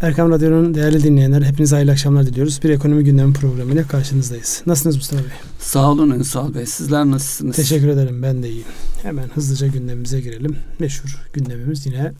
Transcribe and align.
Erkam 0.00 0.30
Radyo'nun 0.30 0.74
değerli 0.74 1.02
dinleyenleri 1.02 1.44
hepinize 1.44 1.76
hayırlı 1.76 1.92
akşamlar 1.92 2.26
diliyoruz. 2.26 2.60
Bir 2.64 2.70
ekonomi 2.70 3.04
gündemi 3.04 3.32
programıyla 3.32 3.86
karşınızdayız. 3.86 4.62
Nasılsınız 4.66 4.96
Mustafa 4.96 5.22
Bey? 5.22 5.30
Sağ 5.58 5.90
olun 5.90 6.10
Ünsal 6.10 6.54
Bey. 6.54 6.66
Sizler 6.66 7.04
nasılsınız? 7.04 7.56
Teşekkür 7.56 7.88
ederim. 7.88 8.22
Ben 8.22 8.42
de 8.42 8.48
iyiyim. 8.50 8.66
Hemen 9.02 9.28
hızlıca 9.28 9.66
gündemimize 9.66 10.20
girelim. 10.20 10.56
Meşhur 10.78 11.18
gündemimiz 11.32 11.86
yine 11.86 12.12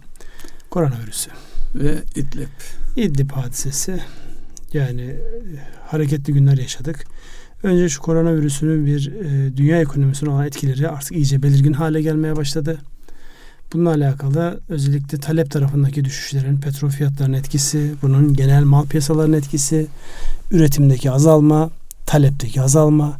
koronavirüsü. 0.71 1.31
Ve 1.75 1.95
İdlib. 2.17 2.49
İdlib 2.97 3.31
hadisesi. 3.31 4.01
Yani 4.73 5.03
e, 5.03 5.19
hareketli 5.87 6.33
günler 6.33 6.59
yaşadık. 6.59 7.05
Önce 7.63 7.89
şu 7.89 8.03
koronavirüsünün 8.03 8.87
bir 8.87 9.13
e, 9.13 9.57
dünya 9.57 9.81
ekonomisine 9.81 10.31
olan 10.31 10.47
etkileri 10.47 10.89
artık 10.89 11.13
iyice 11.13 11.43
belirgin 11.43 11.73
hale 11.73 12.03
gelmeye 12.03 12.37
başladı. 12.37 12.79
Bununla 13.75 13.91
alakalı 13.91 14.61
özellikle 14.69 15.19
talep 15.19 15.51
tarafındaki 15.51 16.05
düşüşlerin, 16.05 16.61
petrol 16.61 16.91
fiyatlarının 16.91 17.37
etkisi, 17.37 17.95
bunun 18.03 18.35
genel 18.35 18.65
mal 18.65 18.87
piyasalarının 18.87 19.37
etkisi, 19.37 19.87
üretimdeki 20.51 21.11
azalma, 21.11 21.71
talepteki 22.07 22.63
azalma. 22.63 23.19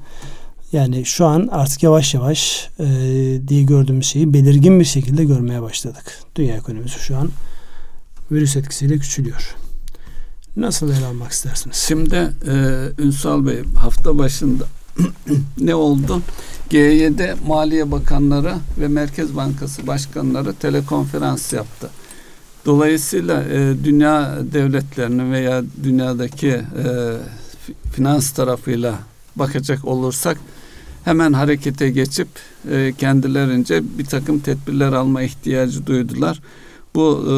Yani 0.73 1.05
şu 1.05 1.27
an 1.27 1.49
artık 1.53 1.83
yavaş 1.83 2.15
yavaş 2.15 2.69
e, 2.79 2.85
diye 3.49 3.63
gördüğümüz 3.63 4.07
şeyi 4.07 4.35
belirgin 4.35 4.81
bir 4.81 4.85
şekilde 4.85 5.25
görmeye 5.25 5.63
başladık. 5.63 6.19
Dünya 6.37 6.57
ekonomisi 6.57 7.01
şu 7.01 7.17
an 7.17 7.31
virüs 8.31 8.57
etkisiyle 8.57 8.99
küçülüyor. 8.99 9.55
Nasıl 10.57 10.91
ele 10.91 11.07
almak 11.07 11.33
istersiniz? 11.33 11.77
Şimdi 11.77 12.33
e, 12.47 12.55
Ünsal 12.99 13.47
Bey 13.47 13.63
hafta 13.77 14.19
başında 14.19 14.65
ne 15.61 15.75
oldu? 15.75 16.23
G7 16.71 17.35
Maliye 17.47 17.91
Bakanları 17.91 18.55
ve 18.81 18.89
Merkez 18.89 19.37
Bankası 19.37 19.87
Başkanları 19.87 20.55
telekonferans 20.55 21.53
yaptı. 21.53 21.91
Dolayısıyla 22.67 23.43
e, 23.43 23.85
dünya 23.85 24.39
devletlerini 24.53 25.33
veya 25.33 25.63
dünyadaki 25.83 26.49
e, 26.49 26.65
finans 27.93 28.31
tarafıyla 28.31 28.95
bakacak 29.37 29.85
olursak 29.85 30.39
hemen 31.05 31.33
harekete 31.33 31.91
geçip 31.91 32.29
e, 32.71 32.93
kendilerince 32.99 33.83
bir 33.99 34.05
takım 34.05 34.39
tedbirler 34.39 34.93
alma 34.93 35.23
ihtiyacı 35.23 35.87
duydular. 35.87 36.41
Bu 36.95 37.23
e, 37.27 37.29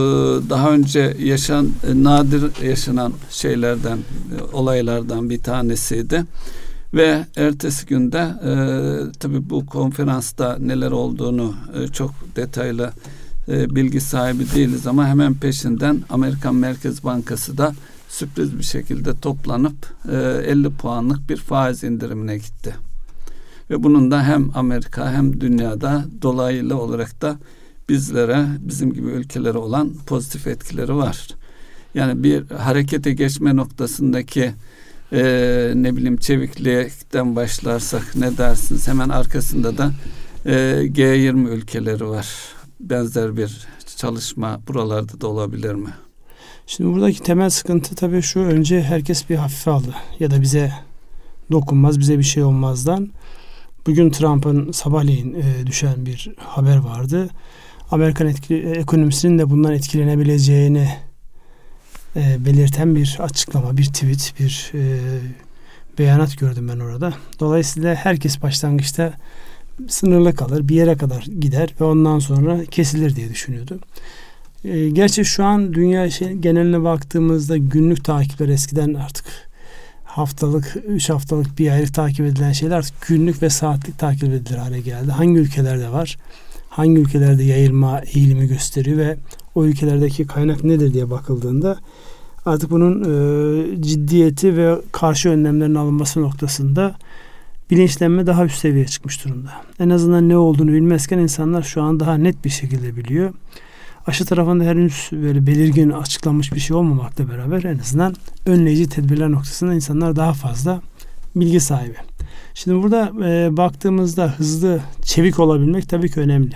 daha 0.51 0.71
önce 0.71 1.17
yaşan 1.19 1.67
e, 1.67 2.05
nadir 2.05 2.65
yaşanan 2.65 3.13
şeylerden 3.31 3.99
e, 3.99 4.57
olaylardan 4.57 5.31
bir 5.31 5.39
tanesiydi. 5.43 6.25
Ve 6.97 7.27
ertesi 7.37 7.87
günde 7.87 8.19
e, 8.19 8.53
tabii 9.21 9.51
bu 9.51 9.67
konferansta 9.67 10.59
neler 10.61 10.91
olduğunu 10.91 11.55
e, 11.75 11.89
çok 11.89 12.11
detaylı 12.37 12.93
e, 13.49 13.75
bilgi 13.75 14.01
sahibi 14.01 14.45
değiliz 14.55 14.87
ama 14.87 15.09
hemen 15.09 15.35
peşinden 15.35 16.03
Amerikan 16.09 16.55
Merkez 16.55 17.05
Bankası 17.05 17.59
da 17.59 17.75
sürpriz 18.09 18.59
bir 18.59 18.63
şekilde 18.63 19.21
toplanıp 19.21 19.77
e, 20.13 20.17
50 20.17 20.71
puanlık 20.71 21.29
bir 21.29 21.37
faiz 21.37 21.85
indirimine 21.85 22.37
gitti. 22.37 22.75
Ve 23.71 23.83
bunun 23.83 24.11
da 24.11 24.23
hem 24.23 24.51
Amerika 24.55 25.13
hem 25.13 25.41
dünyada 25.41 26.05
dolaylı 26.23 26.81
olarak 26.81 27.23
da 27.23 27.39
bizlere, 27.89 28.47
bizim 28.59 28.93
gibi 28.93 29.09
ülkelere 29.09 29.59
olan 29.59 29.93
pozitif 30.07 30.47
etkileri 30.47 30.97
var. 30.97 31.29
Yani 31.95 32.23
bir 32.23 32.51
harekete 32.51 33.13
geçme 33.13 33.57
noktasındaki 33.57 34.53
e, 35.13 35.73
ne 35.75 35.97
bileyim 35.97 36.17
çeviklikten 36.17 37.37
başlarsak 37.37 38.17
ne 38.17 38.39
dersiniz? 38.39 38.89
Hemen 38.89 39.09
arkasında 39.09 39.79
da 39.79 39.93
e, 40.47 40.53
G20 40.87 41.49
ülkeleri 41.49 42.09
var. 42.09 42.29
Benzer 42.81 43.37
bir 43.37 43.67
çalışma 43.97 44.61
buralarda 44.69 45.21
da 45.21 45.27
olabilir 45.27 45.75
mi? 45.75 45.91
Şimdi 46.67 46.93
buradaki 46.93 47.23
temel 47.23 47.51
sıkıntı 47.51 47.95
tabii 47.95 48.23
şu 48.23 48.41
önce 48.41 48.83
herkes 48.83 49.31
bir 49.31 49.37
hafife 49.37 49.71
aldı 49.71 49.95
ya 50.19 50.31
da 50.31 50.43
bize 50.43 50.73
dokunmaz 51.53 51.99
bize 51.99 52.19
bir 52.19 52.23
şey 52.23 52.43
olmazdan. 52.43 53.11
Bugün 53.87 54.11
Trump'ın 54.11 54.73
sabahleyin 54.73 55.35
e, 55.35 55.67
düşen 55.67 56.07
bir 56.07 56.35
haber 56.39 56.77
vardı. 56.77 57.29
Amerikan 57.91 58.27
etkili, 58.27 58.71
ekonomisinin 58.71 59.39
de 59.39 59.51
bundan 59.51 59.73
etkilenebileceğini 59.73 60.89
e, 62.17 62.45
belirten 62.45 62.95
bir 62.95 63.17
açıklama, 63.21 63.77
bir 63.77 63.85
tweet, 63.85 64.35
bir 64.39 64.73
e, 64.75 64.99
beyanat 65.99 66.39
gördüm 66.39 66.69
ben 66.73 66.79
orada. 66.79 67.15
Dolayısıyla 67.41 67.95
herkes 67.95 68.43
başlangıçta 68.43 69.13
sınırlı 69.89 70.35
kalır, 70.35 70.69
bir 70.69 70.75
yere 70.75 70.97
kadar 70.97 71.23
gider 71.23 71.75
ve 71.81 71.85
ondan 71.85 72.19
sonra 72.19 72.65
kesilir 72.65 73.17
diye 73.17 73.29
düşünüyordu. 73.29 73.79
E, 74.65 74.89
gerçi 74.89 75.25
şu 75.25 75.45
an 75.45 75.75
dünya 75.75 76.11
şey, 76.11 76.33
geneline 76.33 76.83
baktığımızda 76.83 77.57
günlük 77.57 78.05
takipler 78.05 78.49
eskiden 78.49 78.95
artık 78.95 79.27
haftalık, 80.05 80.77
üç 80.89 81.11
haftalık, 81.11 81.59
bir 81.59 81.71
aylık 81.71 81.95
takip 81.95 82.27
edilen 82.27 82.53
şeyler 82.53 82.77
artık 82.77 83.07
günlük 83.07 83.43
ve 83.43 83.51
saatlik 83.51 83.99
takip 83.99 84.25
edilir 84.25 84.59
hale 84.59 84.81
geldi. 84.81 85.11
Hangi 85.11 85.39
ülkelerde 85.39 85.93
var? 85.93 86.17
Hangi 86.69 87.01
ülkelerde 87.01 87.43
yayılma 87.43 88.01
eğilimi 88.01 88.47
gösteriyor 88.47 88.99
ve 88.99 89.17
o 89.55 89.65
ülkelerdeki 89.65 90.27
kaynak 90.27 90.65
nedir 90.65 90.95
diye 90.95 91.11
bakıldığında 91.11 91.79
artık 92.47 92.71
bunun 92.71 93.01
e, 93.03 93.83
ciddiyeti 93.83 94.57
ve 94.57 94.77
karşı 94.93 95.29
önlemlerin 95.29 95.75
alınması 95.75 96.23
noktasında 96.23 96.95
bilinçlenme 97.71 98.27
daha 98.27 98.45
üst 98.45 98.59
seviyeye 98.59 98.87
çıkmış 98.87 99.25
durumda. 99.25 99.51
En 99.81 99.91
azından 99.91 100.29
ne 100.29 100.37
olduğunu 100.37 100.73
bilmezken 100.73 101.19
insanlar 101.19 101.63
şu 101.63 101.83
an 101.83 102.01
daha 102.01 102.15
net 102.15 102.45
bir 102.45 102.51
şekilde 102.51 102.97
biliyor. 102.97 103.33
Aşı 104.07 104.25
tarafında 104.25 104.65
henüz 104.65 105.09
böyle 105.13 105.47
belirgin 105.47 105.91
açıklanmış 105.91 106.53
bir 106.53 106.61
şey 106.61 106.77
olmamakla 106.77 107.29
beraber 107.29 107.65
en 107.65 107.79
azından 107.79 108.15
önleyici 108.47 108.89
tedbirler 108.89 109.31
noktasında 109.31 109.75
insanlar 109.75 110.17
daha 110.17 110.33
fazla 110.33 110.81
bilgi 111.37 111.61
sahibi. 111.61 111.97
Şimdi 112.55 112.83
burada 112.83 113.13
e, 113.29 113.57
baktığımızda 113.57 114.35
hızlı, 114.39 114.81
çevik 115.03 115.39
olabilmek 115.39 115.89
tabii 115.89 116.11
ki 116.11 116.21
önemli. 116.21 116.55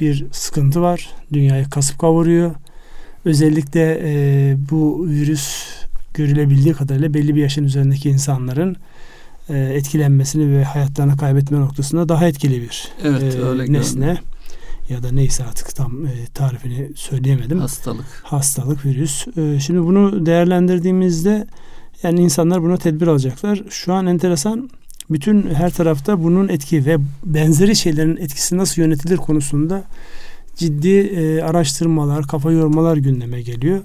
Bir 0.00 0.26
sıkıntı 0.32 0.82
var. 0.82 1.10
Dünyayı 1.32 1.70
kasıp 1.70 1.98
kavuruyor. 1.98 2.54
Özellikle 3.26 4.00
e, 4.02 4.56
bu 4.70 5.06
virüs 5.08 5.66
görülebildiği 6.14 6.74
kadarıyla 6.74 7.14
belli 7.14 7.34
bir 7.34 7.40
yaşın 7.40 7.64
üzerindeki 7.64 8.10
insanların 8.10 8.76
e, 9.48 9.58
etkilenmesini 9.58 10.56
ve 10.56 10.64
hayatlarını 10.64 11.16
kaybetme 11.16 11.60
noktasında 11.60 12.08
daha 12.08 12.28
etkili 12.28 12.62
bir 12.62 12.88
evet, 13.04 13.34
e, 13.34 13.42
öyle 13.42 13.72
nesne. 13.72 14.00
Görünüyor. 14.00 14.18
Ya 14.88 15.02
da 15.02 15.12
neyse 15.12 15.44
artık 15.44 15.76
tam 15.76 16.06
e, 16.06 16.10
tarifini 16.34 16.90
söyleyemedim. 16.96 17.58
Hastalık. 17.58 18.06
Hastalık, 18.22 18.84
virüs. 18.84 19.26
E, 19.36 19.60
şimdi 19.60 19.82
bunu 19.82 20.26
değerlendirdiğimizde 20.26 21.46
yani 22.02 22.20
insanlar 22.20 22.62
buna 22.62 22.76
tedbir 22.76 23.06
alacaklar. 23.06 23.62
Şu 23.70 23.92
an 23.92 24.06
enteresan 24.06 24.70
bütün 25.10 25.54
her 25.54 25.70
tarafta 25.70 26.22
bunun 26.22 26.48
etki 26.48 26.86
ve 26.86 26.96
benzeri 27.24 27.76
şeylerin 27.76 28.16
etkisi 28.16 28.56
nasıl 28.56 28.82
yönetilir 28.82 29.16
konusunda 29.16 29.84
ciddi 30.56 30.98
e, 30.98 31.42
araştırmalar, 31.42 32.26
kafa 32.26 32.52
yormalar 32.52 32.96
gündeme 32.96 33.42
geliyor. 33.42 33.80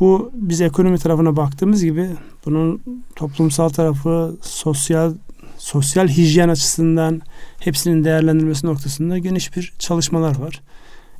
Bu 0.00 0.30
biz 0.34 0.60
ekonomi 0.60 0.98
tarafına 0.98 1.36
baktığımız 1.36 1.84
gibi 1.84 2.10
bunun 2.46 2.82
toplumsal 3.16 3.68
tarafı, 3.68 4.36
sosyal 4.42 5.14
sosyal 5.58 6.08
hijyen 6.08 6.48
açısından 6.48 7.22
hepsinin 7.58 8.04
değerlendirilmesi 8.04 8.66
noktasında 8.66 9.18
geniş 9.18 9.56
bir 9.56 9.72
çalışmalar 9.78 10.38
var. 10.38 10.60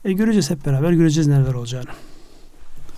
E 0.05 0.13
göreceğiz 0.13 0.51
hep 0.51 0.67
beraber 0.67 0.93
göreceğiz 0.93 1.29
neler 1.29 1.55
olacağını. 1.55 1.91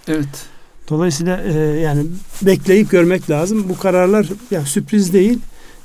Evet. 0.08 0.46
Dolayısıyla 0.88 1.42
e, 1.42 1.52
yani 1.80 2.06
bekleyip 2.42 2.90
görmek 2.90 3.30
lazım. 3.30 3.68
Bu 3.68 3.78
kararlar 3.78 4.26
yani 4.50 4.66
sürpriz 4.66 5.12
değil. 5.12 5.38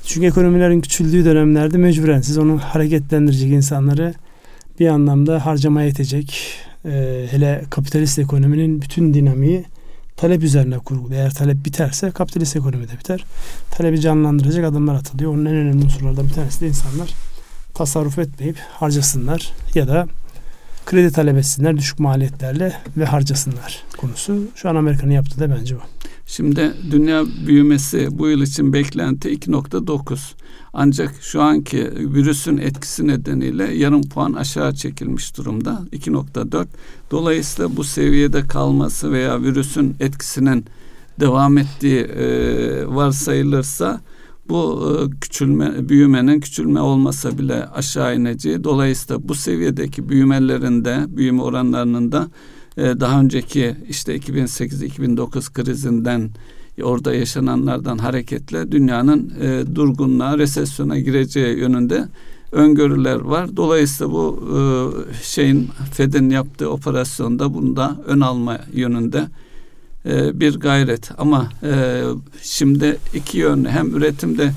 Çünkü 0.04 0.26
ekonomilerin 0.26 0.80
küçüldüğü 0.80 1.24
dönemlerde 1.24 1.78
mecburen 1.78 2.20
siz 2.20 2.38
onu 2.38 2.58
hareketlendirecek 2.58 3.50
insanları 3.50 4.14
bir 4.80 4.88
anlamda 4.88 5.46
harcamaya 5.46 5.86
yetecek. 5.86 6.54
E, 6.84 7.26
hele 7.30 7.64
kapitalist 7.70 8.18
ekonominin 8.18 8.82
bütün 8.82 9.14
dinamiği 9.14 9.64
talep 10.16 10.42
üzerine 10.42 10.78
kurulu. 10.78 11.14
Eğer 11.14 11.34
talep 11.34 11.64
biterse 11.64 12.10
kapitalist 12.10 12.56
ekonomi 12.56 12.88
de 12.88 12.92
biter. 12.98 13.24
Talebi 13.70 14.00
canlandıracak 14.00 14.64
adımlar 14.64 14.94
atılıyor. 14.94 15.34
Onun 15.34 15.44
en 15.44 15.54
önemli 15.54 15.84
unsurlardan 15.84 16.28
bir 16.28 16.32
tanesi 16.32 16.60
de 16.60 16.68
insanlar 16.68 17.14
tasarruf 17.74 18.18
etmeyip 18.18 18.56
harcasınlar 18.58 19.52
ya 19.74 19.88
da 19.88 20.08
kredi 20.86 21.12
talep 21.12 21.36
etsinler 21.36 21.76
düşük 21.76 21.98
maliyetlerle 21.98 22.72
ve 22.96 23.04
harcasınlar 23.04 23.84
konusu. 23.96 24.42
Şu 24.54 24.68
an 24.68 24.76
Amerika'nın 24.76 25.12
yaptığı 25.12 25.40
da 25.40 25.56
bence 25.58 25.76
bu. 25.76 25.80
Şimdi 26.26 26.72
dünya 26.90 27.24
büyümesi 27.46 28.18
bu 28.18 28.28
yıl 28.28 28.42
için 28.42 28.72
beklenti 28.72 29.28
2.9. 29.28 30.18
Ancak 30.80 31.14
şu 31.20 31.42
anki 31.42 31.90
virüsün 32.14 32.56
etkisi 32.56 33.06
nedeniyle 33.06 33.74
yarım 33.74 34.02
puan 34.02 34.32
aşağı 34.32 34.74
çekilmiş 34.74 35.36
durumda 35.36 35.82
2.4. 35.92 36.66
Dolayısıyla 37.10 37.76
bu 37.76 37.84
seviyede 37.84 38.46
kalması 38.46 39.12
veya 39.12 39.42
virüsün 39.42 39.96
etkisinin 40.00 40.64
devam 41.20 41.58
ettiği 41.58 42.00
e, 42.00 42.26
varsayılırsa 42.86 44.00
bu 44.48 44.88
e, 44.88 45.20
küçülme 45.20 45.88
büyümenin 45.88 46.40
küçülme 46.40 46.80
olmasa 46.80 47.38
bile 47.38 47.66
aşağı 47.66 48.16
ineceği 48.16 48.64
dolayısıyla 48.64 49.28
bu 49.28 49.34
seviyedeki 49.34 50.08
büyümelerinde 50.08 51.04
büyüme 51.08 51.42
oranlarının 51.42 52.12
da 52.12 52.28
e, 52.76 52.82
daha 52.82 53.20
önceki 53.20 53.76
işte 53.88 54.16
2008-2009 54.16 55.52
krizinden 55.52 56.30
orada 56.82 57.14
yaşananlardan 57.14 57.98
hareketle 57.98 58.72
dünyanın 58.72 59.32
e, 59.40 59.74
durgunluğa, 59.74 60.38
resesyona 60.38 60.98
gireceği 60.98 61.58
yönünde 61.58 62.08
öngörüler 62.52 63.20
var. 63.20 63.56
Dolayısıyla 63.56 64.12
bu 64.12 64.42
e, 64.58 64.60
şeyin 65.22 65.68
Fed'in 65.92 66.30
yaptığı 66.30 66.70
operasyonda 66.70 67.54
bunda 67.54 67.96
ön 68.06 68.20
alma 68.20 68.58
yönünde 68.72 69.28
e, 70.06 70.40
bir 70.40 70.60
gayret. 70.60 71.10
Ama 71.18 71.48
e, 71.62 72.02
şimdi 72.42 72.98
iki 73.14 73.38
yönlü 73.38 73.68
hem 73.68 73.96
üretimde 73.96 74.52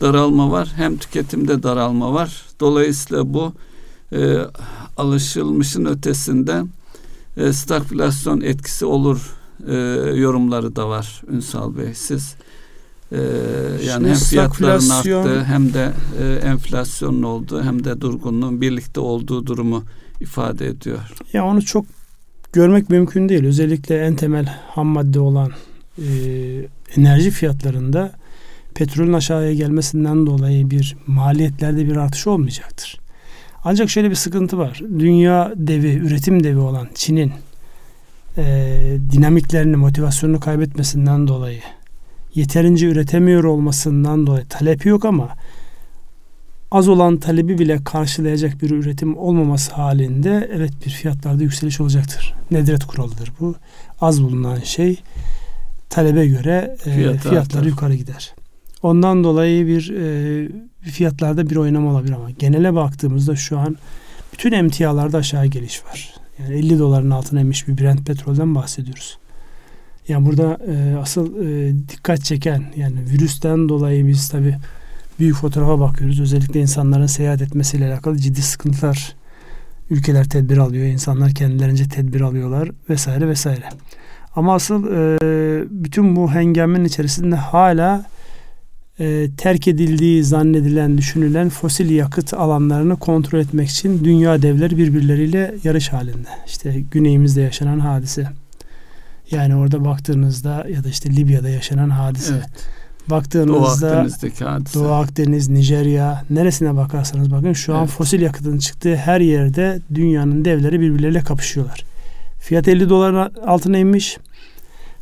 daralma 0.00 0.50
var 0.50 0.72
hem 0.76 0.96
tüketimde 0.96 1.62
daralma 1.62 2.12
var. 2.12 2.42
Dolayısıyla 2.60 3.34
bu 3.34 3.52
e, 4.12 4.38
alışılmışın 4.96 5.84
ötesinde 5.84 6.62
e, 7.36 7.52
stagflasyon 7.52 8.40
etkisi 8.40 8.84
olur 8.84 9.39
e, 9.68 9.74
yorumları 10.14 10.76
da 10.76 10.88
var 10.88 11.22
Ünsal 11.32 11.76
Bey. 11.76 11.94
Siz 11.94 12.34
e, 13.12 13.18
yani 13.86 14.08
hem 14.08 14.14
fiyatların 14.14 14.88
arttı 14.88 15.44
hem 15.44 15.74
de 15.74 15.92
e, 16.22 16.34
enflasyonun 16.34 17.22
olduğu 17.22 17.62
hem 17.62 17.84
de 17.84 18.00
durgunluğun 18.00 18.60
birlikte 18.60 19.00
olduğu 19.00 19.46
durumu 19.46 19.84
ifade 20.20 20.66
ediyor. 20.66 20.98
Ya 21.32 21.44
onu 21.44 21.62
çok 21.62 21.86
görmek 22.52 22.90
mümkün 22.90 23.28
değil. 23.28 23.44
Özellikle 23.44 23.98
en 23.98 24.16
temel 24.16 24.58
ham 24.68 24.86
madde 24.86 25.20
olan 25.20 25.50
e, 25.98 26.04
enerji 26.96 27.30
fiyatlarında 27.30 28.12
petrolün 28.74 29.12
aşağıya 29.12 29.54
gelmesinden 29.54 30.26
dolayı 30.26 30.70
bir 30.70 30.96
maliyetlerde 31.06 31.86
bir 31.86 31.96
artış 31.96 32.26
olmayacaktır. 32.26 33.00
Ancak 33.64 33.90
şöyle 33.90 34.10
bir 34.10 34.14
sıkıntı 34.14 34.58
var. 34.58 34.80
Dünya 34.98 35.52
devi, 35.56 35.92
üretim 35.92 36.44
devi 36.44 36.58
olan 36.58 36.88
Çin'in 36.94 37.32
e, 38.36 38.96
dinamiklerini, 39.10 39.76
motivasyonunu 39.76 40.40
kaybetmesinden 40.40 41.28
dolayı 41.28 41.60
yeterince 42.34 42.86
üretemiyor 42.86 43.44
olmasından 43.44 44.26
dolayı 44.26 44.44
talep 44.48 44.86
yok 44.86 45.04
ama 45.04 45.28
az 46.70 46.88
olan 46.88 47.16
talebi 47.16 47.58
bile 47.58 47.84
karşılayacak 47.84 48.62
bir 48.62 48.70
üretim 48.70 49.18
olmaması 49.18 49.72
halinde 49.72 50.50
evet 50.52 50.72
bir 50.86 50.90
fiyatlarda 50.90 51.42
yükseliş 51.42 51.80
olacaktır. 51.80 52.34
Nedret 52.50 52.84
kuralıdır 52.84 53.32
bu. 53.40 53.54
Az 54.00 54.22
bulunan 54.22 54.60
şey 54.60 55.02
talebe 55.90 56.26
göre 56.26 56.76
e, 56.86 56.90
fiyatları 56.90 57.40
artar. 57.40 57.62
yukarı 57.62 57.94
gider. 57.94 58.34
Ondan 58.82 59.24
dolayı 59.24 59.66
bir 59.66 59.94
e, 59.96 60.48
fiyatlarda 60.90 61.50
bir 61.50 61.56
oynama 61.56 61.90
olabilir 61.90 62.12
ama 62.12 62.30
genele 62.30 62.74
baktığımızda 62.74 63.36
şu 63.36 63.58
an 63.58 63.76
bütün 64.32 64.52
emtialarda 64.52 65.18
aşağı 65.18 65.46
geliş 65.46 65.84
var. 65.84 66.19
Yani 66.42 66.54
50 66.54 66.78
doların 66.78 67.10
altına 67.10 67.40
inmiş 67.40 67.68
bir 67.68 67.78
Brent 67.78 68.06
petrolden 68.06 68.54
bahsediyoruz. 68.54 69.18
Yani 70.08 70.26
burada 70.26 70.58
e, 70.72 70.96
asıl 70.96 71.46
e, 71.46 71.72
dikkat 71.88 72.24
çeken 72.24 72.64
yani 72.76 72.96
virüsten 73.10 73.68
dolayı 73.68 74.06
biz 74.06 74.28
tabi 74.28 74.56
büyük 75.18 75.36
fotoğrafa 75.36 75.80
bakıyoruz. 75.80 76.20
Özellikle 76.20 76.60
insanların 76.60 77.06
seyahat 77.06 77.42
etmesiyle 77.42 77.86
alakalı 77.86 78.16
ciddi 78.16 78.42
sıkıntılar 78.42 79.14
ülkeler 79.90 80.28
tedbir 80.28 80.58
alıyor. 80.58 80.86
insanlar 80.86 81.30
kendilerince 81.30 81.88
tedbir 81.88 82.20
alıyorlar 82.20 82.70
vesaire 82.90 83.28
vesaire. 83.28 83.68
Ama 84.36 84.54
asıl 84.54 84.86
e, 84.86 85.18
bütün 85.70 86.16
bu 86.16 86.32
hengamenin 86.32 86.84
içerisinde 86.84 87.36
hala 87.36 88.06
e, 89.00 89.28
terk 89.36 89.68
edildiği 89.68 90.24
zannedilen, 90.24 90.98
düşünülen 90.98 91.48
fosil 91.48 91.90
yakıt 91.90 92.34
alanlarını 92.34 92.96
kontrol 92.96 93.38
etmek 93.38 93.68
için 93.68 94.04
dünya 94.04 94.42
devleri 94.42 94.76
birbirleriyle 94.76 95.54
yarış 95.64 95.88
halinde. 95.88 96.28
İşte 96.46 96.82
güneyimizde 96.90 97.40
yaşanan 97.40 97.78
hadise. 97.78 98.28
Yani 99.30 99.56
orada 99.56 99.84
baktığınızda 99.84 100.66
ya 100.68 100.84
da 100.84 100.88
işte 100.88 101.16
Libya'da 101.16 101.48
yaşanan 101.48 101.90
hadise. 101.90 102.34
Evet. 102.34 102.68
Baktığınızda 103.10 103.88
Doğu 103.88 103.96
Akdeniz'deki 103.96 104.44
hadise. 104.44 104.78
Doğu 104.78 104.92
Akdeniz, 104.92 105.48
Nijerya 105.48 106.24
neresine 106.30 106.76
bakarsanız 106.76 107.32
bakın 107.32 107.52
şu 107.52 107.74
an 107.74 107.80
evet. 107.80 107.90
fosil 107.90 108.20
yakıtın 108.20 108.58
çıktığı 108.58 108.96
her 108.96 109.20
yerde 109.20 109.80
dünyanın 109.94 110.44
devleri 110.44 110.80
birbirleriyle 110.80 111.20
kapışıyorlar. 111.20 111.84
Fiyat 112.40 112.68
50 112.68 112.88
doların 112.88 113.32
altına 113.46 113.78
inmiş 113.78 114.18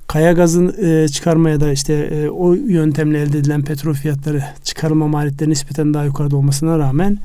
kaya 0.08 0.32
gazın 0.32 0.74
e, 0.84 1.08
çıkarmaya 1.08 1.60
da 1.60 1.72
işte 1.72 1.94
e, 1.94 2.28
o 2.28 2.54
yöntemle 2.54 3.20
elde 3.20 3.38
edilen 3.38 3.62
petrol 3.62 3.94
fiyatları 3.94 4.44
çıkarılma 4.64 5.08
maliyetleri 5.08 5.50
nispeten 5.50 5.94
daha 5.94 6.04
yukarıda 6.04 6.36
olmasına 6.36 6.78
rağmen 6.78 7.18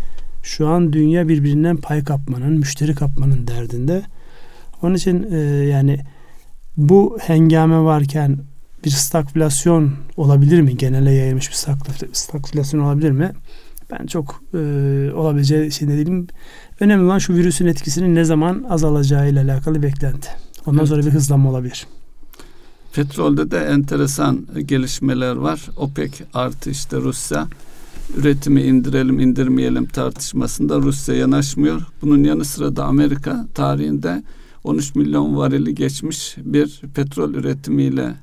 şu 0.43 0.67
an 0.67 0.93
dünya 0.93 1.27
birbirinden 1.27 1.77
pay 1.77 2.03
kapmanın, 2.03 2.59
müşteri 2.59 2.95
kapmanın 2.95 3.47
derdinde. 3.47 4.01
Onun 4.81 4.95
için 4.95 5.31
e, 5.31 5.37
yani 5.65 5.99
bu 6.77 7.17
hengame 7.21 7.79
varken 7.79 8.37
bir 8.85 8.89
stagflasyon 8.89 9.93
olabilir 10.17 10.61
mi? 10.61 10.77
Genele 10.77 11.11
yayılmış 11.11 11.49
bir 11.49 11.55
stagflasyon 12.13 12.79
olabilir 12.79 13.11
mi? 13.11 13.31
Ben 13.91 14.05
çok 14.05 14.41
e, 14.53 14.57
olabileceği 15.15 15.71
şey 15.71 15.87
ne 15.87 15.97
değilim. 15.97 16.27
Önemli 16.79 17.03
olan 17.03 17.19
şu 17.19 17.33
virüsün 17.33 17.67
etkisinin 17.67 18.15
ne 18.15 18.23
zaman 18.23 18.65
azalacağı 18.69 19.29
ile 19.29 19.39
alakalı 19.39 19.83
beklenti. 19.83 20.29
Ondan 20.65 20.79
evet. 20.79 20.89
sonra 20.89 21.05
bir 21.05 21.11
hızlanma 21.11 21.49
olabilir. 21.49 21.87
Petrolde 22.93 23.51
de 23.51 23.57
enteresan 23.59 24.47
gelişmeler 24.65 25.35
var. 25.35 25.69
OPEC 25.77 26.11
artı 26.33 26.69
işte 26.69 26.97
Rusya 26.97 27.47
üretimi 28.17 28.61
indirelim 28.61 29.19
indirmeyelim 29.19 29.85
tartışmasında 29.85 30.77
Rusya 30.77 31.15
yanaşmıyor. 31.15 31.81
Bunun 32.01 32.23
yanı 32.23 32.45
sıra 32.45 32.75
da 32.75 32.85
Amerika 32.85 33.47
tarihinde 33.53 34.23
13 34.63 34.95
milyon 34.95 35.37
varili 35.37 35.75
geçmiş 35.75 36.35
bir 36.37 36.81
petrol 36.95 37.33
üretimiyle 37.33 38.15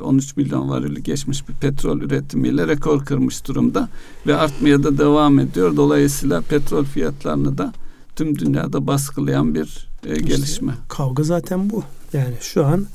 13 0.00 0.36
milyon 0.36 0.68
varili 0.68 1.02
geçmiş 1.02 1.48
bir 1.48 1.54
petrol 1.54 2.00
üretimiyle 2.00 2.68
rekor 2.68 3.04
kırmış 3.04 3.46
durumda 3.46 3.88
ve 4.26 4.36
artmaya 4.36 4.82
da 4.82 4.98
devam 4.98 5.38
ediyor. 5.38 5.76
Dolayısıyla 5.76 6.40
petrol 6.40 6.84
fiyatlarını 6.84 7.58
da 7.58 7.72
tüm 8.16 8.38
dünyada 8.38 8.86
baskılayan 8.86 9.54
bir 9.54 9.88
gelişme. 10.04 10.72
İşte 10.72 10.84
kavga 10.88 11.22
zaten 11.22 11.70
bu. 11.70 11.82
Yani 12.12 12.34
şu 12.40 12.66
an 12.66 12.86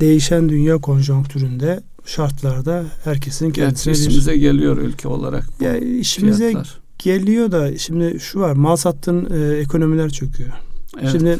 değişen 0.00 0.48
dünya 0.48 0.78
konjonktüründe 0.78 1.80
şartlarda 2.06 2.84
herkesin 3.04 3.50
kendisine 3.50 3.92
yani 3.92 4.00
işimize 4.00 4.32
bir... 4.32 4.40
geliyor 4.40 4.76
ülke 4.76 5.08
olarak. 5.08 5.44
Ya 5.60 5.76
işimize 5.76 6.48
fiyatlar. 6.48 6.78
geliyor 6.98 7.52
da 7.52 7.78
şimdi 7.78 8.20
şu 8.20 8.40
var 8.40 8.52
mal 8.52 8.76
sattığın 8.76 9.28
e, 9.30 9.56
ekonomiler 9.56 10.10
çöküyor. 10.10 10.52
Evet. 11.00 11.10
Şimdi 11.12 11.38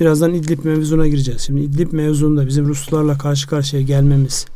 birazdan 0.00 0.34
İdlib 0.34 0.64
mevzuna 0.64 1.08
gireceğiz. 1.08 1.40
Şimdi 1.40 1.60
İdlib 1.60 1.92
mevzunda 1.92 2.46
bizim 2.46 2.68
Ruslarla 2.68 3.18
karşı 3.18 3.48
karşıya 3.48 3.82
gelmemiz 3.82 4.46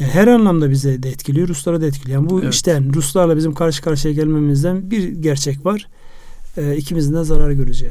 yani 0.00 0.12
her 0.12 0.26
anlamda 0.26 0.70
bize 0.70 1.02
de 1.02 1.10
etkiliyor, 1.10 1.48
Ruslara 1.48 1.80
da 1.80 1.86
etkiliyor. 1.86 2.20
Yani 2.20 2.30
bu 2.30 2.40
evet. 2.42 2.54
işten 2.54 2.94
Ruslarla 2.94 3.36
bizim 3.36 3.54
karşı 3.54 3.82
karşıya 3.82 4.14
gelmemizden 4.14 4.90
bir 4.90 5.08
gerçek 5.08 5.66
var. 5.66 5.88
E, 6.56 6.76
ikimizin 6.76 7.14
de 7.14 7.24
zarar 7.24 7.50
göreceği. 7.50 7.90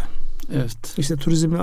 Evet. 0.53 0.97
İşte 0.97 1.15
turizm 1.15 1.55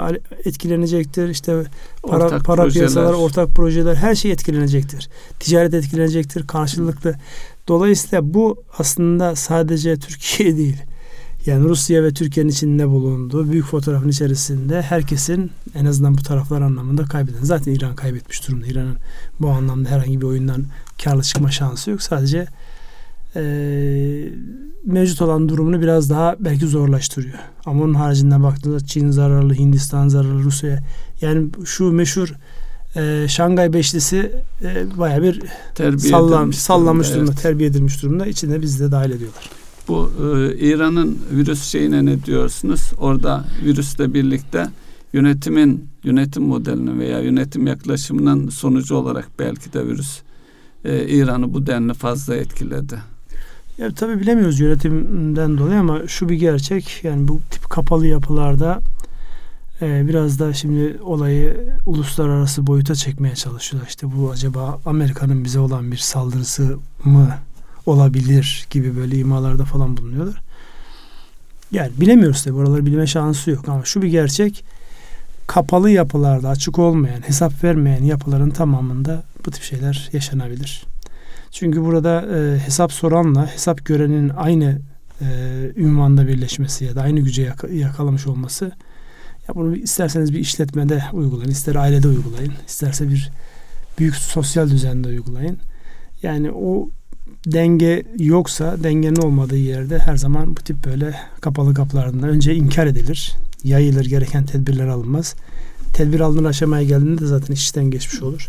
etkilenecektir. 0.45 1.29
İşte 1.29 1.65
para 2.03 2.25
ortak 2.25 2.45
para 2.45 2.63
projeler. 2.63 2.87
piyasalar, 2.87 3.13
ortak 3.13 3.49
projeler 3.51 3.95
her 3.95 4.15
şey 4.15 4.33
etkilenecektir. 4.33 5.09
Ticaret 5.41 5.75
etkilenecektir 5.75 6.47
karşılıklı. 6.47 7.15
Dolayısıyla 7.69 8.35
bu 8.35 8.63
aslında 8.79 9.37
sadece 9.37 9.97
Türkiye 9.97 10.57
değil. 10.57 10.77
Yani 11.47 11.65
Rusya 11.69 12.03
ve 12.03 12.15
Türkiye'nin 12.15 12.51
içinde 12.51 12.89
bulunduğu 12.89 13.53
büyük 13.53 13.67
fotoğrafın 13.67 14.09
içerisinde 14.09 14.83
herkesin 14.83 15.51
en 15.75 15.85
azından 15.85 16.19
bu 16.19 16.23
taraflar 16.23 16.61
anlamında 16.61 17.05
kaybeden. 17.05 17.43
Zaten 17.43 17.73
İran 17.73 17.97
kaybetmiş 17.97 18.49
durumda. 18.49 18.67
İran'ın 18.67 18.97
bu 19.41 19.49
anlamda 19.49 19.89
herhangi 19.89 20.21
bir 20.21 20.27
oyundan 20.27 20.65
karlı 21.05 21.23
çıkma 21.23 21.51
şansı 21.51 21.91
yok. 21.91 22.03
Sadece 22.03 22.47
e, 23.37 23.43
mevcut 24.85 25.23
olan 25.23 25.49
durumunu 25.49 25.81
biraz 25.83 26.11
daha 26.11 26.37
belki 26.41 26.67
zorlaştırıyor. 26.67 27.39
Ama 27.67 27.85
onun 27.85 27.95
haricinde 27.95 28.43
baktığınızda 28.43 28.87
Çin 28.87 29.11
zararlı, 29.11 29.55
Hindistan 29.55 30.09
zararlı, 30.09 30.43
Rusya 30.43 30.79
yani 31.21 31.49
şu 31.65 31.93
meşhur 31.93 32.35
e, 32.97 33.27
Şangay 33.29 33.73
Beşlisi 33.73 34.33
e, 34.63 34.99
baya 34.99 35.23
bir 35.23 35.43
terbiye 35.75 36.11
sallam, 36.11 36.53
sallamış 36.53 37.15
durumda, 37.15 37.31
evet. 37.33 37.43
terbiye 37.43 37.69
edilmiş 37.69 38.03
durumda. 38.03 38.27
İçinde 38.27 38.63
bizi 38.63 38.85
de 38.85 38.93
dahil 38.93 39.11
ediyorlar. 39.11 39.51
Bu 39.89 40.11
e, 40.19 40.57
İran'ın 40.57 41.19
virüs 41.33 41.63
şeyine 41.63 42.07
ne 42.07 42.25
diyorsunuz? 42.25 42.93
Orada 42.99 43.45
virüsle 43.65 44.15
birlikte 44.15 44.69
yönetimin 45.13 45.89
yönetim 46.05 46.43
modelini 46.43 46.99
veya 46.99 47.21
yönetim 47.21 47.67
yaklaşımının 47.67 48.49
sonucu 48.49 48.97
olarak 48.97 49.29
belki 49.39 49.73
de 49.73 49.87
virüs 49.87 50.21
e, 50.85 51.09
İran'ı 51.09 51.55
bu 51.55 51.67
denli 51.67 51.95
fazla 51.95 52.37
etkiledi. 52.37 53.16
Ya 53.79 53.91
tabii 53.95 54.21
bilemiyoruz 54.21 54.61
yönetimden 54.61 55.59
dolayı 55.59 55.81
ama 55.81 56.07
şu 56.07 56.29
bir 56.29 56.35
gerçek. 56.35 57.01
Yani 57.05 57.29
bu 57.29 57.41
tip 57.51 57.71
kapalı 57.71 58.07
yapılarda 58.07 58.81
e, 59.83 60.09
biraz 60.09 60.39
da 60.39 60.53
şimdi 60.53 60.97
olayı 61.03 61.75
uluslararası 61.87 62.67
boyuta 62.67 62.95
çekmeye 62.95 63.35
çalışıyorlar. 63.35 63.89
İşte 63.89 64.07
bu 64.17 64.31
acaba 64.31 64.81
Amerika'nın 64.87 65.45
bize 65.45 65.59
olan 65.59 65.93
bir 65.93 65.97
saldırısı 65.97 66.79
mı 67.05 67.39
olabilir 67.87 68.67
gibi 68.71 68.97
böyle 68.97 69.17
imalarda 69.17 69.65
falan 69.65 69.97
bulunuyorlar. 69.97 70.43
Yani 71.73 71.91
bilemiyoruz 72.01 72.45
tabii. 72.45 72.57
Oraları 72.57 72.87
bilme 72.87 73.07
şansı 73.07 73.51
yok 73.51 73.69
ama 73.69 73.85
şu 73.85 74.03
bir 74.03 74.09
gerçek. 74.09 74.65
kapalı 75.47 75.91
yapılarda 75.91 76.49
açık 76.49 76.79
olmayan, 76.79 77.21
hesap 77.21 77.65
vermeyen 77.65 78.05
yapıların 78.05 78.51
tamamında 78.51 79.23
bu 79.47 79.51
tip 79.51 79.63
şeyler 79.63 80.09
yaşanabilir. 80.13 80.85
Çünkü 81.59 81.85
burada 81.85 82.27
e, 82.37 82.59
hesap 82.59 82.93
soranla 82.93 83.55
hesap 83.55 83.85
görenin 83.85 84.29
aynı 84.29 84.79
e, 85.21 85.27
ünvanda 85.77 86.27
birleşmesi 86.29 86.85
ya 86.85 86.95
da 86.95 87.03
aynı 87.03 87.21
güce 87.21 87.43
yak- 87.43 87.73
yakalamış 87.73 88.27
olması 88.27 88.65
ya 89.49 89.55
bunu 89.55 89.77
isterseniz 89.77 90.33
bir 90.33 90.39
işletmede 90.39 91.03
uygulayın, 91.13 91.51
ister 91.51 91.75
ailede 91.75 92.09
uygulayın, 92.09 92.53
isterse 92.67 93.09
bir 93.09 93.31
büyük 93.99 94.17
sosyal 94.17 94.71
düzende 94.71 95.09
uygulayın. 95.09 95.59
Yani 96.23 96.51
o 96.51 96.91
denge 97.47 98.03
yoksa 98.19 98.85
dengenin 98.85 99.23
olmadığı 99.23 99.57
yerde 99.57 99.99
her 99.99 100.17
zaman 100.17 100.57
bu 100.57 100.61
tip 100.61 100.85
böyle 100.85 101.15
kapalı 101.41 101.75
kapılarında 101.75 102.27
önce 102.27 102.55
inkar 102.55 102.87
edilir. 102.87 103.33
Yayılır 103.65 104.05
gereken 104.05 104.47
tedbirler 104.47 104.87
alınmaz. 104.87 105.35
Tedbir 105.93 106.21
alınır 106.21 106.49
aşamaya 106.49 106.83
geldiğinde 106.83 107.21
de 107.21 107.27
zaten 107.27 107.55
işten 107.55 107.85
geçmiş 107.85 108.23
olur. 108.23 108.49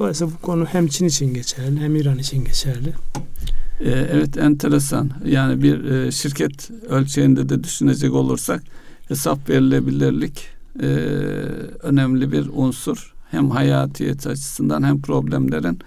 Dolayısıyla 0.00 0.32
bu 0.32 0.42
konu 0.42 0.64
hem 0.64 0.86
Çin 0.86 1.06
için 1.06 1.34
geçerli 1.34 1.80
hem 1.80 1.96
İran 1.96 2.18
için 2.18 2.44
geçerli. 2.44 2.92
Ee, 3.80 3.90
evet 3.90 4.38
enteresan. 4.38 5.10
Yani 5.24 5.62
bir 5.62 5.84
e, 5.84 6.10
şirket 6.10 6.70
ölçeğinde 6.88 7.48
de 7.48 7.64
düşünecek 7.64 8.12
olursak 8.12 8.62
hesap 9.08 9.50
verilebilirlik 9.50 10.48
e, 10.82 10.86
önemli 11.82 12.32
bir 12.32 12.50
unsur. 12.52 13.14
Hem 13.30 13.50
hayatiyet 13.50 14.26
açısından 14.26 14.82
hem 14.82 15.00
problemlerin 15.00 15.78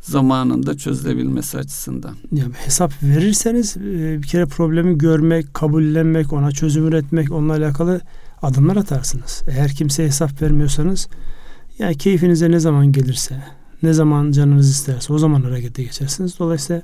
zamanında 0.00 0.76
çözülebilmesi 0.76 1.58
açısından. 1.58 2.14
Yani 2.32 2.54
hesap 2.54 3.02
verirseniz 3.02 3.76
e, 3.76 4.18
bir 4.22 4.26
kere 4.26 4.46
problemi 4.46 4.98
görmek, 4.98 5.54
kabullenmek, 5.54 6.32
ona 6.32 6.52
çözüm 6.52 6.86
üretmek, 6.86 7.32
onunla 7.32 7.52
alakalı 7.52 8.00
adımlar 8.42 8.76
atarsınız. 8.76 9.42
Eğer 9.48 9.70
kimseye 9.70 10.08
hesap 10.08 10.42
vermiyorsanız 10.42 11.08
yani 11.78 11.96
keyfinize 11.98 12.50
ne 12.50 12.58
zaman 12.58 12.92
gelirse, 12.92 13.42
ne 13.82 13.92
zaman 13.92 14.32
canınız 14.32 14.70
isterse 14.70 15.12
o 15.12 15.18
zaman 15.18 15.42
harekete 15.42 15.82
geçersiniz. 15.82 16.38
Dolayısıyla 16.38 16.82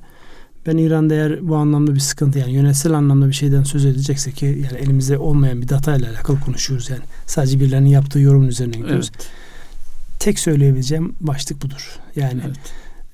ben 0.67 0.77
İran'da 0.77 1.15
eğer 1.15 1.49
bu 1.49 1.57
anlamda 1.57 1.95
bir 1.95 2.01
sıkıntı 2.01 2.39
yani 2.39 2.53
yönetsel 2.53 2.93
anlamda 2.93 3.29
bir 3.29 3.33
şeyden 3.33 3.63
söz 3.63 3.85
edecekse 3.85 4.33
ki 4.33 4.47
yani 4.47 4.83
elimizde 4.83 5.19
olmayan 5.19 5.63
bir 5.63 5.69
data 5.69 5.97
ile 5.97 6.09
alakalı 6.09 6.41
konuşuyoruz 6.41 6.91
yani. 6.91 7.03
Sadece 7.27 7.61
birilerinin 7.61 7.89
yaptığı 7.89 8.19
yorum 8.19 8.49
üzerine 8.49 8.77
gidiyoruz. 8.77 9.11
Evet. 9.17 9.29
Tek 10.19 10.39
söyleyebileceğim 10.39 11.15
başlık 11.21 11.63
budur. 11.63 11.99
Yani 12.17 12.41
evet 12.47 12.57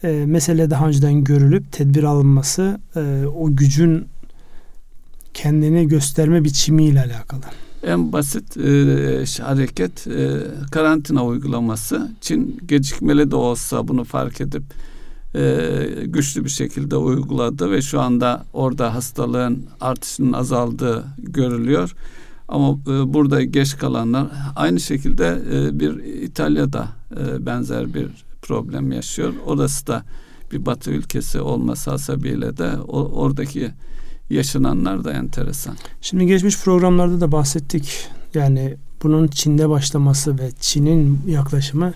e, 0.05 0.09
mesele 0.27 0.71
daha 0.71 0.89
önceden 0.89 1.25
görülüp 1.25 1.73
tedbir 1.73 2.03
alınması 2.03 2.81
e, 2.97 3.27
o 3.27 3.57
gücün 3.57 4.09
kendini 5.35 5.89
gösterme 5.89 6.45
biçimiyle 6.45 7.01
alakalı. 7.01 7.43
En 7.83 8.13
basit 8.13 8.57
e, 8.57 9.43
hareket 9.43 10.07
e, 10.07 10.41
karantina 10.71 11.25
uygulaması. 11.25 12.11
Çin 12.21 12.61
gecikmeli 12.67 13.31
de 13.31 13.37
olsa 13.37 13.89
bunu 13.89 14.05
fark 14.05 14.41
edip 14.41 14.63
e, 15.35 15.69
güçlü 16.05 16.45
bir 16.45 16.51
şekilde 16.51 16.97
uyguladı 16.97 17.71
ve 17.71 17.83
şu 17.83 18.01
anda 18.01 18.45
orada 18.53 18.95
hastalığın 18.95 19.67
artışının 19.81 20.33
azaldığı 20.33 21.05
görülüyor. 21.19 21.95
Ama 22.49 22.79
e, 22.87 23.15
burada 23.15 23.43
geç 23.43 23.77
kalanlar 23.77 24.27
aynı 24.57 24.81
şekilde 24.81 25.43
e, 25.53 25.81
bir 25.81 26.05
İtalya'da 26.05 26.89
e, 27.21 27.47
benzer 27.47 27.95
bir 27.95 28.09
problem 28.43 28.93
yaşıyor. 28.93 29.33
Orası 29.47 29.87
da 29.87 30.03
bir 30.53 30.67
batı 30.67 30.91
ülkesi 30.91 31.41
olması 31.41 31.91
hasebiyle 31.91 32.57
de 32.57 32.77
oradaki 32.87 33.71
yaşananlar 34.33 35.05
da 35.05 35.13
enteresan. 35.13 35.77
Şimdi 36.01 36.27
geçmiş 36.27 36.59
programlarda 36.65 37.21
da 37.21 37.33
bahsettik. 37.33 38.09
Yani 38.35 38.77
bunun 39.03 39.29
Çin'de 39.29 39.69
başlaması 39.69 40.39
ve 40.39 40.51
Çin'in 40.61 41.21
yaklaşımı 41.27 41.93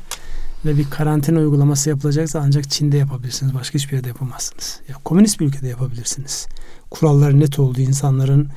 ve 0.64 0.76
bir 0.76 0.90
karantina 0.90 1.38
uygulaması 1.38 1.88
yapılacaksa 1.88 2.42
ancak 2.44 2.70
Çin'de 2.70 2.96
yapabilirsiniz. 2.96 3.54
Başka 3.54 3.78
hiçbir 3.78 3.96
yerde 3.96 4.08
yapamazsınız. 4.08 4.80
Ya 4.88 4.94
komünist 5.04 5.40
bir 5.40 5.46
ülkede 5.46 5.68
yapabilirsiniz. 5.68 6.46
Kurallar 6.90 7.40
net 7.40 7.58
olduğu 7.58 7.80
insanların 7.80 8.48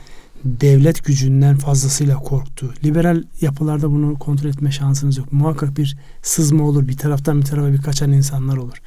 devlet 0.44 1.06
gücünden 1.06 1.58
fazlasıyla 1.58 2.16
korktu. 2.16 2.74
Liberal 2.84 3.24
yapılarda 3.42 3.92
bunu 3.92 4.20
kontrol 4.20 4.50
etme 4.50 4.72
şansınız 4.72 5.18
yok. 5.18 5.34
Muhakkak 5.34 5.78
bir 5.78 5.98
sızma 6.22 6.64
olur. 6.64 6.88
Bir 6.88 6.98
taraftan 6.98 7.42
bir 7.42 7.46
tarafa 7.46 7.72
bir 7.72 7.82
kaçan 7.82 8.12
insanlar 8.12 8.58
olur. 8.58 8.82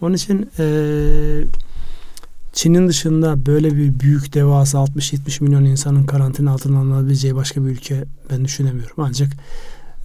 Onun 0.00 0.14
için 0.14 0.50
e, 0.58 0.64
Çin'in 2.52 2.88
dışında 2.88 3.46
böyle 3.46 3.76
bir 3.76 4.00
büyük 4.00 4.34
devasa 4.34 4.78
60-70 4.78 5.44
milyon 5.44 5.64
insanın 5.64 6.04
karantina 6.04 6.50
altına 6.50 6.78
alınabileceği 6.78 7.34
başka 7.34 7.64
bir 7.64 7.70
ülke 7.70 8.04
ben 8.30 8.44
düşünemiyorum. 8.44 8.96
Ancak 8.98 9.32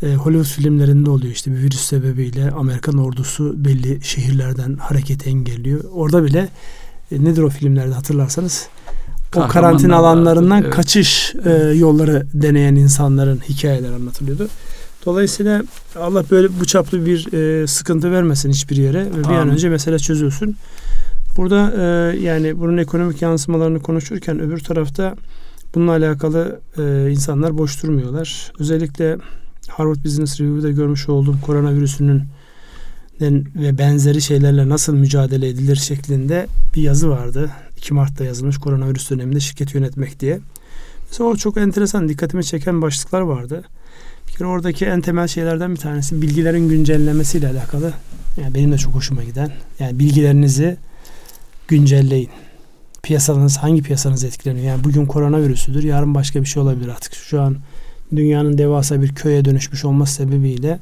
e, 0.03 0.13
Hollywood 0.13 0.45
filmlerinde 0.45 1.09
oluyor 1.09 1.33
işte 1.33 1.51
bir 1.51 1.57
virüs 1.57 1.81
sebebiyle 1.81 2.51
Amerikan 2.51 2.97
ordusu 2.97 3.65
belli 3.65 3.99
şehirlerden 4.03 4.75
hareketi 4.75 5.29
engelliyor. 5.29 5.83
Orada 5.93 6.23
bile 6.23 6.49
e, 7.11 7.23
nedir 7.23 7.41
o 7.41 7.49
filmlerde 7.49 7.93
hatırlarsanız 7.93 8.67
o 9.35 9.47
karantina 9.47 9.95
alanlarından 9.95 10.61
evet. 10.61 10.73
kaçış 10.73 11.35
e, 11.45 11.51
yolları 11.75 12.27
deneyen 12.33 12.75
insanların 12.75 13.41
hikayeler 13.49 13.91
anlatılıyordu. 13.93 14.47
Dolayısıyla 15.05 15.63
Allah 15.99 16.23
böyle 16.31 16.59
bu 16.59 16.65
çaplı 16.65 17.05
bir 17.05 17.33
e, 17.33 17.67
sıkıntı 17.67 18.11
vermesin 18.11 18.51
hiçbir 18.51 18.75
yere 18.75 19.05
ve 19.05 19.23
bir 19.23 19.35
an 19.35 19.49
önce 19.49 19.69
mesele 19.69 19.99
çözülsün. 19.99 20.55
Burada 21.37 21.73
e, 21.77 22.17
yani 22.19 22.59
bunun 22.59 22.77
ekonomik 22.77 23.21
yansımalarını 23.21 23.79
konuşurken 23.79 24.39
öbür 24.39 24.59
tarafta 24.59 25.15
bununla 25.75 25.91
alakalı 25.91 26.59
e, 26.77 27.11
insanlar 27.11 27.57
boş 27.57 27.83
durmuyorlar. 27.83 28.51
Özellikle 28.59 29.17
Harvard 29.67 30.05
Business 30.05 30.41
Review'da 30.41 30.71
görmüş 30.71 31.09
olduğum 31.09 31.41
koronavirüsünün 31.41 32.23
ve 33.55 33.77
benzeri 33.77 34.21
şeylerle 34.21 34.69
nasıl 34.69 34.93
mücadele 34.93 35.49
edilir 35.49 35.75
şeklinde 35.75 36.47
bir 36.75 36.81
yazı 36.81 37.09
vardı. 37.09 37.51
2 37.77 37.93
Mart'ta 37.93 38.23
yazılmış 38.23 38.57
koronavirüs 38.57 39.09
döneminde 39.09 39.39
şirket 39.39 39.75
yönetmek 39.75 40.19
diye. 40.19 40.39
Mesela 41.09 41.29
o 41.29 41.35
çok 41.35 41.57
enteresan 41.57 42.09
dikkatimi 42.09 42.43
çeken 42.43 42.81
başlıklar 42.81 43.21
vardı. 43.21 43.63
Bir 44.27 44.31
kere 44.31 44.47
oradaki 44.47 44.85
en 44.85 45.01
temel 45.01 45.27
şeylerden 45.27 45.71
bir 45.71 45.79
tanesi 45.79 46.21
bilgilerin 46.21 46.69
güncellemesiyle 46.69 47.47
alakalı. 47.47 47.93
Yani 48.41 48.55
benim 48.55 48.71
de 48.71 48.77
çok 48.77 48.95
hoşuma 48.95 49.23
giden. 49.23 49.51
Yani 49.79 49.99
bilgilerinizi 49.99 50.77
güncelleyin. 51.67 52.29
Piyasanız 53.03 53.57
hangi 53.57 53.81
piyasanız 53.81 54.23
etkileniyor? 54.23 54.65
Yani 54.65 54.83
bugün 54.83 55.05
koronavirüsüdür, 55.05 55.83
yarın 55.83 56.15
başka 56.15 56.41
bir 56.41 56.45
şey 56.45 56.63
olabilir 56.63 56.87
artık. 56.87 57.13
Şu 57.13 57.41
an 57.41 57.57
dünyanın 58.15 58.57
devasa 58.57 59.01
bir 59.01 59.15
köye 59.15 59.45
dönüşmüş 59.45 59.85
olması 59.85 60.13
sebebiyle 60.13 60.79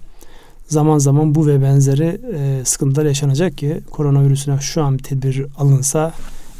zaman 0.67 0.97
zaman 0.97 1.35
bu 1.35 1.47
ve 1.47 1.61
benzeri 1.61 2.21
e, 2.35 2.65
sıkıntılar 2.65 3.05
yaşanacak 3.05 3.57
ki 3.57 3.81
koronavirüsüne 3.91 4.59
şu 4.61 4.83
an 4.83 4.97
tedbir 4.97 5.45
alınsa 5.57 6.13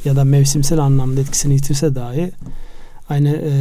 ya 0.06 0.16
da 0.16 0.24
mevsimsel 0.24 0.80
anlamda 0.80 1.22
etkisini 1.22 1.54
yitirse 1.54 1.96
dahi 1.96 2.32
aynı 3.10 3.30
e, 3.30 3.52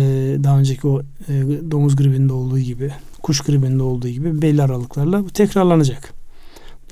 daha 0.45 0.59
önceki 0.59 0.89
o 0.89 1.01
e, 1.01 1.33
domuz 1.71 1.97
gribinde 1.97 2.33
olduğu 2.33 2.59
gibi, 2.59 2.93
kuş 3.23 3.41
gribinde 3.41 3.83
olduğu 3.83 4.09
gibi 4.09 4.43
belli 4.43 4.63
aralıklarla 4.63 5.25
bu 5.25 5.31
tekrarlanacak. 5.31 6.14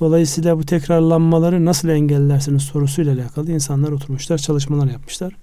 Dolayısıyla 0.03 0.57
bu 0.57 0.65
tekrarlanmaları 0.65 1.65
nasıl 1.65 1.89
engellersiniz 1.89 2.63
sorusuyla 2.63 3.13
alakalı 3.13 3.51
insanlar 3.51 3.91
oturmuşlar, 3.91 4.37
çalışmalar 4.37 4.87
yapmışlar. 4.87 5.35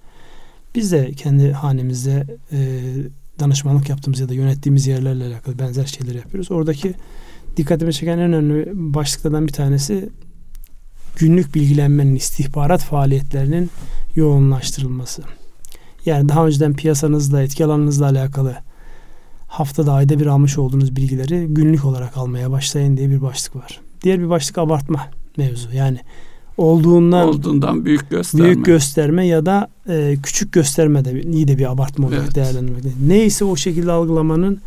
Biz 0.75 0.91
de 0.91 1.11
kendi 1.11 1.51
hanemizde 1.51 2.37
e, 2.51 2.79
danışmanlık 3.39 3.89
yaptığımız 3.89 4.19
ya 4.19 4.29
da 4.29 4.33
yönettiğimiz 4.33 4.87
yerlerle 4.87 5.25
alakalı 5.25 5.59
benzer 5.59 5.85
şeyler 5.85 6.15
yapıyoruz. 6.15 6.51
Oradaki 6.51 6.93
dikkatimi 7.57 7.93
çeken 7.93 8.17
en 8.17 8.33
önemli 8.33 8.71
başlıklardan 8.73 9.47
bir 9.47 9.53
tanesi 9.53 10.09
günlük 11.17 11.55
bilgilenmenin, 11.55 12.15
istihbarat 12.15 12.81
faaliyetlerinin 12.81 13.69
yoğunlaştırılması. 14.15 15.23
Yani 16.05 16.29
daha 16.29 16.47
önceden 16.47 16.73
piyasanızla, 16.73 17.41
etki 17.41 17.65
alanınızla 17.65 18.05
alakalı 18.05 18.55
haftada 19.47 19.93
ayda 19.93 20.19
bir 20.19 20.25
almış 20.25 20.57
olduğunuz 20.57 20.95
bilgileri 20.95 21.47
günlük 21.49 21.85
olarak 21.85 22.17
almaya 22.17 22.51
başlayın 22.51 22.97
diye 22.97 23.09
bir 23.09 23.21
başlık 23.21 23.55
var. 23.55 23.81
Diğer 24.03 24.19
bir 24.19 24.29
başlık 24.29 24.57
abartma 24.57 25.07
mevzu. 25.37 25.69
Yani 25.73 25.99
olduğundan 26.57 27.27
olduğundan 27.27 27.85
büyük 27.85 28.09
gösterme. 28.09 28.45
Büyük 28.45 28.65
gösterme 28.65 29.27
ya 29.27 29.45
da 29.45 29.69
e, 29.89 30.17
küçük 30.23 30.53
gösterme 30.53 31.05
de 31.05 31.21
iyi 31.21 31.47
de 31.47 31.57
bir 31.57 31.71
abartma 31.71 32.07
olarak 32.07 32.23
evet. 32.23 32.35
değerlendirmek. 32.35 32.83
Neyse 33.07 33.45
o 33.45 33.55
şekilde 33.55 33.91
algılamanın 33.91 34.61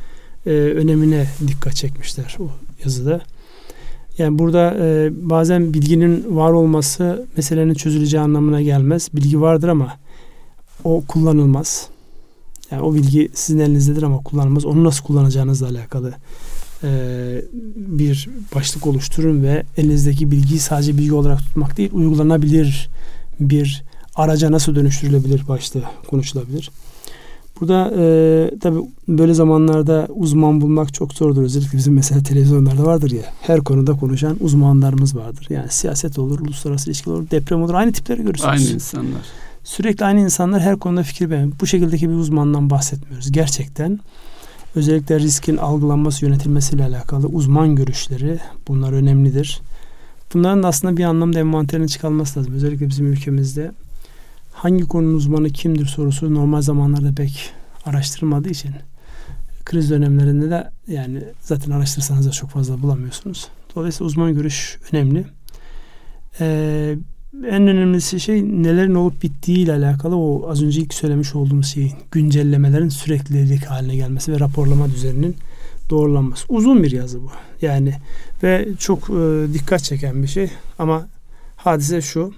e, 0.46 0.50
önemine 0.50 1.26
dikkat 1.48 1.74
çekmişler 1.74 2.36
o 2.40 2.48
yazıda. 2.84 3.20
Yani 4.18 4.38
burada 4.38 4.74
e, 4.80 5.10
bazen 5.30 5.74
bilginin 5.74 6.36
var 6.36 6.52
olması 6.52 7.26
meselenin 7.36 7.74
çözüleceği 7.74 8.22
anlamına 8.22 8.62
gelmez. 8.62 9.08
Bilgi 9.14 9.40
vardır 9.40 9.68
ama 9.68 9.96
o 10.84 11.04
kullanılmaz. 11.08 11.88
Yani 12.70 12.82
o 12.82 12.94
bilgi 12.94 13.30
sizin 13.34 13.58
elinizdedir 13.58 14.02
ama 14.02 14.18
kullanılmaz. 14.18 14.64
Onu 14.64 14.84
nasıl 14.84 15.04
kullanacağınızla 15.04 15.68
alakalı 15.68 16.14
bir 17.76 18.28
başlık 18.54 18.86
oluşturun 18.86 19.42
ve 19.42 19.62
elinizdeki 19.76 20.30
bilgiyi 20.30 20.60
sadece 20.60 20.98
bilgi 20.98 21.12
olarak 21.12 21.38
tutmak 21.38 21.76
değil, 21.76 21.90
uygulanabilir 21.92 22.88
bir 23.40 23.84
araca 24.14 24.52
nasıl 24.52 24.74
dönüştürülebilir 24.74 25.48
başta 25.48 25.80
konuşulabilir. 26.06 26.70
Burada 27.60 27.92
e, 27.98 28.58
tabi 28.60 28.78
böyle 29.08 29.34
zamanlarda 29.34 30.08
uzman 30.14 30.60
bulmak 30.60 30.94
çok 30.94 31.12
zordur. 31.12 31.42
Özellikle 31.42 31.78
bizim 31.78 31.94
mesela 31.94 32.22
televizyonlarda 32.22 32.84
vardır 32.84 33.10
ya. 33.10 33.22
Her 33.40 33.60
konuda 33.60 33.92
konuşan 33.92 34.36
uzmanlarımız 34.40 35.16
vardır. 35.16 35.46
Yani 35.50 35.66
siyaset 35.70 36.18
olur, 36.18 36.40
uluslararası 36.40 36.90
ilişkiler 36.90 37.14
olur, 37.14 37.30
deprem 37.30 37.62
olur. 37.62 37.74
Aynı 37.74 37.92
tipleri 37.92 38.22
görürsünüz. 38.22 38.50
Aynı 38.50 38.74
insanlar. 38.74 39.22
Sürekli 39.64 40.04
aynı 40.04 40.20
insanlar 40.20 40.60
her 40.60 40.78
konuda 40.78 41.02
fikir 41.02 41.30
beğenir. 41.30 41.52
Bu 41.60 41.66
şekildeki 41.66 42.10
bir 42.10 42.14
uzmandan 42.14 42.70
bahsetmiyoruz. 42.70 43.32
Gerçekten 43.32 44.00
özellikle 44.74 45.20
riskin 45.20 45.56
algılanması, 45.56 46.24
yönetilmesiyle 46.24 46.84
alakalı 46.84 47.26
uzman 47.26 47.76
görüşleri 47.76 48.38
bunlar 48.68 48.92
önemlidir. 48.92 49.60
Bunların 50.34 50.62
da 50.62 50.68
aslında 50.68 50.96
bir 50.96 51.04
anlamda 51.04 51.38
envanterine 51.38 51.88
çıkarılması 51.88 52.40
lazım. 52.40 52.54
Özellikle 52.54 52.88
bizim 52.88 53.06
ülkemizde 53.06 53.72
hangi 54.52 54.84
konunun 54.84 55.14
uzmanı 55.14 55.50
kimdir 55.50 55.86
sorusu 55.86 56.34
normal 56.34 56.60
zamanlarda 56.60 57.14
pek 57.14 57.52
araştırılmadığı 57.86 58.48
için 58.48 58.70
kriz 59.64 59.90
dönemlerinde 59.90 60.50
de 60.50 60.70
yani 60.88 61.24
zaten 61.40 61.70
araştırsanız 61.70 62.26
da 62.26 62.30
çok 62.30 62.50
fazla 62.50 62.82
bulamıyorsunuz. 62.82 63.48
Dolayısıyla 63.76 64.06
uzman 64.06 64.34
görüş 64.34 64.78
önemli. 64.92 65.24
Ee, 66.40 66.96
en 67.42 67.66
önemlisi 67.68 68.20
şey 68.20 68.44
nelerin 68.44 68.94
olup 68.94 69.22
bittiği 69.22 69.58
ile 69.58 69.72
alakalı 69.72 70.16
o 70.16 70.50
az 70.50 70.62
önce 70.62 70.80
ilk 70.80 70.94
söylemiş 70.94 71.34
olduğum 71.34 71.62
şeyin 71.62 71.92
güncellemelerin 72.10 72.88
süreklilik 72.88 73.64
haline 73.64 73.96
gelmesi 73.96 74.32
ve 74.32 74.40
raporlama 74.40 74.90
düzeninin 74.90 75.36
doğrulanması. 75.90 76.44
Uzun 76.48 76.82
bir 76.82 76.90
yazı 76.90 77.22
bu. 77.22 77.30
Yani 77.62 77.94
ve 78.42 78.68
çok 78.78 79.10
e, 79.10 79.52
dikkat 79.52 79.84
çeken 79.84 80.22
bir 80.22 80.28
şey 80.28 80.50
ama 80.78 81.06
hadise 81.56 82.02
şu 82.02 82.32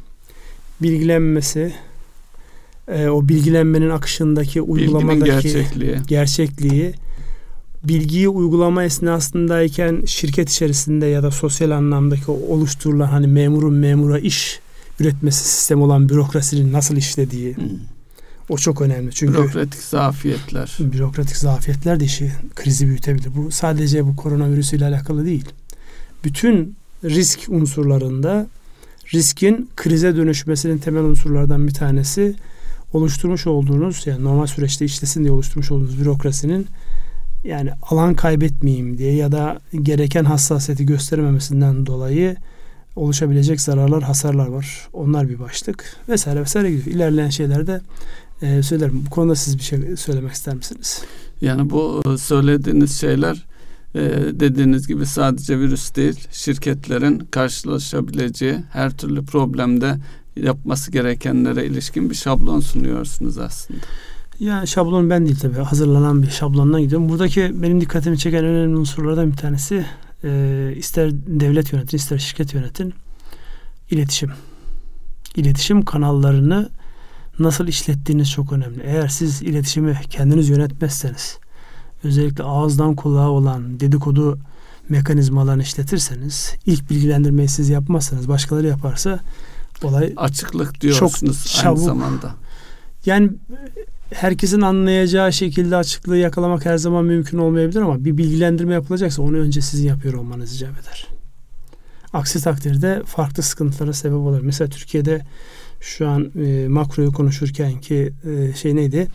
bilgilenmesi 0.83 1.75
e, 2.89 3.09
o 3.09 3.29
bilgilenmenin 3.29 3.91
akışındaki 3.91 4.63
uygulamadaki 4.63 5.25
gerçekliği. 5.25 5.97
gerçekliği 6.07 6.95
bilgiyi 7.85 8.29
uygulama 8.29 8.85
esnasındayken 8.85 10.03
şirket 10.07 10.51
içerisinde 10.51 11.07
ya 11.07 11.23
da 11.23 11.31
sosyal 11.31 11.71
anlamdaki 11.71 12.31
oluşturulan 12.31 13.07
hani 13.07 13.27
memurun 13.27 13.75
memura 13.75 14.19
iş 14.19 14.61
üretmesi 15.01 15.45
sistem 15.49 15.83
olan 15.83 16.09
bürokrasinin 16.09 16.73
nasıl 16.73 16.97
işlediği 16.97 17.57
hmm. 17.57 17.65
o 18.49 18.57
çok 18.57 18.81
önemli. 18.81 19.11
Çünkü 19.13 19.35
bürokratik 19.35 19.83
zafiyetler. 19.83 20.77
Bürokratik 20.81 21.37
zafiyetler 21.37 22.01
de 22.01 22.05
işi 22.05 22.33
krizi 22.55 22.87
büyütebilir. 22.87 23.31
Bu 23.37 23.51
sadece 23.51 24.07
bu 24.07 24.17
koronavirüsüyle 24.17 24.85
alakalı 24.85 25.25
değil. 25.25 25.45
Bütün 26.25 26.77
risk 27.05 27.41
unsurlarında 27.49 28.47
riskin 29.15 29.71
krize 29.77 30.17
dönüşmesinin 30.17 30.79
temel 30.79 31.03
unsurlardan 31.03 31.67
bir 31.69 31.75
tanesi 31.75 32.35
oluşturmuş 32.93 33.47
olduğunuz 33.47 34.07
yani 34.07 34.25
normal 34.25 34.47
süreçte 34.47 34.85
işlesin 34.85 35.23
diye 35.23 35.33
oluşturmuş 35.33 35.71
olduğunuz 35.71 36.01
bürokrasinin 36.01 36.67
yani 37.45 37.71
alan 37.83 38.15
kaybetmeyeyim 38.15 38.99
diye 38.99 39.15
ya 39.15 39.33
da 39.33 39.61
gereken 39.83 40.25
hassasiyeti 40.25 40.87
göstermemesinden 40.87 41.87
dolayı 41.87 42.37
oluşabilecek 42.97 43.61
zararlar, 43.61 44.03
hasarlar 44.03 44.47
var. 44.47 44.89
Onlar 44.93 45.29
bir 45.29 45.39
başlık 45.39 45.97
vesaire 46.09 46.41
vesaire 46.41 46.71
gidiyor. 46.71 46.97
İlerleyen 46.97 47.31
şeylerde 47.31 47.81
e, 48.43 48.63
söylerim. 48.63 49.03
Bu 49.07 49.11
konuda 49.11 49.35
siz 49.35 49.59
bir 49.59 49.63
şey 49.63 49.97
söylemek 49.97 50.33
ister 50.33 50.55
misiniz? 50.55 51.03
Yani 51.41 51.71
bu 51.71 52.03
e, 52.07 52.19
söylediğiniz 52.19 53.01
şeyler 53.01 53.47
e, 53.95 54.01
dediğiniz 54.33 54.89
gibi 54.89 55.07
sadece 55.07 55.59
virüs 55.59 55.95
değil, 55.95 56.29
şirketlerin 56.31 57.19
karşılaşabileceği 57.19 58.59
her 58.73 58.97
türlü 58.97 59.25
problemde 59.25 59.97
yapması 60.37 60.93
gerekenlere 60.93 61.67
ilişkin 61.67 62.11
bir 62.11 62.15
şablon 62.15 62.61
sunuyorsunuz 62.61 63.39
aslında. 63.39 63.81
Ya 64.41 64.67
şablon 64.67 65.11
ben 65.11 65.27
değil 65.27 65.39
tabii. 65.43 65.57
Hazırlanan 65.57 66.23
bir 66.23 66.31
şablondan 66.31 66.83
gidiyorum. 66.83 67.09
Buradaki 67.09 67.63
benim 67.63 67.81
dikkatimi 67.81 68.19
çeken 68.19 68.45
önemli 68.45 68.77
unsurlardan 68.77 69.33
bir 69.33 69.37
tanesi 69.37 69.87
e, 70.27 70.73
ister 70.77 71.11
devlet 71.13 71.73
yönetin 71.73 71.97
ister 71.97 72.19
şirket 72.19 72.55
yönetin 72.55 72.95
iletişim. 73.91 74.31
İletişim 75.35 75.85
kanallarını 75.85 76.71
nasıl 77.39 77.69
işlettiğiniz 77.69 78.31
çok 78.31 78.53
önemli. 78.53 78.83
Eğer 78.85 79.09
siz 79.09 79.43
iletişimi 79.43 80.01
kendiniz 80.11 80.49
yönetmezseniz 80.49 81.39
özellikle 82.05 82.45
ağızdan 82.45 82.95
kulağa 82.95 83.29
olan 83.29 83.81
dedikodu 83.81 84.39
mekanizmalarını 84.89 85.63
işletirseniz 85.63 86.55
ilk 86.67 86.91
bilgilendirmeyi 86.91 87.49
siz 87.49 87.69
yapmazsanız 87.69 88.29
başkaları 88.29 88.67
yaparsa 88.67 89.21
olay 89.83 90.13
açıklık 90.17 90.81
diyorsunuz 90.81 91.45
çok 91.45 91.63
çabuk, 91.63 91.79
aynı 91.79 91.87
zamanda. 91.87 92.35
Yani 93.07 93.31
herkesin 94.13 94.61
anlayacağı 94.61 95.33
şekilde 95.33 95.77
açıklığı 95.77 96.17
yakalamak 96.17 96.67
her 96.67 96.77
zaman 96.77 97.05
mümkün 97.05 97.39
olmayabilir 97.39 97.81
ama 97.81 98.05
bir 98.05 98.19
bilgilendirme 98.19 98.75
yapılacaksa 98.75 99.23
onu 99.23 99.37
önce 99.37 99.61
sizin 99.61 99.89
yapıyor 99.89 100.15
olmanız 100.15 100.57
icap 100.57 100.79
eder. 100.81 101.07
Aksi 102.13 102.43
takdirde 102.43 103.03
farklı 103.07 103.43
sıkıntılara 103.43 103.93
sebep 103.93 104.19
olur. 104.19 104.41
Mesela 104.43 104.71
Türkiye'de 104.71 105.23
şu 105.81 106.09
an 106.09 106.33
e, 106.45 106.69
makroyu 106.69 107.13
konuşurken 107.13 107.81
ki 107.81 108.13
e, 108.25 108.55
şey 108.55 108.77
neydi? 108.77 109.09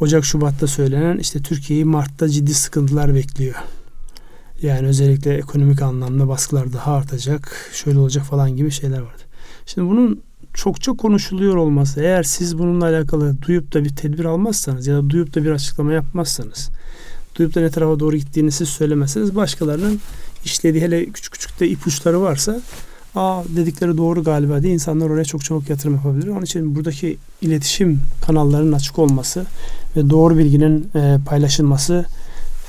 Ocak 0.00 0.24
Şubat'ta 0.24 0.66
söylenen 0.66 1.18
işte 1.18 1.42
Türkiye'yi 1.42 1.84
Mart'ta 1.84 2.28
ciddi 2.28 2.54
sıkıntılar 2.54 3.14
bekliyor. 3.14 3.54
Yani 4.62 4.86
özellikle 4.86 5.34
ekonomik 5.34 5.82
anlamda 5.82 6.28
baskılar 6.28 6.72
daha 6.72 6.94
artacak, 6.94 7.70
şöyle 7.72 7.98
olacak 7.98 8.24
falan 8.24 8.56
gibi 8.56 8.70
şeyler 8.70 9.00
vardı. 9.00 9.22
Şimdi 9.66 9.88
bunun 9.88 10.22
çokça 10.54 10.92
konuşuluyor 10.92 11.56
olması 11.56 12.00
eğer 12.00 12.22
siz 12.22 12.58
bununla 12.58 12.84
alakalı 12.84 13.42
duyup 13.42 13.74
da 13.74 13.84
bir 13.84 13.96
tedbir 13.96 14.24
almazsanız 14.24 14.86
ya 14.86 14.96
da 14.96 15.10
duyup 15.10 15.34
da 15.34 15.44
bir 15.44 15.50
açıklama 15.50 15.92
yapmazsanız 15.92 16.70
duyup 17.36 17.54
da 17.54 17.60
ne 17.60 17.70
tarafa 17.70 18.00
doğru 18.00 18.16
gittiğini 18.16 18.52
siz 18.52 18.68
söylemezseniz 18.68 19.36
başkalarının 19.36 20.00
işlediği 20.44 20.82
hele 20.82 21.06
küçük 21.06 21.32
küçük 21.32 21.60
de 21.60 21.68
ipuçları 21.68 22.20
varsa 22.20 22.60
aa 23.14 23.42
dedikleri 23.56 23.96
doğru 23.96 24.24
galiba 24.24 24.62
diye 24.62 24.72
insanlar 24.72 25.10
oraya 25.10 25.24
çok 25.24 25.44
çabuk 25.44 25.70
yatırım 25.70 25.94
yapabilir. 25.94 26.28
Onun 26.28 26.42
için 26.42 26.74
buradaki 26.74 27.18
iletişim 27.40 28.00
kanallarının 28.26 28.72
açık 28.72 28.98
olması 28.98 29.46
ve 29.96 30.10
doğru 30.10 30.38
bilginin 30.38 30.90
e, 30.94 31.18
paylaşılması 31.26 32.04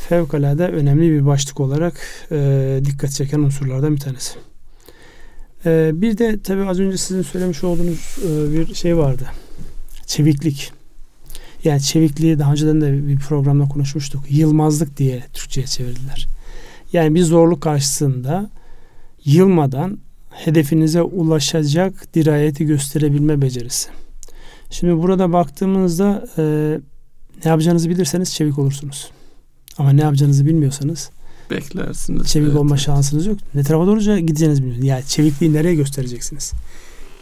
fevkalade 0.10 0.68
önemli 0.68 1.12
bir 1.12 1.26
başlık 1.26 1.60
olarak 1.60 1.94
e, 2.32 2.82
dikkat 2.86 3.12
çeken 3.12 3.40
unsurlardan 3.40 3.96
bir 3.96 4.00
tanesi. 4.00 4.53
Ee, 5.66 5.92
bir 5.94 6.18
de 6.18 6.40
tabii 6.40 6.66
az 6.66 6.80
önce 6.80 6.98
sizin 6.98 7.22
söylemiş 7.22 7.64
olduğunuz 7.64 8.18
e, 8.28 8.54
bir 8.54 8.76
şey 8.76 8.98
vardı. 8.98 9.28
Çeviklik. 10.06 10.72
Yani 11.64 11.82
çevikliği 11.82 12.40
daha 12.40 12.52
önceden 12.52 12.82
de 12.82 13.08
bir 13.08 13.20
programda 13.20 13.68
konuşmuştuk. 13.68 14.24
Yılmazlık 14.30 14.98
diye 14.98 15.24
Türkçe'ye 15.34 15.68
çevirdiler. 15.68 16.28
Yani 16.94 17.16
bir 17.16 17.24
zorluk 17.24 17.62
karşısında 17.62 18.50
yılmadan 19.26 19.98
hedefinize 20.30 21.02
ulaşacak 21.02 22.14
dirayeti 22.14 22.66
gösterebilme 22.66 23.42
becerisi. 23.42 23.90
Şimdi 24.70 25.02
burada 25.02 25.34
baktığımızda 25.34 26.28
e, 26.38 26.44
ne 27.46 27.50
yapacağınızı 27.50 27.90
bilirseniz 27.90 28.34
çevik 28.34 28.60
olursunuz. 28.60 29.12
Ama 29.78 29.92
ne 29.92 30.02
yapacağınızı 30.02 30.46
bilmiyorsanız 30.46 31.12
beklersiniz. 31.52 32.28
Çevik 32.28 32.48
evet. 32.48 32.58
olma 32.58 32.78
şansınız 32.78 33.26
yok. 33.26 33.38
Ne 33.54 33.64
tarafa 33.64 33.88
doğru 33.88 34.00
gideceğiniz 34.18 34.60
bilmiyorsunuz. 34.60 34.88
Yani 34.88 35.04
çevikliği 35.08 35.54
nereye 35.54 35.76
göstereceksiniz? 35.76 36.52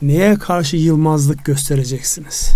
Neye 0.01 0.35
karşı 0.35 0.77
yılmazlık 0.77 1.45
göstereceksiniz? 1.45 2.51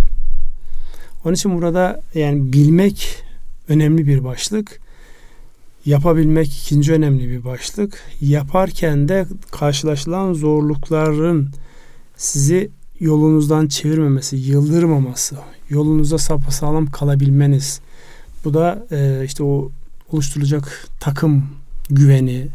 Onun 1.25 1.34
için 1.34 1.58
burada 1.58 2.01
yani 2.13 2.54
bilmek 2.54 3.23
önemli 3.69 4.08
bir 4.08 4.23
başlık. 4.23 4.80
Yapabilmek 5.86 6.47
ikinci 6.47 6.93
önemli 6.93 7.30
bir 7.30 7.43
başlık. 7.43 8.01
Yaparken 8.21 9.08
de 9.10 9.25
karşılaşılan 9.51 10.34
zorlukların 10.34 11.49
sizi 12.17 12.69
yolunuzdan 12.99 13.67
çevirmemesi, 13.67 14.36
yıldırmaması, 14.36 15.36
yolunuza 15.69 16.17
sapasağlam 16.17 16.86
kalabilmeniz. 16.91 17.80
Bu 18.45 18.54
da 18.54 18.88
e, 18.91 19.25
işte 19.25 19.43
o 19.43 19.71
oluşturulacak 20.15 20.88
takım 20.99 21.45
güveni, 21.89 22.47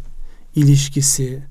ilişkisi 0.57 1.43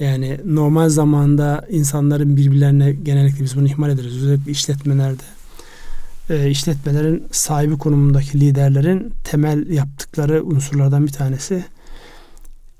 yani 0.00 0.40
normal 0.44 0.88
zamanda 0.88 1.66
insanların 1.70 2.36
birbirlerine 2.36 2.92
genellikle 2.92 3.44
biz 3.44 3.56
bunu 3.56 3.66
ihmal 3.66 3.90
ederiz. 3.90 4.16
Özellikle 4.16 4.50
işletmelerde 4.52 5.22
e, 6.30 6.50
işletmelerin 6.50 7.24
sahibi 7.30 7.78
konumundaki 7.78 8.40
liderlerin 8.40 9.12
temel 9.24 9.70
yaptıkları 9.70 10.44
unsurlardan 10.44 11.06
bir 11.06 11.12
tanesi 11.12 11.64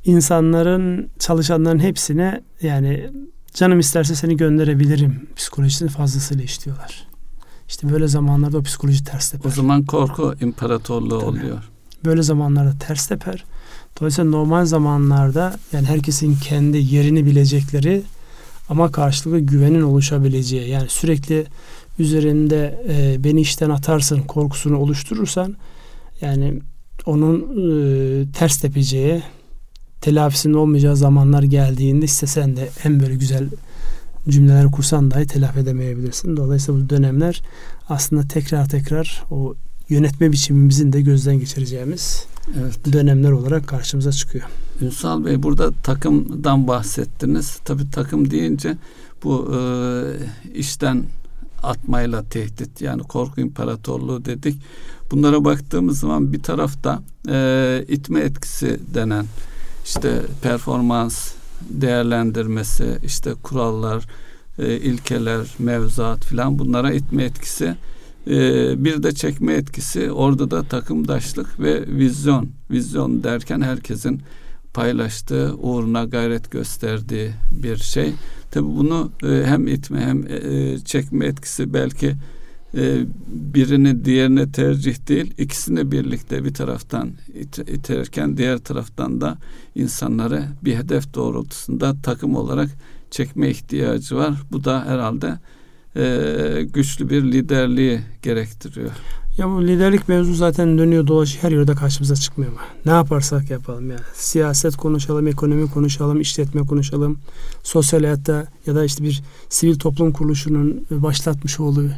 insanların 0.05 1.09
çalışanların 1.19 1.79
hepsine 1.79 2.41
yani 2.63 3.11
canım 3.55 3.79
isterse 3.79 4.15
seni 4.15 4.37
gönderebilirim 4.37 5.29
psikolojisini 5.37 5.89
fazlasıyla 5.89 6.45
işliyorlar. 6.45 7.09
İşte 7.69 7.93
böyle 7.93 8.09
zamanlarda 8.09 8.59
o 8.59 8.63
psikoloji 8.63 9.05
ters 9.05 9.31
teper. 9.31 9.51
O 9.51 9.53
zaman 9.53 9.85
korku 9.85 10.35
imparatorluğu 10.41 11.19
Tabii. 11.19 11.29
oluyor. 11.29 11.71
Böyle 12.05 12.23
zamanlarda 12.23 12.79
ters 12.79 13.07
teper. 13.07 13.45
Dolayısıyla 14.01 14.31
normal 14.31 14.65
zamanlarda 14.65 15.57
yani 15.73 15.87
herkesin 15.87 16.37
kendi 16.37 16.79
yerini 16.79 17.27
bilecekleri 17.27 18.03
ama 18.69 18.93
karşılıklı 18.93 19.39
güvenin 19.39 19.83
oluşabileceği 19.83 20.69
yani 20.69 20.89
sürekli 20.89 21.47
üzerinde 21.99 22.85
e, 22.89 23.25
beni 23.25 23.41
işten 23.41 23.71
atarsın 23.71 24.21
korkusunu 24.21 24.79
oluşturursan 24.79 25.57
yani 26.21 26.61
onun 27.07 27.41
e, 27.41 28.33
ters 28.33 28.59
tepeceği 28.59 29.23
telafisinin 30.01 30.55
olmayacağı 30.55 30.97
zamanlar 30.97 31.43
geldiğinde 31.43 32.05
istesen 32.05 32.57
de 32.57 32.69
en 32.85 33.01
böyle 33.01 33.15
güzel 33.15 33.49
cümleler 34.29 34.71
kursan 34.71 35.11
dahi 35.11 35.27
telafi 35.27 35.59
edemeyebilirsin. 35.59 36.37
Dolayısıyla 36.37 36.81
bu 36.81 36.91
dönemler 36.91 37.43
aslında 37.89 38.29
tekrar 38.29 38.69
tekrar 38.69 39.25
o 39.31 39.55
yönetme 39.89 40.33
biçimimizin 40.33 40.93
de 40.93 41.01
gözden 41.01 41.39
geçireceğimiz 41.39 42.27
evet. 42.61 42.93
dönemler 42.93 43.31
olarak 43.31 43.67
karşımıza 43.67 44.13
çıkıyor. 44.13 44.45
Ünsal 44.81 45.25
Bey 45.25 45.43
burada 45.43 45.73
takımdan 45.73 46.69
bahsettiniz. 46.69 47.57
Tabi 47.57 47.91
takım 47.91 48.31
deyince 48.31 48.77
bu 49.25 49.55
e, 49.55 49.61
işten 50.55 51.05
atmayla 51.63 52.25
tehdit 52.29 52.81
yani 52.81 53.03
korku 53.03 53.41
imparatorluğu 53.41 54.25
dedik. 54.25 54.63
Bunlara 55.11 55.45
baktığımız 55.45 56.01
zaman 56.01 56.33
bir 56.33 56.43
tarafta 56.43 57.03
e, 57.29 57.85
itme 57.89 58.21
etkisi 58.21 58.81
denen 58.95 59.25
işte 59.85 60.23
performans 60.43 61.33
değerlendirmesi, 61.61 62.99
işte 63.05 63.35
kurallar, 63.43 64.07
e, 64.59 64.77
ilkeler, 64.77 65.47
mevzuat 65.59 66.25
filan 66.25 66.59
bunlara 66.59 66.93
itme 66.93 67.25
etkisi. 67.25 67.75
E, 68.27 68.85
bir 68.85 69.03
de 69.03 69.13
çekme 69.13 69.53
etkisi. 69.53 70.13
Orada 70.13 70.51
da 70.51 70.63
takımdaşlık 70.63 71.61
ve 71.61 71.87
vizyon. 71.87 72.49
Vizyon 72.71 73.25
derken 73.25 73.61
herkesin 73.61 74.23
paylaştığı, 74.75 75.55
uğruna 75.57 76.05
gayret 76.05 76.51
gösterdiği 76.51 77.31
bir 77.63 77.77
şey. 77.77 78.13
Tabi 78.51 78.67
bunu 78.67 79.13
e, 79.23 79.45
hem 79.45 79.67
itme 79.67 80.01
hem 80.01 80.27
e, 80.27 80.79
çekme 80.79 81.27
etkisi 81.27 81.75
belki 81.75 82.15
e, 82.75 83.05
birini 83.29 84.05
diğerine 84.05 84.53
tercih 84.53 85.09
değil 85.09 85.35
ikisini 85.39 85.93
birlikte 85.93 86.45
bir 86.45 86.55
taraftan 86.55 87.11
it, 87.35 87.59
iterken 87.59 88.37
diğer 88.37 88.59
taraftan 88.59 89.21
da 89.21 89.39
insanları 89.75 90.45
bir 90.65 90.77
hedef 90.77 91.15
doğrultusunda 91.15 91.95
takım 92.03 92.35
olarak 92.35 92.71
çekme 93.11 93.51
ihtiyacı 93.51 94.17
var. 94.17 94.35
Bu 94.53 94.65
da 94.65 94.85
herhalde 94.87 95.39
e, 95.99 96.67
güçlü 96.73 97.11
bir 97.11 97.23
liderliği 97.23 98.01
gerektiriyor. 98.23 98.91
Ya 99.39 99.49
bu 99.49 99.67
liderlik 99.67 100.09
mevzu 100.09 100.35
zaten 100.35 100.79
dönüyor 100.79 101.07
dolaşıyor 101.07 101.43
her 101.43 101.51
yerde 101.51 101.75
karşımıza 101.75 102.17
çıkmıyor 102.17 102.53
mu? 102.53 102.59
Ne 102.87 102.93
yaparsak 102.93 103.51
yapalım 103.51 103.91
yani. 103.91 104.01
Siyaset 104.15 104.77
konuşalım, 104.77 105.27
ekonomi 105.27 105.71
konuşalım, 105.71 106.21
işletme 106.21 106.67
konuşalım. 106.67 107.19
Sosyal 107.63 108.01
hayatta 108.01 108.47
ya 108.67 108.75
da 108.75 108.85
işte 108.85 109.05
bir 109.05 109.23
sivil 109.49 109.79
toplum 109.79 110.13
kuruluşunun 110.13 110.87
başlatmış 110.91 111.61
olduğu 111.61 111.91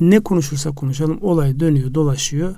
ne 0.00 0.20
konuşursak 0.20 0.76
konuşalım 0.76 1.18
olay 1.22 1.60
dönüyor 1.60 1.94
dolaşıyor 1.94 2.54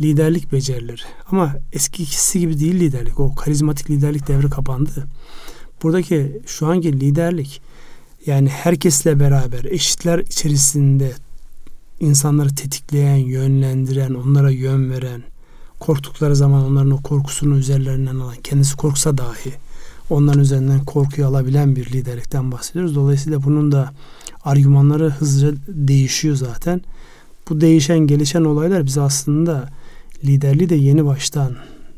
liderlik 0.00 0.52
becerileri. 0.52 1.02
Ama 1.30 1.56
eskisi 1.72 2.40
gibi 2.40 2.60
değil 2.60 2.80
liderlik. 2.80 3.20
O 3.20 3.34
karizmatik 3.34 3.90
liderlik 3.90 4.28
devri 4.28 4.50
kapandı. 4.50 5.06
Buradaki 5.82 6.40
şu 6.46 6.66
anki 6.66 7.00
liderlik 7.00 7.60
yani 8.26 8.48
herkesle 8.48 9.20
beraber 9.20 9.64
eşitler 9.64 10.18
içerisinde 10.18 11.12
insanları 12.00 12.54
tetikleyen, 12.54 13.16
yönlendiren, 13.16 14.14
onlara 14.14 14.50
yön 14.50 14.90
veren, 14.90 15.22
korktukları 15.80 16.36
zaman 16.36 16.64
onların 16.64 16.90
o 16.90 17.02
korkusunu 17.02 17.56
üzerlerinden 17.56 18.16
alan, 18.16 18.36
kendisi 18.44 18.76
korksa 18.76 19.18
dahi 19.18 19.52
onların 20.10 20.40
üzerinden 20.40 20.84
korkuyu 20.84 21.26
alabilen 21.26 21.76
bir 21.76 21.92
liderlikten 21.92 22.52
bahsediyoruz. 22.52 22.94
Dolayısıyla 22.94 23.42
bunun 23.42 23.72
da 23.72 23.92
argümanları 24.44 25.10
hızlıca 25.10 25.56
değişiyor 25.68 26.36
zaten. 26.36 26.80
Bu 27.48 27.60
değişen 27.60 27.98
gelişen 27.98 28.44
olaylar 28.44 28.86
bize 28.86 29.00
aslında 29.00 29.68
liderliği 30.24 30.68
de 30.68 30.74
yeni 30.74 31.04
baştan 31.04 31.56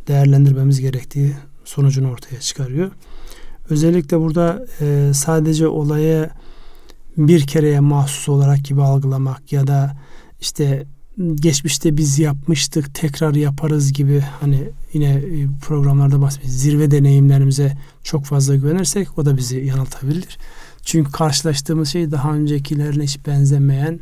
değerlendirmemiz 0.08 0.80
gerektiği 0.80 1.36
sonucunu 1.64 2.10
ortaya 2.10 2.40
çıkarıyor. 2.40 2.90
Özellikle 3.70 4.20
burada 4.20 4.66
e, 4.80 5.10
sadece 5.14 5.68
olaya 5.68 6.30
bir 7.16 7.46
kereye 7.46 7.80
mahsus 7.80 8.28
olarak 8.28 8.64
gibi 8.64 8.82
algılamak 8.82 9.52
ya 9.52 9.66
da 9.66 9.96
işte 10.40 10.86
geçmişte 11.34 11.96
biz 11.96 12.18
yapmıştık 12.18 12.94
tekrar 12.94 13.34
yaparız 13.34 13.92
gibi 13.92 14.24
hani 14.40 14.70
yine 14.92 15.10
e, 15.10 15.46
programlarda 15.62 16.20
bahsediyoruz. 16.22 16.60
Zirve 16.60 16.90
deneyimlerimize 16.90 17.76
çok 18.02 18.24
fazla 18.24 18.54
güvenirsek 18.54 19.18
o 19.18 19.26
da 19.26 19.36
bizi 19.36 19.58
yanıltabilir. 19.58 20.38
Çünkü 20.82 21.12
karşılaştığımız 21.12 21.88
şey 21.88 22.10
daha 22.10 22.34
öncekilerine 22.34 23.04
hiç 23.04 23.26
benzemeyen 23.26 24.00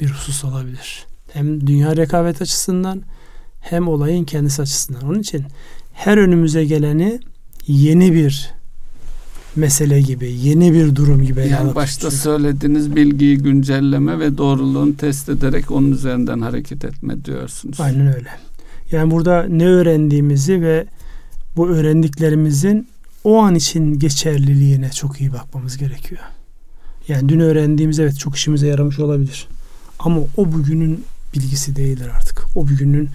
bir 0.00 0.10
husus 0.10 0.44
olabilir. 0.44 1.06
Hem 1.32 1.66
dünya 1.66 1.96
rekabet 1.96 2.42
açısından 2.42 3.02
hem 3.60 3.88
olayın 3.88 4.24
kendisi 4.24 4.62
açısından. 4.62 5.02
Onun 5.02 5.20
için 5.20 5.44
her 5.92 6.18
önümüze 6.18 6.64
geleni 6.64 7.20
yeni 7.66 8.12
bir 8.12 8.57
mesele 9.56 10.00
gibi, 10.00 10.32
yeni 10.32 10.72
bir 10.72 10.96
durum 10.96 11.24
gibi 11.24 11.48
yani 11.48 11.74
başta 11.74 12.10
söylediğiniz 12.10 12.96
bilgiyi 12.96 13.38
güncelleme 13.38 14.18
ve 14.18 14.38
doğruluğunu 14.38 14.96
test 14.96 15.28
ederek 15.28 15.70
onun 15.70 15.92
üzerinden 15.92 16.40
hareket 16.40 16.84
etme 16.84 17.24
diyorsunuz. 17.24 17.80
Aynen 17.80 18.14
öyle. 18.14 18.28
Yani 18.92 19.10
burada 19.10 19.46
ne 19.48 19.66
öğrendiğimizi 19.66 20.62
ve 20.62 20.86
bu 21.56 21.68
öğrendiklerimizin 21.68 22.88
o 23.24 23.38
an 23.38 23.54
için 23.54 23.98
geçerliliğine 23.98 24.90
çok 24.90 25.20
iyi 25.20 25.32
bakmamız 25.32 25.76
gerekiyor. 25.76 26.20
Yani 27.08 27.28
dün 27.28 27.40
öğrendiğimiz 27.40 27.98
evet 27.98 28.18
çok 28.18 28.36
işimize 28.36 28.66
yaramış 28.66 28.98
olabilir. 28.98 29.48
Ama 29.98 30.20
o 30.36 30.52
bugünün 30.52 31.04
bilgisi 31.34 31.76
değildir 31.76 32.10
artık. 32.16 32.46
O 32.56 32.68
bugünün 32.68 33.08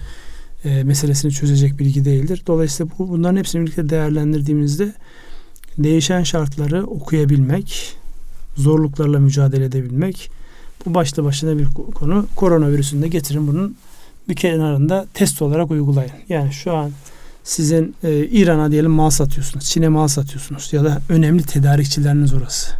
e, 0.64 0.84
meselesini 0.84 1.32
çözecek 1.32 1.78
bilgi 1.78 2.04
değildir. 2.04 2.42
Dolayısıyla 2.46 2.92
bu, 2.98 3.08
bunların 3.08 3.36
hepsini 3.36 3.62
birlikte 3.62 3.88
değerlendirdiğimizde 3.88 4.92
değişen 5.78 6.22
şartları 6.22 6.86
okuyabilmek, 6.86 7.96
zorluklarla 8.56 9.18
mücadele 9.18 9.64
edebilmek 9.64 10.30
bu 10.86 10.94
başlı 10.94 11.24
başına 11.24 11.58
bir 11.58 11.66
konu. 11.94 12.26
Koronavirüsünü 12.36 13.02
de 13.02 13.08
getirin 13.08 13.48
bunun 13.48 13.76
bir 14.28 14.36
kenarında 14.36 15.06
test 15.14 15.42
olarak 15.42 15.70
uygulayın. 15.70 16.12
Yani 16.28 16.52
şu 16.52 16.72
an 16.76 16.90
sizin 17.44 17.94
e, 18.02 18.26
İran'a 18.26 18.70
diyelim 18.70 18.90
mal 18.90 19.10
satıyorsunuz, 19.10 19.64
Çin'e 19.64 19.88
mal 19.88 20.08
satıyorsunuz 20.08 20.72
ya 20.72 20.84
da 20.84 21.02
önemli 21.08 21.42
tedarikçileriniz 21.42 22.34
orası. 22.34 22.72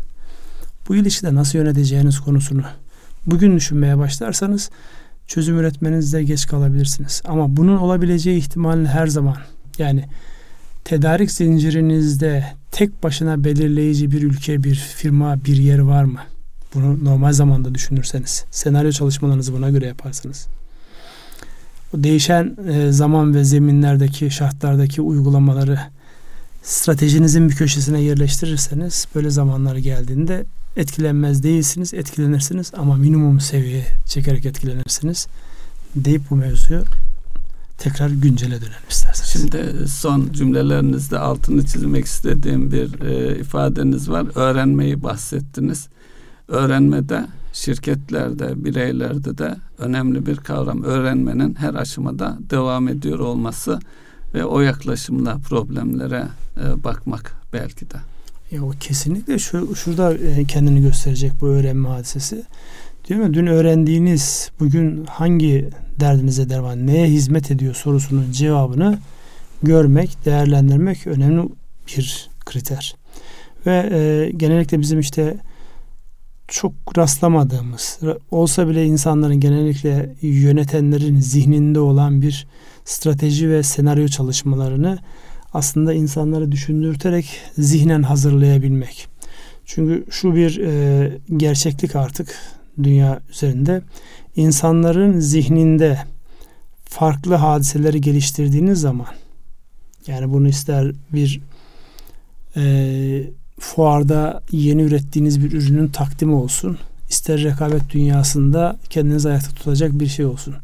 Bu 0.89 0.97
ilişkide 0.97 1.35
nasıl 1.35 1.59
yöneteceğiniz 1.59 2.21
konusunu 2.21 2.63
bugün 3.27 3.57
düşünmeye 3.57 3.99
başlarsanız 3.99 4.71
çözüm 5.27 5.59
üretmenizde 5.59 6.23
geç 6.23 6.47
kalabilirsiniz. 6.47 7.23
Ama 7.25 7.57
bunun 7.57 7.77
olabileceği 7.77 8.39
ihtimalini 8.39 8.89
her 8.89 9.07
zaman 9.07 9.37
yani 9.79 10.05
tedarik 10.85 11.31
zincirinizde 11.31 12.45
tek 12.71 13.03
başına 13.03 13.45
belirleyici 13.45 14.11
bir 14.11 14.23
ülke, 14.23 14.65
bir 14.65 14.75
firma, 14.75 15.45
bir 15.45 15.57
yer 15.57 15.79
var 15.79 16.05
mı? 16.05 16.21
Bunu 16.75 17.05
normal 17.05 17.33
zamanda 17.33 17.75
düşünürseniz, 17.75 18.45
senaryo 18.51 18.91
çalışmalarınızı 18.91 19.53
buna 19.53 19.71
göre 19.71 19.87
yaparsanız. 19.87 20.47
O 21.95 22.05
değişen 22.05 22.57
e, 22.69 22.93
zaman 22.93 23.35
ve 23.35 23.45
zeminlerdeki, 23.45 24.31
şartlardaki 24.31 25.01
uygulamaları 25.01 25.79
stratejinizin 26.63 27.49
bir 27.49 27.55
köşesine 27.55 28.01
yerleştirirseniz 28.01 29.07
böyle 29.15 29.31
zamanlar 29.31 29.77
geldiğinde 29.77 30.45
etkilenmez 30.77 31.43
değilsiniz, 31.43 31.95
etkilenirsiniz 31.95 32.73
ama 32.77 32.97
minimum 32.97 33.41
seviyeye 33.41 33.87
çekerek 34.07 34.47
etkilenirsiniz 34.47 35.27
deyip 35.97 36.31
bu 36.31 36.37
mevzuyu 36.37 36.85
tekrar 37.79 38.11
güncele 38.11 38.61
dönelim 38.61 38.89
isterseniz. 38.91 39.31
Şimdi 39.31 39.89
son 39.89 40.33
cümlelerinizde 40.33 41.19
altını 41.19 41.67
çizmek 41.67 42.05
istediğim 42.05 42.73
bir 42.73 43.01
e, 43.01 43.39
ifadeniz 43.39 44.11
var. 44.11 44.27
Öğrenmeyi 44.35 45.03
bahsettiniz. 45.03 45.89
Öğrenmede 46.49 47.27
şirketlerde, 47.53 48.65
bireylerde 48.65 49.39
de 49.39 49.57
önemli 49.79 50.27
bir 50.27 50.37
kavram. 50.37 50.83
Öğrenmenin 50.83 51.55
her 51.55 51.75
aşamada 51.75 52.39
devam 52.51 52.89
ediyor 52.89 53.19
olması 53.19 53.81
ve 54.35 54.45
o 54.45 54.61
yaklaşımla 54.61 55.39
problemlere 55.39 56.25
e, 56.57 56.85
bakmak 56.85 57.35
belki 57.53 57.91
de. 57.91 57.97
Ya 58.51 58.65
o 58.65 58.71
kesinlikle 58.71 59.39
şu 59.39 59.77
şurada 59.77 60.15
e, 60.15 60.45
kendini 60.45 60.81
gösterecek 60.81 61.33
bu 61.41 61.47
öğrenme 61.47 61.89
hadisesi. 61.89 62.45
Diyor 63.09 63.21
mu? 63.21 63.35
Dün 63.35 63.47
öğrendiğiniz 63.47 64.51
bugün 64.61 65.05
hangi 65.05 65.71
derdinize 66.01 66.49
derman, 66.51 66.87
neye 66.87 67.07
hizmet 67.07 67.51
ediyor 67.51 67.75
sorusunun 67.75 68.33
cevabını 68.33 68.99
görmek, 69.63 70.25
değerlendirmek 70.25 71.07
önemli 71.07 71.49
bir 71.89 72.31
kriter. 72.47 72.97
Ve 73.67 73.91
e, 73.93 74.31
genellikle 74.37 74.81
bizim 74.81 75.01
işte 75.01 75.37
çok 76.49 76.73
rastlamadığımız, 76.99 77.99
olsa 78.31 78.69
bile 78.69 78.87
insanların 78.87 79.41
genellikle 79.41 80.15
yönetenlerin 80.23 81.21
zihninde 81.21 81.81
olan 81.81 82.23
bir 82.23 82.47
strateji 82.85 83.51
ve 83.51 83.63
senaryo 83.63 84.09
çalışmalarını 84.09 84.99
aslında 85.53 85.95
insanları 85.95 86.53
düşündürterek 86.53 87.41
zihnen 87.59 88.03
hazırlayabilmek. 88.03 89.09
Çünkü 89.65 90.05
şu 90.11 90.35
bir 90.35 90.61
e, 90.61 91.19
gerçeklik 91.37 91.97
artık 91.97 92.37
dünya 92.83 93.21
üzerinde. 93.31 93.83
İnsanların 94.37 95.21
zihninde 95.21 95.99
farklı 96.85 97.35
hadiseleri 97.35 98.01
geliştirdiğiniz 98.01 98.81
zaman 98.81 99.07
yani 100.07 100.33
bunu 100.33 100.49
ister 100.49 100.93
bir 101.13 101.41
e, 102.57 102.65
fuarda 103.61 104.43
yeni 104.51 104.83
ürettiğiniz 104.83 105.45
bir 105.45 105.53
ürünün 105.53 105.89
takdimi 105.89 106.35
olsun, 106.35 106.79
ister 107.11 107.43
rekabet 107.43 107.91
dünyasında 107.91 108.77
kendinizi 108.91 109.29
ayakta 109.29 109.51
tutacak 109.51 110.01
bir 110.01 110.07
şey 110.07 110.25
olsun. 110.25 110.55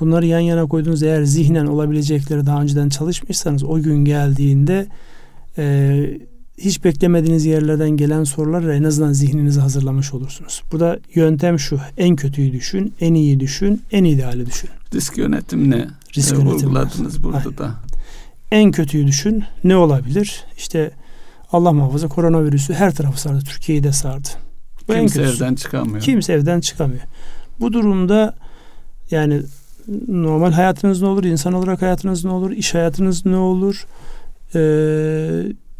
Bunları 0.00 0.26
yan 0.26 0.40
yana 0.40 0.66
koyduğunuz 0.66 1.02
eğer 1.02 1.22
zihnen 1.24 1.66
olabilecekleri 1.66 2.46
daha 2.46 2.62
önceden 2.62 2.88
çalışmışsanız 2.88 3.64
o 3.64 3.80
gün 3.80 4.04
geldiğinde 4.04 4.86
e, 5.58 6.18
hiç 6.58 6.84
beklemediğiniz 6.84 7.44
yerlerden 7.44 7.90
gelen 7.90 8.24
sorularla 8.24 8.74
en 8.74 8.84
azından 8.84 9.12
zihninizi 9.12 9.60
hazırlamış 9.60 10.14
olursunuz. 10.14 10.62
Burada 10.72 10.98
yöntem 11.14 11.58
şu. 11.58 11.80
En 11.96 12.16
kötüyü 12.16 12.52
düşün, 12.52 12.94
en 13.00 13.14
iyi 13.14 13.40
düşün, 13.40 13.82
en 13.92 14.04
ideali 14.04 14.46
düşün. 14.46 14.70
Risk 14.94 15.18
yönetimine 15.18 15.88
Risk 16.16 16.34
e, 16.34 16.36
vurguladınız 16.36 17.22
burada 17.22 17.38
Aynen. 17.38 17.58
da. 17.58 17.74
En 18.50 18.70
kötüyü 18.70 19.06
düşün. 19.06 19.44
Ne 19.64 19.76
olabilir? 19.76 20.44
İşte 20.56 20.90
Allah 21.52 21.72
muhafaza 21.72 22.08
koronavirüsü 22.08 22.74
her 22.74 22.94
tarafı 22.94 23.20
sardı. 23.20 23.40
Türkiye'yi 23.40 23.84
de 23.84 23.92
sardı. 23.92 24.28
Bu 24.88 24.92
Kimse 24.92 25.22
evden 25.22 25.54
çıkamıyor. 25.54 26.00
Kimse 26.00 26.32
evden 26.32 26.60
çıkamıyor. 26.60 27.02
Bu 27.60 27.72
durumda 27.72 28.34
yani 29.10 29.42
normal 30.08 30.52
hayatınız 30.52 31.02
ne 31.02 31.08
olur, 31.08 31.24
insan 31.24 31.52
olarak 31.52 31.82
hayatınız 31.82 32.24
ne 32.24 32.30
olur, 32.30 32.50
iş 32.50 32.74
hayatınız 32.74 33.26
ne 33.26 33.36
olur, 33.36 33.86
e, 34.54 34.60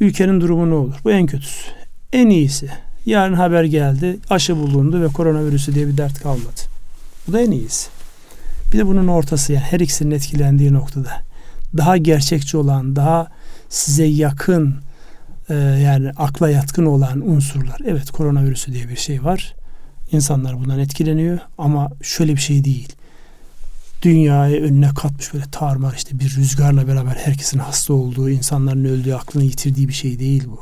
ülkenin 0.01 0.41
durumu 0.41 0.71
ne 0.71 0.75
olur? 0.75 0.95
Bu 1.05 1.11
en 1.11 1.27
kötüsü. 1.27 1.71
En 2.13 2.31
iyisi. 2.31 2.69
Yarın 3.07 3.35
haber 3.35 3.65
geldi, 3.65 4.19
aşı 4.31 4.57
bulundu 4.57 5.03
ve 5.03 5.09
koronavirüsü 5.09 5.75
diye 5.75 5.89
bir 5.89 5.97
dert 5.97 6.21
kalmadı. 6.21 6.61
Bu 7.29 7.33
da 7.33 7.41
en 7.41 7.51
iyisi. 7.51 7.91
Bir 8.73 8.79
de 8.79 8.87
bunun 8.87 9.09
ortası 9.09 9.53
yani 9.53 9.65
her 9.65 9.81
ikisinin 9.81 10.11
etkilendiği 10.11 10.73
noktada. 10.73 11.11
Daha 11.77 11.97
gerçekçi 11.97 12.57
olan, 12.57 12.97
daha 12.97 13.27
size 13.69 14.05
yakın 14.05 14.75
e, 15.49 15.55
yani 15.55 16.11
akla 16.17 16.51
yatkın 16.51 16.87
olan 16.87 17.31
unsurlar. 17.31 17.79
Evet 17.85 18.11
koronavirüsü 18.11 18.73
diye 18.73 18.89
bir 18.89 18.97
şey 18.97 19.25
var. 19.25 19.55
İnsanlar 20.13 20.59
bundan 20.59 20.79
etkileniyor 20.79 21.39
ama 21.59 21.91
şöyle 22.03 22.33
bir 22.33 22.41
şey 22.41 22.65
değil 22.65 22.98
dünyayı 24.03 24.63
önüne 24.63 24.91
katmış 24.95 25.35
böyle 25.35 25.45
tarmar 25.53 25.95
işte 25.97 26.19
bir 26.19 26.37
rüzgarla 26.37 26.89
beraber 26.89 27.15
herkesin 27.15 27.59
hasta 27.59 27.95
olduğu, 27.95 28.31
insanların 28.31 28.85
öldüğü, 28.85 29.15
aklını 29.15 29.45
yitirdiği 29.45 29.89
bir 29.89 29.93
şey 29.93 30.19
değil 30.19 30.45
bu. 30.47 30.61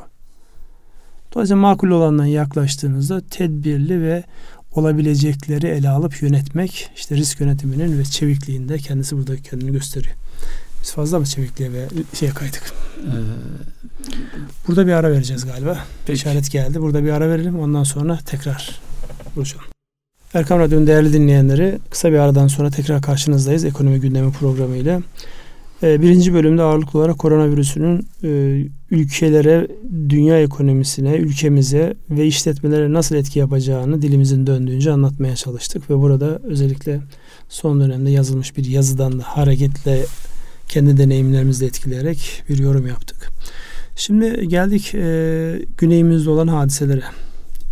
Dolayısıyla 1.34 1.60
makul 1.60 1.90
olandan 1.90 2.26
yaklaştığınızda 2.26 3.20
tedbirli 3.20 4.02
ve 4.02 4.24
olabilecekleri 4.72 5.66
ele 5.66 5.88
alıp 5.88 6.22
yönetmek 6.22 6.90
işte 6.96 7.16
risk 7.16 7.40
yönetiminin 7.40 7.98
ve 7.98 8.04
çevikliğinde 8.04 8.78
kendisi 8.78 9.16
burada 9.16 9.36
kendini 9.36 9.72
gösteriyor. 9.72 10.16
Biz 10.82 10.92
fazla 10.92 11.18
mı 11.18 11.26
çevikliğe 11.26 11.72
ve 11.72 11.88
şeye 12.14 12.30
kaydık? 12.32 12.72
Ee, 12.98 13.10
burada 14.68 14.86
bir 14.86 14.92
ara 14.92 15.12
vereceğiz 15.12 15.46
galiba. 15.46 15.78
Peki. 16.06 16.16
İşaret 16.16 16.50
geldi. 16.50 16.80
Burada 16.80 17.04
bir 17.04 17.10
ara 17.10 17.28
verelim. 17.28 17.58
Ondan 17.58 17.84
sonra 17.84 18.18
tekrar 18.26 18.80
buluşalım. 19.36 19.75
Erkam 20.36 20.60
Radyo'nun 20.60 20.86
değerli 20.86 21.12
dinleyenleri 21.12 21.78
kısa 21.90 22.12
bir 22.12 22.18
aradan 22.18 22.46
sonra 22.46 22.70
tekrar 22.70 23.02
karşınızdayız 23.02 23.64
ekonomi 23.64 24.00
gündemi 24.00 24.32
programıyla. 24.32 25.00
Ee, 25.82 26.02
birinci 26.02 26.34
bölümde 26.34 26.62
ağırlıklı 26.62 26.98
olarak 26.98 27.18
koronavirüsünün 27.18 28.08
e, 28.24 28.28
ülkelere, 28.90 29.68
dünya 30.08 30.40
ekonomisine, 30.40 31.16
ülkemize 31.16 31.94
ve 32.10 32.26
işletmelere 32.26 32.92
nasıl 32.92 33.14
etki 33.14 33.38
yapacağını 33.38 34.02
dilimizin 34.02 34.46
döndüğünce 34.46 34.92
anlatmaya 34.92 35.36
çalıştık. 35.36 35.90
Ve 35.90 35.98
burada 35.98 36.38
özellikle 36.44 37.00
son 37.48 37.80
dönemde 37.80 38.10
yazılmış 38.10 38.56
bir 38.56 38.64
yazıdan 38.64 39.18
da 39.18 39.22
hareketle 39.22 40.04
kendi 40.68 40.96
deneyimlerimizle 40.96 41.66
etkileyerek 41.66 42.42
bir 42.48 42.58
yorum 42.58 42.86
yaptık. 42.86 43.30
Şimdi 43.96 44.48
geldik 44.48 44.94
e, 44.94 45.58
güneyimizde 45.78 46.30
olan 46.30 46.48
hadiselere. 46.48 47.04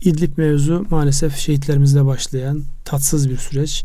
İdlib 0.05 0.39
mevzu 0.39 0.87
maalesef 0.91 1.37
şehitlerimizle 1.37 2.05
başlayan 2.05 2.63
tatsız 2.85 3.31
bir 3.31 3.37
süreç. 3.37 3.85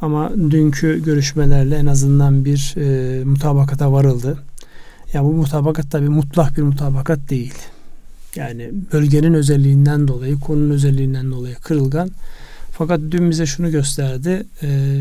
Ama 0.00 0.32
dünkü 0.36 1.02
görüşmelerle 1.04 1.76
en 1.76 1.86
azından 1.86 2.44
bir 2.44 2.74
e, 2.76 3.24
mutabakata 3.24 3.92
varıldı. 3.92 4.38
Ya 5.12 5.24
bu 5.24 5.32
mutabakat 5.32 5.90
tabi 5.90 6.08
mutlak 6.08 6.56
bir 6.56 6.62
mutabakat 6.62 7.30
değil. 7.30 7.54
Yani 8.36 8.70
bölgenin 8.92 9.34
özelliğinden 9.34 10.08
dolayı, 10.08 10.40
konunun 10.40 10.70
özelliğinden 10.70 11.30
dolayı 11.30 11.54
kırılgan. 11.54 12.10
Fakat 12.70 13.00
dün 13.10 13.30
bize 13.30 13.46
şunu 13.46 13.70
gösterdi. 13.70 14.46
E, 14.62 15.00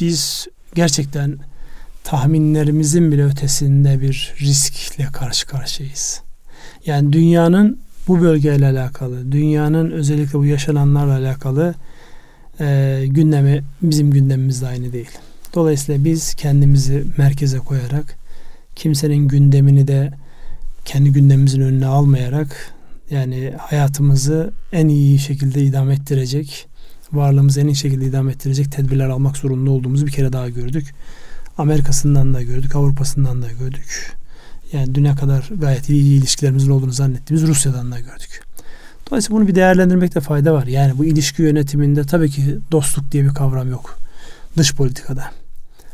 biz 0.00 0.46
gerçekten 0.74 1.38
tahminlerimizin 2.04 3.12
bile 3.12 3.24
ötesinde 3.24 4.00
bir 4.00 4.34
riskle 4.40 5.04
karşı 5.12 5.46
karşıyayız. 5.46 6.22
Yani 6.86 7.12
dünyanın 7.12 7.78
bu 8.08 8.20
bölgeyle 8.20 8.66
alakalı, 8.66 9.32
dünyanın 9.32 9.90
özellikle 9.90 10.38
bu 10.38 10.44
yaşananlarla 10.44 11.16
alakalı 11.16 11.74
e, 12.60 13.04
gündemi 13.06 13.64
bizim 13.82 14.10
gündemimiz 14.10 14.62
de 14.62 14.66
aynı 14.66 14.92
değil. 14.92 15.10
Dolayısıyla 15.54 16.04
biz 16.04 16.34
kendimizi 16.34 17.04
merkeze 17.18 17.58
koyarak 17.58 18.16
kimsenin 18.76 19.28
gündemini 19.28 19.88
de 19.88 20.12
kendi 20.84 21.12
gündemimizin 21.12 21.60
önüne 21.60 21.86
almayarak 21.86 22.74
yani 23.10 23.54
hayatımızı 23.58 24.52
en 24.72 24.88
iyi 24.88 25.18
şekilde 25.18 25.62
idame 25.62 25.94
ettirecek, 25.94 26.68
varlığımızı 27.12 27.60
en 27.60 27.66
iyi 27.66 27.76
şekilde 27.76 28.04
idame 28.04 28.32
ettirecek 28.32 28.72
tedbirler 28.72 29.08
almak 29.08 29.36
zorunda 29.36 29.70
olduğumuzu 29.70 30.06
bir 30.06 30.12
kere 30.12 30.32
daha 30.32 30.48
gördük. 30.48 30.94
Amerika'sından 31.58 32.34
da 32.34 32.42
gördük, 32.42 32.76
Avrupa'sından 32.76 33.42
da 33.42 33.52
gördük. 33.52 34.17
Yani 34.72 34.94
düne 34.94 35.14
kadar 35.14 35.48
gayet 35.60 35.88
iyi, 35.88 36.02
iyi 36.02 36.18
ilişkilerimizin 36.18 36.70
olduğunu 36.70 36.92
zannettiğimiz 36.92 37.48
Rusya'dan 37.48 37.92
da 37.92 38.00
gördük. 38.00 38.42
Dolayısıyla 39.10 39.40
bunu 39.40 39.48
bir 39.48 39.54
değerlendirmekte 39.54 40.20
fayda 40.20 40.54
var. 40.54 40.66
Yani 40.66 40.98
bu 40.98 41.04
ilişki 41.04 41.42
yönetiminde 41.42 42.04
tabii 42.04 42.30
ki 42.30 42.58
dostluk 42.72 43.12
diye 43.12 43.24
bir 43.24 43.34
kavram 43.34 43.70
yok. 43.70 43.98
Dış 44.56 44.74
politikada. 44.74 45.24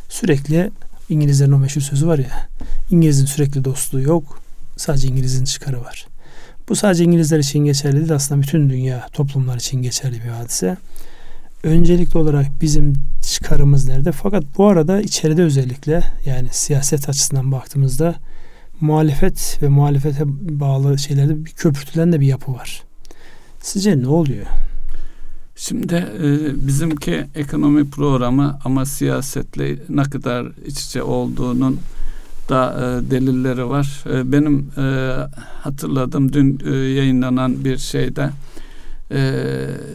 Sürekli 0.09 0.71
İngilizlerin 1.09 1.53
o 1.53 1.59
meşhur 1.59 1.81
sözü 1.81 2.07
var 2.07 2.19
ya. 2.19 2.49
İngiliz'in 2.91 3.27
sürekli 3.27 3.65
dostluğu 3.65 4.01
yok. 4.01 4.41
Sadece 4.77 5.09
İngiliz'in 5.09 5.45
çıkarı 5.45 5.81
var. 5.81 6.07
Bu 6.69 6.77
sadece 6.77 7.05
İngilizler 7.05 7.39
için 7.39 7.59
geçerli 7.59 7.97
değil. 7.97 8.15
Aslında 8.15 8.43
bütün 8.43 8.71
dünya 8.71 9.09
toplumlar 9.13 9.57
için 9.57 9.83
geçerli 9.83 10.25
bir 10.25 10.29
hadise. 10.29 10.77
Öncelikli 11.63 12.19
olarak 12.19 12.47
bizim 12.61 12.93
çıkarımız 13.23 13.89
nerede? 13.89 14.13
Fakat 14.13 14.45
bu 14.59 14.67
arada 14.67 15.01
içeride 15.01 15.43
özellikle 15.43 16.05
yani 16.27 16.49
siyaset 16.53 17.09
açısından 17.09 17.53
baktığımızda 17.53 18.15
muhalefet 18.81 19.59
ve 19.63 19.69
muhalefete 19.69 20.23
bağlı 20.61 20.99
şeylerde 20.99 21.45
bir 21.45 21.51
köpürtülen 21.51 22.13
de 22.13 22.21
bir 22.21 22.27
yapı 22.27 22.53
var. 22.53 22.83
Sizce 23.61 24.03
ne 24.03 24.09
oluyor? 24.09 24.47
Şimdi 25.57 25.95
e, 25.95 26.27
bizimki 26.67 27.27
ekonomi 27.35 27.91
programı 27.91 28.59
ama 28.65 28.87
siyasetle 28.87 29.79
ne 29.89 30.03
kadar 30.03 30.47
iç 30.67 30.81
içe 30.81 31.03
olduğunun 31.03 31.81
da 32.49 32.73
e, 32.73 33.11
delilleri 33.11 33.69
var. 33.69 34.05
E, 34.11 34.33
benim 34.33 34.71
e, 34.79 35.15
hatırladığım 35.63 36.33
dün 36.33 36.61
e, 36.67 36.77
yayınlanan 36.77 37.65
bir 37.65 37.79
şeyde 37.79 38.31
e, 39.11 39.45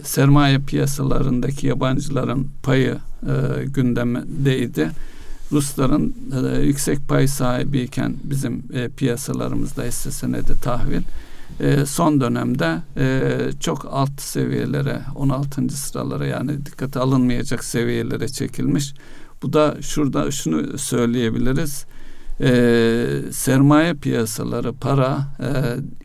sermaye 0.04 0.60
piyasalarındaki 0.60 1.68
yabancıların 1.68 2.48
payı 2.64 2.98
e, 3.24 3.66
gündemdeydi. 3.66 4.90
Rusların 5.52 6.16
e, 6.46 6.60
yüksek 6.62 7.08
pay 7.08 7.28
sahibiyken 7.28 8.16
bizim 8.24 8.64
e, 8.74 8.90
piyasalarımızda 8.90 9.84
hisse 9.84 10.12
senedi 10.12 10.62
tahvil 10.62 11.02
e, 11.60 11.86
son 11.86 12.22
dönemde 12.22 12.82
e, 12.98 13.32
çok 13.60 13.88
alt 13.92 14.22
seviyelere 14.22 15.02
16. 15.16 15.70
sıralara 15.70 16.26
yani 16.26 16.66
dikkate 16.66 17.00
alınmayacak 17.00 17.64
seviyelere 17.64 18.28
çekilmiş. 18.28 18.94
Bu 19.44 19.54
da 19.54 19.78
şurada 19.82 20.32
şunu 20.32 20.78
söyleyebiliriz. 20.78 21.86
E, 22.42 23.22
sermaye 23.32 23.94
piyasaları 23.94 24.74
para 24.74 25.20
e, 25.40 25.52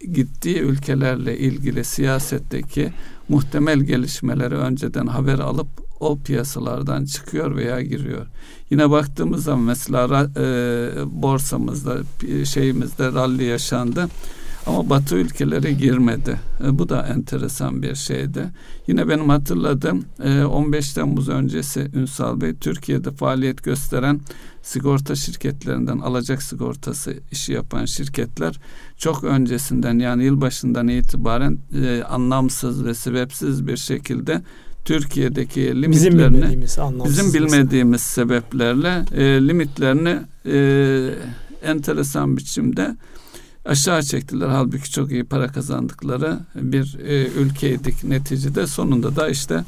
gittiği 0.06 0.58
ülkelerle 0.58 1.38
ilgili 1.38 1.84
siyasetteki 1.84 2.92
muhtemel 3.28 3.80
gelişmeleri 3.80 4.54
önceden 4.54 5.06
haber 5.06 5.38
alıp 5.38 5.68
o 6.04 6.18
piyasalardan 6.18 7.04
çıkıyor 7.04 7.56
veya 7.56 7.82
giriyor. 7.82 8.26
Yine 8.70 8.90
baktığımız 8.90 9.44
zaman 9.44 9.64
mesela 9.64 10.30
e, 10.36 10.42
borsamızda 11.22 11.96
şeyimizde 12.44 13.12
rally 13.12 13.44
yaşandı. 13.44 14.08
Ama 14.66 14.90
Batı 14.90 15.16
ülkeleri 15.16 15.76
girmedi. 15.76 16.40
E, 16.64 16.78
bu 16.78 16.88
da 16.88 17.06
enteresan 17.06 17.82
bir 17.82 17.94
şeydi. 17.94 18.50
Yine 18.86 19.08
benim 19.08 19.28
hatırladığım 19.28 20.04
e, 20.24 20.44
15 20.44 20.92
Temmuz 20.92 21.28
öncesi 21.28 21.90
Ünsal 21.94 22.40
Bey 22.40 22.54
Türkiye'de 22.54 23.10
faaliyet 23.10 23.64
gösteren 23.64 24.20
sigorta 24.62 25.14
şirketlerinden 25.14 25.98
alacak 25.98 26.42
sigortası 26.42 27.14
işi 27.32 27.52
yapan 27.52 27.84
şirketler 27.84 28.60
çok 28.96 29.24
öncesinden 29.24 29.98
yani 29.98 30.24
yılbaşından 30.24 30.88
itibaren 30.88 31.58
e, 31.84 32.02
anlamsız 32.02 32.84
ve 32.84 32.94
sebepsiz 32.94 33.66
bir 33.66 33.76
şekilde 33.76 34.42
Türkiye'deki 34.84 35.60
limitlerini 35.60 35.92
bizim 35.92 36.18
bilmediğimiz, 36.18 36.78
bizim 37.04 37.34
bilmediğimiz 37.34 38.00
sebeplerle 38.00 39.04
e, 39.12 39.48
limitlerini 39.48 40.18
e, 40.46 41.10
enteresan 41.62 42.36
biçimde 42.36 42.96
aşağı 43.64 44.02
çektiler. 44.02 44.48
Halbuki 44.48 44.90
çok 44.90 45.10
iyi 45.10 45.24
para 45.24 45.48
kazandıkları 45.48 46.38
bir 46.54 46.98
e, 47.06 47.26
ülkeydik 47.26 48.04
neticede. 48.04 48.66
Sonunda 48.66 49.16
da 49.16 49.28
işte 49.28 49.64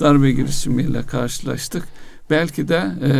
darbe 0.00 0.32
girişimiyle 0.32 1.02
karşılaştık. 1.02 1.84
Belki 2.30 2.68
de 2.68 2.92
e, 3.02 3.12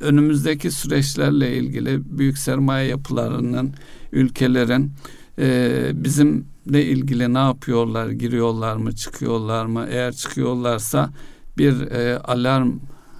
önümüzdeki 0.00 0.70
süreçlerle 0.70 1.56
ilgili 1.56 2.18
büyük 2.18 2.38
sermaye 2.38 2.88
yapılarının, 2.88 3.74
ülkelerin 4.12 4.92
e, 5.38 5.90
bizimle 5.94 6.84
ilgili 6.84 7.34
ne 7.34 7.38
yapıyorlar, 7.38 8.08
giriyorlar 8.10 8.76
mı, 8.76 8.94
çıkıyorlar 8.94 9.66
mı? 9.66 9.86
Eğer 9.90 10.12
çıkıyorlarsa 10.12 11.10
bir 11.58 11.80
e, 11.80 12.18
alarm 12.18 12.72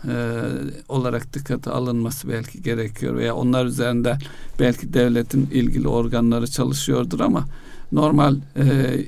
e, 0.09 0.43
olarak 0.89 1.35
dikkate 1.35 1.71
alınması 1.71 2.29
belki 2.29 2.63
gerekiyor 2.63 3.17
veya 3.17 3.35
onlar 3.35 3.67
üzerinde 3.67 4.19
belki 4.61 4.93
devletin 4.93 5.51
ilgili 5.53 5.89
organları 5.89 6.47
çalışıyordur 6.47 7.21
ama 7.21 7.45
normal 7.93 8.37
e, 8.57 8.65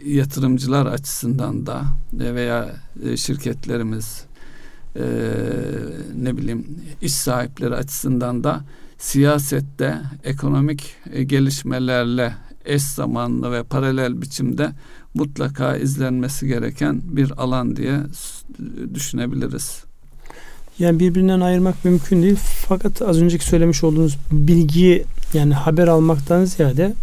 yatırımcılar 0.07 0.87
açısından 0.87 1.67
da 1.67 1.83
e, 2.21 2.35
veya 2.35 2.77
e, 3.05 3.17
şirketlerimiz 3.17 4.25
e, 4.97 5.05
ne 6.17 6.37
bileyim 6.37 6.67
iş 7.03 7.15
sahipleri 7.15 7.75
açısından 7.75 8.45
da 8.45 8.61
siyasette 8.99 9.99
ekonomik 10.25 10.95
e, 11.13 11.23
gelişmelerle 11.23 12.35
eş 12.65 12.83
zamanlı 12.83 13.53
ve 13.53 13.63
paralel 13.63 14.23
biçimde 14.23 14.71
mutlaka 15.15 15.77
izlenmesi 15.77 16.47
gereken 16.47 17.01
bir 17.05 17.33
alan 17.37 17.77
diye 17.77 17.99
düşünebiliriz. 18.95 19.85
Yani 20.79 21.01
birbirinden 21.01 21.41
ayırmak 21.41 21.85
mümkün 21.85 22.23
değil. 22.23 22.39
Fakat 22.69 23.03
az 23.03 23.23
önceki 23.23 23.45
söylemiş 23.45 23.85
olduğunuz 23.85 24.17
bilgiyi 24.33 25.05
yani 25.35 25.55
haber 25.55 25.89
almaktan 25.89 26.45
ziyade 26.45 26.95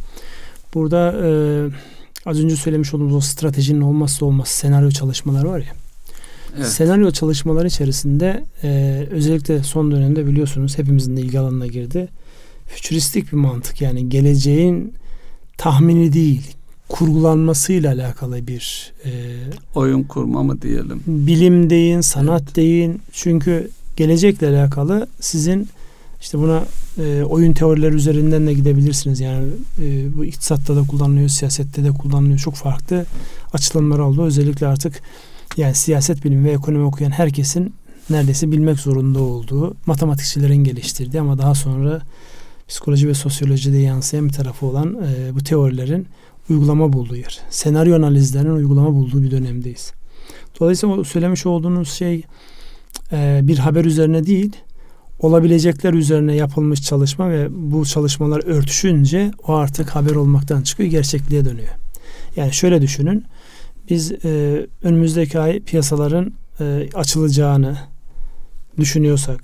burada 0.74 1.14
e, 1.24 1.30
az 2.26 2.40
önce 2.40 2.56
söylemiş 2.56 2.94
olduğumuz 2.94 3.16
o 3.16 3.20
stratejinin 3.20 3.82
olmazsa 3.82 4.26
olmaz 4.26 4.48
senaryo 4.48 4.92
çalışmaları 4.92 5.50
var 5.50 5.60
ya. 5.60 5.74
Evet. 6.58 6.68
Senaryo 6.68 7.12
çalışmaları 7.12 7.68
içerisinde 7.68 8.44
e, 8.64 9.04
özellikle 9.12 9.64
son 9.64 9.92
dönemde 9.92 10.28
biliyorsunuz 10.28 10.78
hepimizin 10.78 11.18
de 11.18 11.22
ilgi 11.22 11.40
alanına 11.40 11.68
girdi. 11.68 12.08
Fütüristik 12.68 13.32
bir 13.32 13.38
mantık 13.38 13.82
yani 13.82 14.10
geleceğin 14.10 14.94
tahmini 15.58 16.14
değil 16.14 16.58
kurgulanmasıyla 16.90 17.94
alakalı 17.94 18.48
bir 18.48 18.94
e, 19.06 19.12
oyun 19.76 20.04
kurma 20.04 20.44
mı 20.44 20.62
diyelim. 20.62 21.04
Bilim 21.08 21.70
deyin, 21.70 22.02
sanat 22.02 22.42
evet. 22.44 22.56
deyin. 22.56 23.02
Çünkü 23.12 23.70
gelecekle 23.98 24.48
alakalı 24.48 25.08
sizin 25.20 25.70
işte 26.22 26.40
buna 26.40 26.64
e, 26.98 27.24
oyun 27.24 27.54
teorileri 27.54 27.96
üzerinden 27.96 28.48
de 28.48 28.54
gidebilirsiniz. 28.54 29.20
Yani 29.20 29.46
e, 29.82 30.18
bu 30.18 30.26
iktisatta 30.26 30.76
da 30.76 30.84
kullanılıyor, 30.84 31.30
siyasette 31.30 31.84
de 31.84 31.92
kullanılıyor. 31.92 32.38
Çok 32.38 32.56
farklı 32.56 33.06
açılımlar 33.54 34.00
oldu. 34.00 34.24
Özellikle 34.24 34.68
artık 34.68 35.02
yani 35.58 35.76
siyaset 35.76 36.26
bilimi 36.26 36.44
ve 36.44 36.52
ekonomi 36.52 36.84
okuyan 36.84 37.12
herkesin 37.12 37.74
neredeyse 38.10 38.52
bilmek 38.52 38.80
zorunda 38.80 39.20
olduğu 39.20 39.76
matematikçilerin 39.86 40.64
geliştirdiği 40.64 41.22
ama 41.22 41.38
daha 41.38 41.56
sonra 41.56 42.02
psikoloji 42.68 43.08
ve 43.08 43.14
sosyolojide 43.14 43.78
yansıyan 43.78 44.28
bir 44.28 44.34
tarafı 44.34 44.66
olan 44.66 44.98
e, 45.04 45.36
bu 45.36 45.44
teorilerin 45.44 46.08
uygulama 46.50 46.94
bulduğu 46.94 47.16
yer. 47.16 47.40
Senaryo 47.50 47.96
analizlerinin 47.96 48.52
uygulama 48.52 48.94
bulduğu 48.94 49.24
bir 49.24 49.32
dönemdeyiz. 49.32 49.94
Dolayısıyla 50.60 51.04
söylemiş 51.04 51.46
olduğunuz 51.46 51.92
şey 51.92 52.24
e, 53.12 53.40
bir 53.44 53.58
haber 53.58 53.86
üzerine 53.86 54.26
değil, 54.26 54.56
olabilecekler 55.20 55.94
üzerine 55.94 56.36
yapılmış 56.36 56.82
çalışma 56.82 57.30
ve 57.30 57.48
bu 57.52 57.86
çalışmalar 57.86 58.46
örtüşünce 58.46 59.32
o 59.48 59.54
artık 59.54 59.90
haber 59.90 60.16
olmaktan 60.16 60.62
çıkıyor, 60.62 60.90
gerçekliğe 60.90 61.46
dönüyor. 61.46 61.74
Yani 62.36 62.54
şöyle 62.54 62.82
düşünün, 62.82 63.26
biz 63.90 64.12
e, 64.12 64.66
önümüzdeki 64.84 65.40
ay 65.40 65.60
piyasaların 65.60 66.34
e, 66.60 66.90
açılacağını 66.94 67.78
düşünüyorsak, 68.78 69.42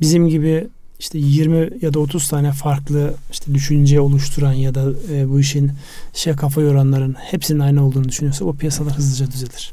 bizim 0.00 0.28
gibi 0.28 0.68
işte 0.98 1.18
20 1.18 1.70
ya 1.82 1.94
da 1.94 1.98
30 1.98 2.28
tane 2.28 2.52
farklı 2.52 3.14
işte 3.30 3.54
düşünce 3.54 4.00
oluşturan 4.00 4.52
ya 4.52 4.74
da 4.74 4.92
e, 5.12 5.28
bu 5.28 5.40
işin 5.40 5.72
şey 6.14 6.32
kafa 6.32 6.60
yoranların 6.60 7.14
hepsinin 7.14 7.58
aynı 7.58 7.86
olduğunu 7.86 8.08
düşünüyorsa 8.08 8.44
o 8.44 8.52
piyasalar 8.52 8.92
hızlıca 8.92 9.32
düzelir. 9.32 9.72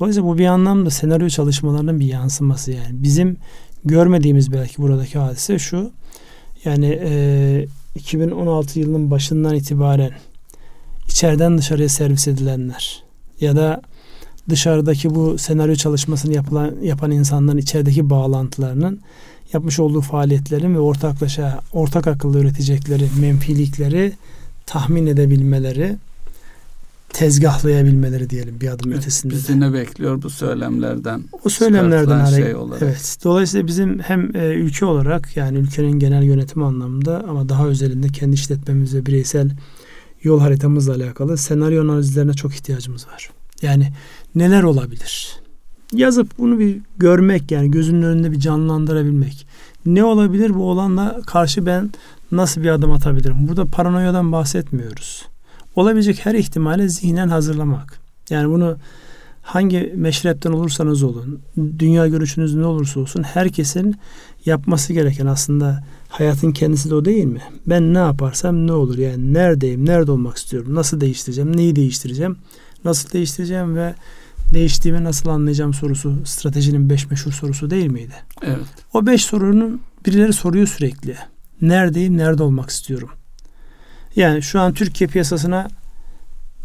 Dolayısıyla 0.00 0.28
bu 0.28 0.38
bir 0.38 0.46
anlamda 0.46 0.90
senaryo 0.90 1.28
çalışmalarının 1.28 2.00
bir 2.00 2.06
yansıması 2.06 2.72
yani. 2.72 2.92
Bizim 2.92 3.36
görmediğimiz 3.84 4.52
belki 4.52 4.82
buradaki 4.82 5.18
hadise 5.18 5.58
şu. 5.58 5.90
Yani 6.64 7.00
e, 7.04 7.66
2016 7.94 8.80
yılının 8.80 9.10
başından 9.10 9.54
itibaren 9.54 10.10
içeriden 11.08 11.58
dışarıya 11.58 11.88
servis 11.88 12.28
edilenler 12.28 13.02
ya 13.40 13.56
da 13.56 13.82
dışarıdaki 14.48 15.14
bu 15.14 15.38
senaryo 15.38 15.74
çalışmasını 15.74 16.34
yapılan, 16.34 16.74
yapan 16.82 17.10
insanların 17.10 17.58
içerideki 17.58 18.10
bağlantılarının 18.10 19.00
yapmış 19.52 19.78
olduğu 19.78 20.00
faaliyetlerin 20.00 20.74
ve 20.74 20.78
ortaklaşa 20.78 21.60
ortak 21.72 22.06
akıllı 22.06 22.40
üretecekleri 22.40 23.08
menfilikleri 23.20 24.12
tahmin 24.66 25.06
edebilmeleri 25.06 25.96
tezgahlayabilmeleri 27.12 28.30
diyelim 28.30 28.60
bir 28.60 28.68
adım 28.68 28.92
evet, 28.92 29.00
ötesinde. 29.02 29.34
Bizi 29.34 29.60
ne 29.60 29.72
bekliyor 29.72 30.22
bu 30.22 30.30
söylemlerden? 30.30 31.24
O 31.44 31.48
söylemlerden 31.48 32.24
şey 32.24 32.54
olarak. 32.54 32.82
Evet. 32.82 33.18
Dolayısıyla 33.24 33.66
bizim 33.66 33.98
hem 33.98 34.36
e, 34.36 34.54
ülke 34.54 34.84
olarak 34.84 35.36
yani 35.36 35.58
ülkenin 35.58 35.98
genel 35.98 36.22
yönetimi 36.22 36.64
anlamında 36.64 37.24
ama 37.28 37.48
daha 37.48 37.66
özelinde 37.66 38.08
kendi 38.08 38.34
işletmemiz 38.34 38.94
ve 38.94 39.06
bireysel 39.06 39.50
yol 40.22 40.40
haritamızla 40.40 40.94
alakalı 40.94 41.38
senaryo 41.38 41.82
analizlerine 41.84 42.34
çok 42.34 42.54
ihtiyacımız 42.54 43.06
var. 43.06 43.30
Yani 43.62 43.92
neler 44.34 44.62
olabilir? 44.62 45.41
Yazıp 45.92 46.38
bunu 46.38 46.58
bir 46.58 46.78
görmek 46.98 47.50
yani 47.50 47.70
gözünün 47.70 48.02
önünde 48.02 48.32
bir 48.32 48.38
canlandırabilmek. 48.38 49.46
Ne 49.86 50.04
olabilir 50.04 50.54
bu 50.54 50.70
olanla 50.70 51.20
karşı 51.26 51.66
ben 51.66 51.90
nasıl 52.32 52.62
bir 52.62 52.68
adım 52.68 52.92
atabilirim? 52.92 53.48
Burada 53.48 53.64
paranoyadan 53.64 54.32
bahsetmiyoruz. 54.32 55.26
Olabilecek 55.76 56.26
her 56.26 56.34
ihtimale 56.34 56.88
zihnen 56.88 57.28
hazırlamak. 57.28 58.00
Yani 58.30 58.50
bunu 58.50 58.76
hangi 59.42 59.92
meşrepten 59.96 60.52
olursanız 60.52 61.02
olun, 61.02 61.40
dünya 61.78 62.08
görüşünüz 62.08 62.54
ne 62.54 62.66
olursa 62.66 63.00
olsun 63.00 63.22
herkesin 63.22 63.96
yapması 64.46 64.92
gereken 64.92 65.26
aslında 65.26 65.84
hayatın 66.08 66.52
kendisi 66.52 66.90
de 66.90 66.94
o 66.94 67.04
değil 67.04 67.24
mi? 67.24 67.40
Ben 67.66 67.94
ne 67.94 67.98
yaparsam 67.98 68.66
ne 68.66 68.72
olur? 68.72 68.98
Yani 68.98 69.34
neredeyim, 69.34 69.86
nerede 69.86 70.12
olmak 70.12 70.36
istiyorum, 70.36 70.74
nasıl 70.74 71.00
değiştireceğim, 71.00 71.56
neyi 71.56 71.76
değiştireceğim, 71.76 72.36
nasıl 72.84 73.12
değiştireceğim 73.12 73.76
ve 73.76 73.94
değiştiğimi 74.52 75.04
nasıl 75.04 75.28
anlayacağım 75.28 75.74
sorusu 75.74 76.16
stratejinin 76.24 76.90
beş 76.90 77.10
meşhur 77.10 77.32
sorusu 77.32 77.70
değil 77.70 77.86
miydi? 77.86 78.14
Evet. 78.42 78.66
O 78.94 79.06
beş 79.06 79.24
sorunun 79.24 79.80
birileri 80.06 80.32
soruyor 80.32 80.66
sürekli. 80.66 81.16
Neredeyim, 81.60 82.16
nerede 82.16 82.42
olmak 82.42 82.70
istiyorum? 82.70 83.10
Yani 84.16 84.42
şu 84.42 84.60
an 84.60 84.72
Türkiye 84.72 85.08
piyasasına 85.08 85.68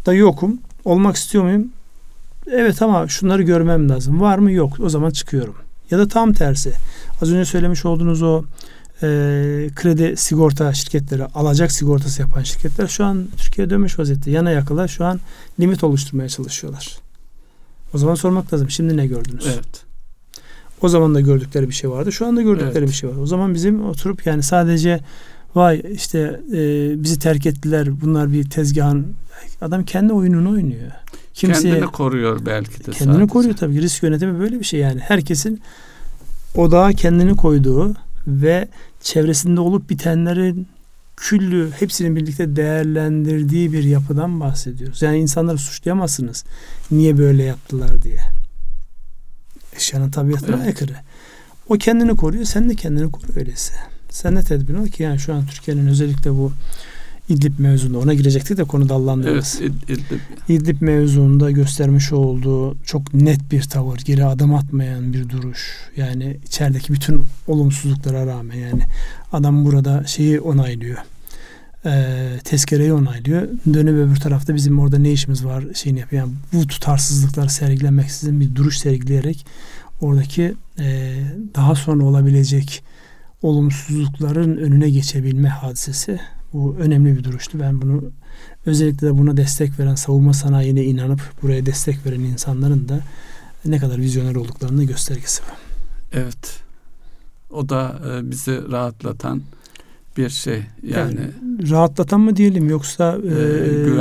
da 0.06 0.14
yokum. 0.14 0.58
Olmak 0.84 1.16
istiyor 1.16 1.44
muyum? 1.44 1.68
Evet 2.50 2.82
ama 2.82 3.08
şunları 3.08 3.42
görmem 3.42 3.88
lazım. 3.88 4.20
Var 4.20 4.38
mı? 4.38 4.52
Yok. 4.52 4.80
O 4.80 4.88
zaman 4.88 5.10
çıkıyorum. 5.10 5.54
Ya 5.90 5.98
da 5.98 6.08
tam 6.08 6.32
tersi. 6.32 6.72
Az 7.22 7.32
önce 7.32 7.44
söylemiş 7.44 7.84
olduğunuz 7.84 8.22
o 8.22 8.44
e, 9.02 9.06
kredi 9.74 10.16
sigorta 10.16 10.72
şirketleri, 10.72 11.24
alacak 11.24 11.72
sigortası 11.72 12.20
yapan 12.20 12.42
şirketler 12.42 12.86
şu 12.86 13.04
an 13.04 13.28
Türkiye'ye 13.36 13.70
dönmüş 13.70 13.98
vaziyette. 13.98 14.30
Yana 14.30 14.50
yakıla 14.50 14.88
şu 14.88 15.04
an 15.04 15.20
limit 15.60 15.84
oluşturmaya 15.84 16.28
çalışıyorlar. 16.28 17.07
O 17.94 17.98
zaman 17.98 18.14
sormak 18.14 18.52
lazım. 18.54 18.70
Şimdi 18.70 18.96
ne 18.96 19.06
gördünüz? 19.06 19.46
Evet. 19.46 19.84
O 20.82 20.88
zaman 20.88 21.14
da 21.14 21.20
gördükleri 21.20 21.68
bir 21.68 21.74
şey 21.74 21.90
vardı. 21.90 22.12
Şu 22.12 22.26
anda 22.26 22.42
gördükleri 22.42 22.78
evet. 22.78 22.88
bir 22.88 22.94
şey 22.94 23.10
var. 23.10 23.16
O 23.16 23.26
zaman 23.26 23.54
bizim 23.54 23.84
oturup 23.84 24.26
yani 24.26 24.42
sadece 24.42 25.00
vay 25.54 25.82
işte 25.92 26.40
e, 26.52 26.92
bizi 27.02 27.18
terk 27.18 27.46
ettiler. 27.46 28.00
Bunlar 28.00 28.32
bir 28.32 28.50
tezgahın 28.50 29.14
adam 29.60 29.84
kendi 29.84 30.12
oyununu 30.12 30.50
oynuyor. 30.50 30.90
Kimseye, 31.34 31.74
kendini 31.74 31.92
koruyor 31.92 32.46
belki 32.46 32.86
de. 32.86 32.90
Kendini 32.90 33.14
sadece. 33.14 33.32
koruyor 33.32 33.56
tabii. 33.56 33.82
Risk 33.82 34.02
yönetimi 34.02 34.40
böyle 34.40 34.60
bir 34.60 34.64
şey 34.64 34.80
yani. 34.80 35.00
Herkesin 35.00 35.60
odağa 36.54 36.92
kendini 36.92 37.36
koyduğu 37.36 37.94
ve 38.26 38.68
çevresinde 39.00 39.60
olup 39.60 39.90
bitenlerin 39.90 40.66
küllü 41.20 41.70
hepsinin 41.78 42.16
birlikte 42.16 42.56
değerlendirdiği 42.56 43.72
bir 43.72 43.84
yapıdan 43.84 44.40
bahsediyoruz. 44.40 45.02
Yani 45.02 45.18
insanları 45.18 45.58
suçlayamazsınız. 45.58 46.44
Niye 46.90 47.18
böyle 47.18 47.42
yaptılar 47.42 48.02
diye. 48.02 48.20
Eşyanın 49.76 50.10
tabiatına 50.10 50.56
evet. 50.56 50.66
aykırı. 50.66 50.96
O 51.68 51.74
kendini 51.74 52.16
koruyor. 52.16 52.44
Sen 52.44 52.70
de 52.70 52.74
kendini 52.74 53.10
koru 53.10 53.32
öyleyse. 53.36 53.74
Sen 54.10 54.36
de 54.36 54.42
tedbir 54.42 54.74
ol 54.74 54.86
ki 54.86 55.02
yani 55.02 55.18
şu 55.18 55.34
an 55.34 55.46
Türkiye'nin 55.46 55.86
özellikle 55.86 56.30
bu 56.30 56.52
İdlib 57.28 57.58
mevzunda 57.58 57.98
ona 57.98 58.14
girecektik 58.14 58.56
de 58.56 58.64
konu 58.64 58.88
dallandırırız. 58.88 59.58
Evet, 59.62 59.72
İd- 59.88 59.92
İdlib. 59.92 60.18
İdlib 60.48 60.80
mevzuunda 60.82 61.50
göstermiş 61.50 62.12
olduğu 62.12 62.76
çok 62.84 63.14
net 63.14 63.52
bir 63.52 63.62
tavır, 63.62 63.98
geri 63.98 64.24
adım 64.24 64.54
atmayan 64.54 65.12
bir 65.12 65.28
duruş. 65.28 65.76
Yani 65.96 66.36
içerideki 66.46 66.92
bütün 66.92 67.22
olumsuzluklara 67.46 68.26
rağmen 68.26 68.56
yani 68.56 68.82
adam 69.32 69.64
burada 69.64 70.04
şeyi 70.06 70.40
onaylıyor. 70.40 70.98
Ee, 71.86 72.28
tezkereyi 72.44 72.92
onaylıyor. 72.92 73.48
Dönüp 73.74 73.94
öbür 73.94 74.16
tarafta 74.16 74.54
bizim 74.54 74.78
orada 74.78 74.98
ne 74.98 75.12
işimiz 75.12 75.44
var 75.44 75.64
şeyini 75.74 76.00
yapıyor. 76.00 76.22
Yani 76.22 76.32
bu 76.52 76.66
tutarsızlıkları 76.66 77.50
sergilemeksizin 77.50 78.40
bir 78.40 78.54
duruş 78.54 78.78
sergileyerek 78.78 79.46
oradaki 80.00 80.54
e, 80.78 81.14
daha 81.54 81.74
sonra 81.74 82.04
olabilecek 82.04 82.82
olumsuzlukların 83.42 84.56
önüne 84.56 84.90
geçebilme 84.90 85.48
hadisesi 85.48 86.20
bu 86.52 86.76
önemli 86.78 87.16
bir 87.16 87.24
duruştu. 87.24 87.58
Ben 87.60 87.82
bunu 87.82 88.04
özellikle 88.66 89.06
de 89.06 89.18
buna 89.18 89.36
destek 89.36 89.78
veren 89.78 89.94
savunma 89.94 90.32
sanayine 90.32 90.84
inanıp 90.84 91.20
buraya 91.42 91.66
destek 91.66 92.06
veren 92.06 92.20
insanların 92.20 92.88
da 92.88 93.00
ne 93.64 93.78
kadar 93.78 93.98
vizyoner 93.98 94.34
olduklarının 94.34 94.86
göstergesi. 94.86 95.42
Evet. 96.12 96.60
O 97.50 97.68
da 97.68 98.00
e, 98.08 98.30
bizi 98.30 98.70
rahatlatan 98.72 99.42
bir 100.16 100.28
şey. 100.28 100.62
Yani, 100.82 100.96
yani 100.96 101.70
rahatlatan 101.70 102.20
mı 102.20 102.36
diyelim 102.36 102.68
yoksa 102.68 103.18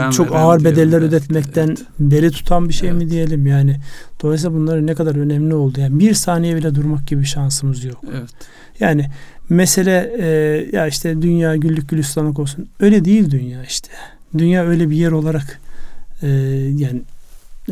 e, 0.09 0.11
çok 0.11 0.35
ağır 0.35 0.63
bedeller 0.63 0.89
diyelim. 0.89 1.07
ödetmekten 1.07 1.67
evet. 1.67 1.85
beri 1.99 2.31
tutan 2.31 2.69
bir 2.69 2.73
şey 2.73 2.89
evet. 2.89 3.01
mi 3.01 3.09
diyelim 3.09 3.47
yani. 3.47 3.79
Dolayısıyla 4.21 4.57
bunların 4.57 4.87
ne 4.87 4.95
kadar 4.95 5.15
önemli 5.15 5.53
oldu. 5.55 5.79
Yani 5.79 5.99
bir 5.99 6.13
saniye 6.13 6.55
bile 6.55 6.75
durmak 6.75 7.07
gibi 7.07 7.25
şansımız 7.25 7.83
yok. 7.83 8.03
Evet. 8.11 8.29
Yani 8.79 9.09
mesele 9.49 10.15
e, 10.19 10.25
ya 10.77 10.87
işte 10.87 11.21
dünya 11.21 11.55
güllük 11.55 11.89
gülistanlık 11.89 12.39
olsun. 12.39 12.67
Öyle 12.79 13.05
değil 13.05 13.31
dünya 13.31 13.63
işte. 13.63 13.89
Dünya 14.37 14.63
öyle 14.63 14.89
bir 14.89 14.95
yer 14.95 15.11
olarak 15.11 15.59
e, 16.21 16.27
yani 16.77 17.01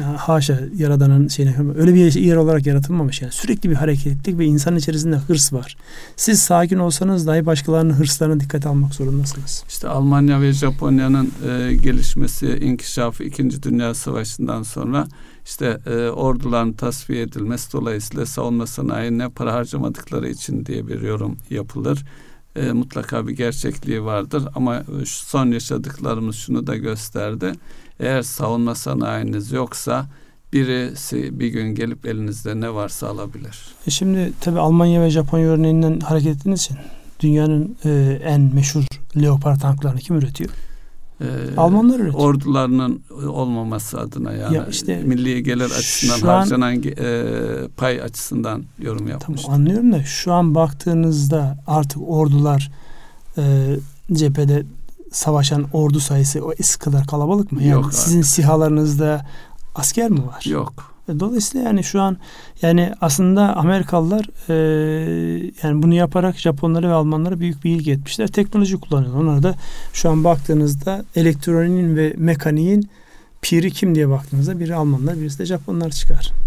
haşa 0.01 0.59
yaradanın 0.77 1.27
şeyine 1.27 1.55
öyle 1.77 1.93
bir 1.93 2.13
yer 2.13 2.35
olarak 2.35 2.65
yaratılmamış 2.65 3.21
yani 3.21 3.31
sürekli 3.31 3.69
bir 3.69 3.75
hareketlilik 3.75 4.39
ve 4.39 4.45
insan 4.45 4.75
içerisinde 4.75 5.15
hırs 5.15 5.53
var. 5.53 5.77
Siz 6.15 6.39
sakin 6.39 6.79
olsanız 6.79 7.27
dahi 7.27 7.45
başkalarının 7.45 7.93
hırslarına 7.93 8.39
dikkat 8.39 8.65
almak 8.65 8.93
zorundasınız. 8.93 9.63
İşte 9.69 9.87
Almanya 9.87 10.41
ve 10.41 10.53
Japonya'nın 10.53 11.31
e, 11.47 11.75
gelişmesi, 11.75 12.47
inkişafı 12.47 13.23
2. 13.23 13.63
Dünya 13.63 13.93
Savaşı'ndan 13.93 14.63
sonra 14.63 15.07
işte 15.45 15.79
e, 15.85 16.09
orduların 16.09 16.73
tasfiye 16.73 17.21
edilmesi 17.21 17.73
dolayısıyla 17.73 18.25
savunma 18.25 18.67
sanayine 18.67 19.29
para 19.29 19.53
harcamadıkları 19.53 20.29
için 20.29 20.65
diye 20.65 20.87
bir 20.87 21.01
yorum 21.01 21.37
yapılır. 21.49 22.05
E, 22.55 22.71
mutlaka 22.71 23.27
bir 23.27 23.33
gerçekliği 23.33 24.03
vardır 24.03 24.43
ama 24.55 24.83
son 25.05 25.51
yaşadıklarımız 25.51 26.35
şunu 26.35 26.67
da 26.67 26.75
gösterdi. 26.77 27.51
Eğer 27.99 28.21
savunma 28.21 28.75
sanayiniz 28.75 29.51
yoksa 29.51 30.05
birisi 30.53 31.39
bir 31.39 31.47
gün 31.47 31.75
gelip 31.75 32.05
elinizde 32.05 32.61
ne 32.61 32.73
varsa 32.73 33.07
alabilir. 33.07 33.65
E 33.87 33.91
şimdi 33.91 34.33
tabi 34.41 34.59
Almanya 34.59 35.01
ve 35.01 35.09
Japonya 35.09 35.47
örneğinden 35.47 35.99
hareket 35.99 36.37
ettiğiniz 36.37 36.61
için 36.61 36.77
dünyanın 37.19 37.75
e, 37.85 38.19
en 38.23 38.41
meşhur 38.41 38.83
Leopard 39.21 39.59
tanklarını 39.59 39.99
kim 39.99 40.15
üretiyor? 40.15 40.49
e, 41.21 41.25
Almanlar 41.57 41.99
üretiyor. 41.99 42.23
Ordularının 42.23 43.01
olmaması 43.27 43.99
adına 43.99 44.31
yani 44.31 44.55
ya 44.55 44.67
işte, 44.67 45.03
milli 45.03 45.43
gelir 45.43 45.65
açısından 45.65 46.27
an, 46.27 46.39
harcanan 46.39 46.83
e, 46.83 47.67
pay 47.77 48.01
açısından 48.01 48.63
yorum 48.79 49.07
yapmıştım. 49.07 49.45
Tamam 49.45 49.61
anlıyorum 49.61 49.91
da 49.91 50.03
şu 50.03 50.33
an 50.33 50.55
baktığınızda 50.55 51.57
artık 51.67 52.01
ordular 52.07 52.71
e, 53.37 53.75
cephede 54.13 54.63
savaşan 55.15 55.65
ordu 55.73 55.99
sayısı 55.99 56.45
o 56.45 56.53
eski 56.59 56.79
kadar 56.79 57.07
kalabalık 57.07 57.51
mı? 57.51 57.63
Yani 57.63 57.71
Yok 57.71 57.93
sizin 57.93 58.17
artık. 58.17 58.29
sihalarınızda 58.31 59.25
asker 59.75 60.09
mi 60.09 60.27
var? 60.27 60.45
Yok. 60.45 60.73
E, 61.09 61.19
dolayısıyla 61.19 61.67
yani 61.67 61.83
şu 61.83 62.01
an 62.01 62.17
yani 62.61 62.93
aslında 63.01 63.55
Amerikalılar 63.55 64.25
e, 64.49 64.55
yani 65.63 65.83
bunu 65.83 65.93
yaparak 65.93 66.37
Japonları 66.37 66.89
ve 66.89 66.93
Almanlara 66.93 67.39
büyük 67.39 67.63
bir 67.63 67.71
ilgi 67.71 67.91
etmişler. 67.91 68.27
Teknoloji 68.27 68.77
kullanıyorlar. 68.79 69.21
Onlar 69.21 69.43
da 69.43 69.55
şu 69.93 70.09
an 70.09 70.23
baktığınızda 70.23 71.05
elektroniğin 71.15 71.95
ve 71.95 72.13
mekaniğin 72.17 72.89
piri 73.41 73.71
kim 73.71 73.95
diye 73.95 74.09
baktığınızda 74.09 74.59
biri 74.59 74.75
Almanlar 74.75 75.19
birisi 75.19 75.39
de 75.39 75.45
Japonlar 75.45 75.89
çıkar. 75.89 76.44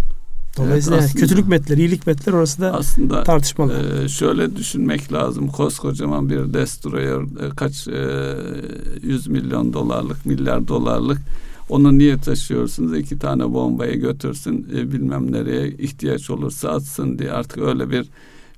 Dolayısıyla 0.58 0.98
evet, 0.98 1.08
aslında, 1.08 1.26
kötülük 1.26 1.48
metleri, 1.48 1.80
iyilik 1.80 2.06
metleri 2.06 2.36
orası 2.36 2.60
da 2.60 2.72
aslında, 2.72 3.24
tartışmalı. 3.24 4.02
E, 4.04 4.08
şöyle 4.08 4.56
düşünmek 4.56 5.12
lazım. 5.12 5.48
Koskocaman 5.48 6.28
bir 6.28 6.54
destroyer 6.54 7.20
e, 7.20 7.50
kaç 7.56 7.88
e, 7.88 8.34
yüz 9.02 9.26
milyon 9.26 9.72
dolarlık, 9.72 10.26
milyar 10.26 10.68
dolarlık 10.68 11.18
onu 11.68 11.98
niye 11.98 12.18
taşıyorsunuz? 12.18 12.98
İki 12.98 13.18
tane 13.18 13.52
bombayı 13.54 14.00
götürsün 14.00 14.66
e, 14.76 14.92
bilmem 14.92 15.32
nereye 15.32 15.68
ihtiyaç 15.68 16.30
olursa 16.30 16.70
atsın 16.70 17.18
diye. 17.18 17.32
Artık 17.32 17.58
öyle 17.58 17.90
bir 17.90 18.06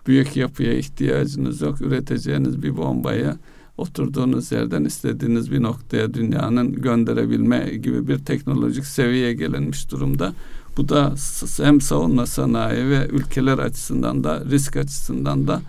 büyük 0.06 0.36
yapıya 0.36 0.74
ihtiyacınız 0.74 1.60
yok. 1.60 1.80
Üreteceğiniz 1.80 2.62
bir 2.62 2.76
bombayı 2.76 3.34
oturduğunuz 3.78 4.52
yerden 4.52 4.84
istediğiniz 4.84 5.52
bir 5.52 5.62
noktaya 5.62 6.14
dünyanın 6.14 6.72
gönderebilme 6.72 7.70
gibi 7.82 8.08
bir 8.08 8.18
teknolojik 8.18 8.86
seviyeye 8.86 9.32
gelinmiş 9.32 9.90
durumda. 9.90 10.32
Bu 10.76 10.88
da 10.88 11.14
hem 11.56 11.80
savunma 11.80 12.26
sanayi 12.26 12.88
ve 12.88 13.06
ülkeler 13.06 13.58
açısından 13.58 14.24
da 14.24 14.44
risk 14.50 14.76
açısından 14.76 15.48
da 15.48 15.62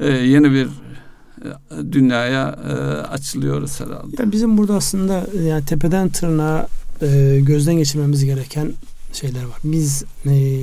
e, 0.00 0.06
yeni 0.06 0.50
bir 0.52 0.66
e, 0.66 1.92
dünyaya 1.92 2.58
e, 2.68 2.72
açılıyoruz 3.02 3.80
herhalde. 3.80 4.22
Ya 4.22 4.32
bizim 4.32 4.58
burada 4.58 4.74
aslında 4.74 5.26
yani 5.42 5.64
tepeden 5.64 6.08
tırnağa 6.08 6.66
e, 7.02 7.40
gözden 7.42 7.74
geçirmemiz 7.74 8.24
gereken 8.24 8.72
şeyler 9.12 9.44
var. 9.44 9.58
Biz 9.64 10.04
e, 10.26 10.62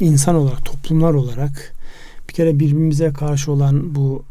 insan 0.00 0.34
olarak, 0.34 0.64
toplumlar 0.64 1.14
olarak 1.14 1.74
bir 2.28 2.34
kere 2.34 2.54
birbirimize 2.58 3.12
karşı 3.12 3.52
olan 3.52 3.94
bu 3.94 4.24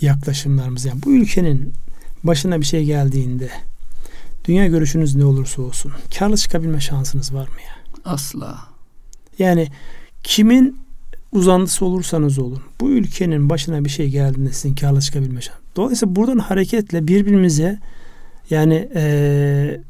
yaklaşımlarımız 0.00 0.84
yani 0.84 1.02
bu 1.02 1.10
ülkenin 1.12 1.72
başına 2.24 2.60
bir 2.60 2.66
şey 2.66 2.84
geldiğinde 2.84 3.50
dünya 4.44 4.66
görüşünüz 4.66 5.16
ne 5.16 5.24
olursa 5.24 5.62
olsun 5.62 5.92
karlı 6.18 6.36
çıkabilme 6.36 6.80
şansınız 6.80 7.34
var 7.34 7.48
mı 7.48 7.54
ya? 7.66 7.79
Asla. 8.04 8.58
Yani 9.38 9.68
kimin 10.22 10.76
uzantısı 11.32 11.84
olursanız 11.84 12.38
olun 12.38 12.62
bu 12.80 12.90
ülkenin 12.90 13.50
başına 13.50 13.84
bir 13.84 13.90
şey 13.90 14.08
geldiğinde 14.08 14.52
sizin 14.52 14.74
karlı 14.74 15.00
çıkabilme 15.00 15.40
şansı. 15.40 15.60
Dolayısıyla 15.76 16.16
buradan 16.16 16.38
hareketle 16.38 17.08
birbirimize 17.08 17.78
yani 18.50 18.88
e, 18.94 19.80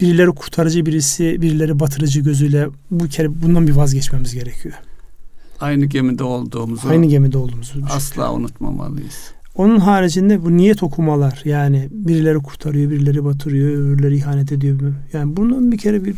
birileri 0.00 0.30
kurtarıcı 0.30 0.86
birisi 0.86 1.42
birileri 1.42 1.80
batırıcı 1.80 2.20
gözüyle 2.20 2.68
bu 2.90 3.08
kere 3.08 3.42
bundan 3.42 3.66
bir 3.66 3.72
vazgeçmemiz 3.72 4.34
gerekiyor. 4.34 4.74
Aynı 5.60 5.86
gemide 5.86 6.24
olduğumuzu 6.24 6.88
aynı 6.88 7.06
gemide 7.06 7.38
olduğumuzu 7.38 7.80
asla 7.90 8.32
unutmamalıyız. 8.32 9.32
Onun 9.54 9.78
haricinde 9.78 10.44
bu 10.44 10.56
niyet 10.56 10.82
okumalar 10.82 11.42
yani 11.44 11.88
birileri 11.90 12.38
kurtarıyor, 12.38 12.90
birileri 12.90 13.24
batırıyor, 13.24 13.70
öbürleri 13.70 14.16
ihanet 14.16 14.52
ediyor. 14.52 14.94
Yani 15.12 15.36
bundan 15.36 15.72
bir 15.72 15.78
kere 15.78 16.04
bir 16.04 16.16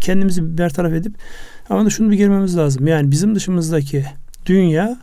kendimizi 0.00 0.58
bertaraf 0.58 0.92
edip 0.92 1.14
ama 1.70 1.84
da 1.84 1.90
şunu 1.90 2.10
bir 2.10 2.16
girmemiz 2.16 2.56
lazım. 2.56 2.86
Yani 2.86 3.10
bizim 3.10 3.34
dışımızdaki 3.34 4.04
dünya 4.46 4.98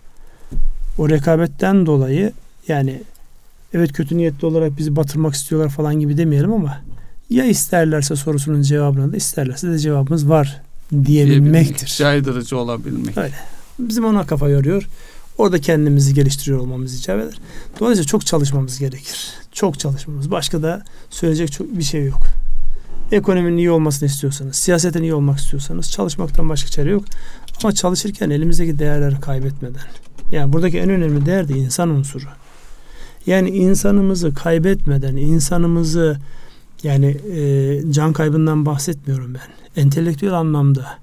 o 0.98 1.10
rekabetten 1.10 1.86
dolayı 1.86 2.32
yani 2.68 3.02
evet 3.74 3.94
kötü 3.94 4.18
niyetli 4.18 4.46
olarak 4.46 4.78
bizi 4.78 4.96
batırmak 4.96 5.34
istiyorlar 5.34 5.70
falan 5.70 6.00
gibi 6.00 6.18
demeyelim 6.18 6.54
ama 6.54 6.82
ya 7.30 7.46
isterlerse 7.46 8.16
sorusunun 8.16 8.62
cevabını 8.62 9.14
da 9.14 9.18
isterlerse 9.18 9.72
de 9.72 9.80
cevabımız 9.80 10.30
var 10.30 10.62
diyebilmektir. 11.04 11.96
Caydırıcı 11.98 12.58
olabilmek. 12.58 13.18
Öyle. 13.18 13.36
Bizim 13.80 14.06
ona 14.06 14.26
kafa 14.26 14.50
yoruyor. 14.50 14.88
Orada 15.38 15.62
kendimizi 15.62 16.14
geliştiriyor 16.14 16.60
olmamız 16.60 17.00
icap 17.00 17.20
eder. 17.20 17.40
Dolayısıyla 17.80 18.08
çok 18.08 18.26
çalışmamız 18.26 18.80
gerekir. 18.80 19.30
Çok 19.52 19.80
çalışmamız. 19.80 20.32
Başka 20.32 20.64
da 20.64 20.84
söyleyecek 21.10 21.52
çok 21.52 21.78
bir 21.78 21.84
şey 21.84 22.06
yok. 22.06 22.22
Ekonominin 23.12 23.58
iyi 23.58 23.72
olmasını 23.72 24.10
istiyorsanız, 24.10 24.56
siyasetin 24.56 25.04
iyi 25.04 25.14
olmak 25.14 25.40
istiyorsanız 25.40 25.92
çalışmaktan 25.92 26.50
başka 26.50 26.70
çare 26.70 26.90
yok. 26.90 27.06
Ama 27.64 27.72
çalışırken 27.72 28.30
elimizdeki 28.30 28.80
değerleri 28.80 29.20
kaybetmeden. 29.20 29.82
Yani 30.32 30.54
buradaki 30.54 30.80
en 30.80 30.90
önemli 30.90 31.26
değer 31.26 31.48
de 31.48 31.54
insan 31.54 31.90
unsuru. 31.90 32.26
Yani 33.26 33.50
insanımızı 33.50 34.34
kaybetmeden, 34.34 35.16
insanımızı 35.16 36.18
yani 36.84 37.06
e, 37.06 37.82
can 37.92 38.14
kaybından 38.14 38.66
bahsetmiyorum 38.66 39.34
ben. 39.34 39.82
Entelektüel 39.82 40.34
anlamda 40.34 40.98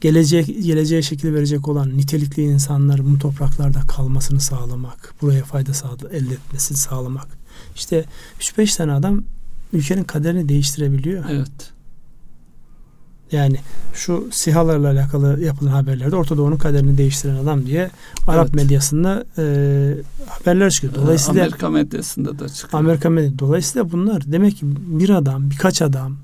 gelecek 0.00 0.46
geleceğe 0.46 1.02
şekil 1.02 1.34
verecek 1.34 1.68
olan 1.68 1.98
nitelikli 1.98 2.42
insanların 2.42 3.14
bu 3.14 3.18
topraklarda 3.18 3.80
kalmasını 3.80 4.40
sağlamak, 4.40 5.14
buraya 5.22 5.44
fayda 5.44 5.74
sağla, 5.74 6.08
elde 6.12 6.34
etmesini 6.34 6.78
sağlamak. 6.78 7.28
İşte 7.76 8.04
3-5 8.40 8.76
tane 8.76 8.92
adam 8.92 9.24
ülkenin 9.72 10.04
kaderini 10.04 10.48
değiştirebiliyor. 10.48 11.24
Evet. 11.30 11.72
Yani 13.32 13.56
şu 13.94 14.28
sihalarla 14.30 14.90
alakalı 14.90 15.40
yapılan 15.44 15.70
haberlerde 15.70 16.16
Orta 16.16 16.36
Doğu'nun 16.36 16.56
kaderini 16.56 16.98
değiştiren 16.98 17.36
adam 17.36 17.66
diye 17.66 17.90
Arap 18.26 18.46
evet. 18.46 18.54
medyasında 18.54 19.24
e, 19.38 19.44
haberler 20.28 20.70
çıkıyor. 20.70 20.92
Ee, 20.92 20.96
Dolayısıyla 20.96 21.42
Amerika 21.42 21.70
medyasında 21.70 22.38
da 22.38 22.48
çıkıyor. 22.48 22.82
Amerika 22.82 23.10
medyasında. 23.10 23.38
Dolayısıyla 23.38 23.92
bunlar 23.92 24.32
demek 24.32 24.56
ki 24.56 24.66
bir 24.86 25.10
adam, 25.10 25.50
birkaç 25.50 25.82
adam 25.82 26.16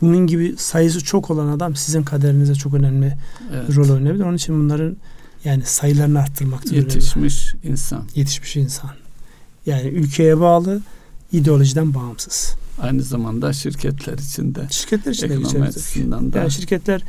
bunun 0.00 0.26
gibi 0.26 0.54
sayısı 0.58 1.04
çok 1.04 1.30
olan 1.30 1.48
adam 1.48 1.76
sizin 1.76 2.02
kaderinize 2.02 2.54
çok 2.54 2.74
önemli 2.74 3.16
evet. 3.54 3.76
rol 3.76 3.90
oynayabilir. 3.90 4.24
Onun 4.24 4.36
için 4.36 4.64
bunların 4.64 4.96
yani 5.44 5.62
sayılarını 5.64 6.20
arttırmak 6.20 6.72
Yetişmiş 6.72 7.54
önemli. 7.54 7.68
insan. 7.72 8.02
Yetişmiş 8.14 8.56
insan. 8.56 8.90
Yani 9.66 9.88
ülkeye 9.88 10.40
bağlı, 10.40 10.80
ideolojiden 11.32 11.94
bağımsız. 11.94 12.54
Aynı 12.80 13.02
zamanda 13.02 13.52
şirketler 13.52 14.18
için 14.18 14.54
de. 14.54 14.60
Şirketler 14.70 15.12
için 15.12 15.28
de 15.28 15.62
açısından 15.62 16.32
da. 16.32 16.38
Yani 16.38 16.50
şirketler 16.50 17.02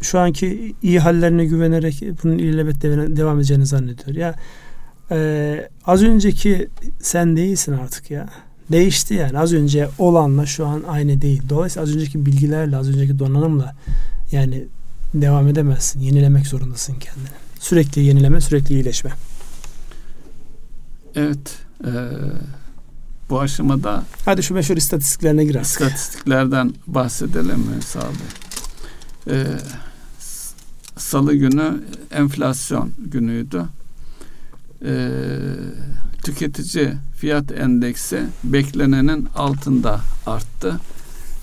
şu 0.00 0.18
anki 0.18 0.74
iyi 0.82 1.00
hallerine 1.00 1.44
güvenerek 1.44 2.02
bunun 2.22 2.38
ilelebet 2.38 2.82
devam 3.16 3.38
edeceğini 3.38 3.66
zannediyor. 3.66 4.16
Ya 4.16 4.34
e, 5.10 5.70
az 5.84 6.02
önceki 6.02 6.68
sen 7.00 7.36
değilsin 7.36 7.72
artık 7.72 8.10
ya. 8.10 8.28
Değişti 8.72 9.14
yani. 9.14 9.38
Az 9.38 9.52
önce 9.52 9.88
olanla 9.98 10.46
şu 10.46 10.66
an 10.66 10.82
aynı 10.88 11.22
değil. 11.22 11.42
Dolayısıyla 11.48 11.82
az 11.82 11.96
önceki 11.96 12.26
bilgilerle, 12.26 12.76
az 12.76 12.88
önceki 12.88 13.18
donanımla 13.18 13.74
yani 14.32 14.64
devam 15.14 15.48
edemezsin. 15.48 16.00
Yenilemek 16.00 16.46
zorundasın 16.46 16.94
kendini. 16.94 17.28
Sürekli 17.60 18.02
yenileme, 18.02 18.40
sürekli 18.40 18.74
iyileşme. 18.74 19.10
Evet. 21.14 21.58
Ee, 21.84 21.90
bu 23.30 23.40
aşamada 23.40 24.04
Hadi 24.24 24.42
şu 24.42 24.54
meşhur 24.54 24.76
istatistiklerine 24.76 25.44
gir 25.44 25.60
İstatistiklerden 25.60 26.74
bahsedelim 26.86 27.60
Musa 27.76 28.00
abi. 28.00 28.16
Ee, 29.30 29.46
Salı 30.96 31.34
günü 31.34 31.80
enflasyon 32.10 32.90
günüydü. 32.98 33.62
Ee, 34.84 35.08
tüketici 36.24 36.92
fiyat 37.16 37.52
endeksi 37.52 38.22
beklenenin 38.44 39.28
altında 39.34 40.00
arttı. 40.26 40.80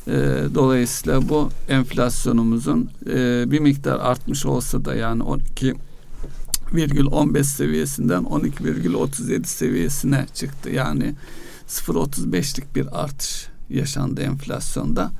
Ee, 0.07 0.11
dolayısıyla 0.55 1.29
bu 1.29 1.49
enflasyonumuzun 1.69 2.89
e, 3.09 3.51
bir 3.51 3.59
miktar 3.59 3.99
artmış 3.99 4.45
olsa 4.45 4.85
da 4.85 4.95
yani 4.95 5.23
12,15 5.23 7.43
seviyesinden 7.43 8.23
12,37 8.23 9.43
seviyesine 9.43 10.25
çıktı. 10.33 10.69
Yani 10.69 11.15
0.35'lik 11.69 12.75
bir 12.75 13.03
artış 13.03 13.47
yaşandı 13.69 14.21
enflasyonda. 14.21 15.11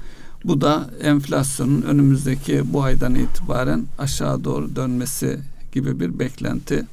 Bu 0.46 0.62
da 0.62 0.90
enflasyonun 1.02 1.82
önümüzdeki 1.82 2.74
bu 2.74 2.84
aydan 2.84 3.16
itibaren 3.16 3.86
aşağı 3.98 4.44
doğru 4.44 4.76
dönmesi 4.76 5.40
gibi 5.72 6.00
bir 6.00 6.20
beklenti 6.20 6.86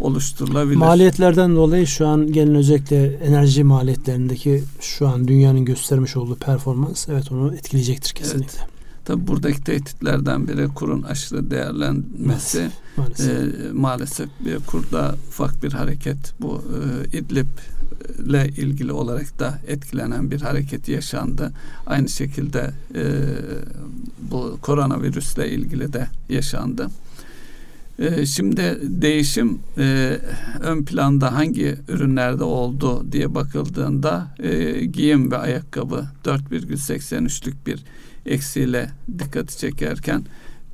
oluşturulabilir. 0.00 0.76
Maliyetlerden 0.76 1.56
dolayı 1.56 1.86
şu 1.86 2.06
an 2.06 2.32
gelin 2.32 2.54
özellikle 2.54 3.06
enerji 3.06 3.64
maliyetlerindeki 3.64 4.64
şu 4.80 5.08
an 5.08 5.28
dünyanın 5.28 5.64
göstermiş 5.64 6.16
olduğu 6.16 6.36
performans 6.36 7.08
evet 7.08 7.32
onu 7.32 7.54
etkileyecektir 7.54 8.14
kesinlikle. 8.14 8.58
Evet. 8.60 8.76
Tabi 9.04 9.26
buradaki 9.26 9.64
tehditlerden 9.64 10.48
biri 10.48 10.68
kurun 10.68 11.02
aşırı 11.02 11.50
değerlenmesi. 11.50 12.58
Maalesef. 12.58 12.72
Maalesef, 12.96 13.28
e, 13.28 13.72
maalesef 13.72 14.28
bir 14.40 14.58
kurda 14.58 15.14
ufak 15.28 15.62
bir 15.62 15.72
hareket 15.72 16.34
bu 16.40 16.64
e, 17.12 17.18
İdlib 17.18 17.46
ile 18.26 18.48
ilgili 18.48 18.92
olarak 18.92 19.38
da 19.38 19.58
etkilenen 19.66 20.30
bir 20.30 20.40
hareket 20.40 20.88
yaşandı. 20.88 21.52
Aynı 21.86 22.08
şekilde 22.08 22.70
e, 22.94 23.04
bu 24.30 24.58
koronavirüsle 24.62 25.50
ilgili 25.50 25.92
de 25.92 26.06
yaşandı. 26.28 26.88
E, 27.98 28.26
şimdi 28.26 28.78
değişim 28.82 29.58
e, 29.78 30.18
ön 30.60 30.84
planda 30.84 31.34
hangi 31.34 31.76
ürünlerde 31.88 32.44
oldu 32.44 33.12
diye 33.12 33.34
bakıldığında 33.34 34.34
e, 34.38 34.84
giyim 34.84 35.30
ve 35.30 35.36
ayakkabı 35.36 36.06
4,83'lük 36.24 37.54
bir 37.66 37.84
eksiyle 38.26 38.90
dikkati 39.18 39.58
çekerken 39.58 40.24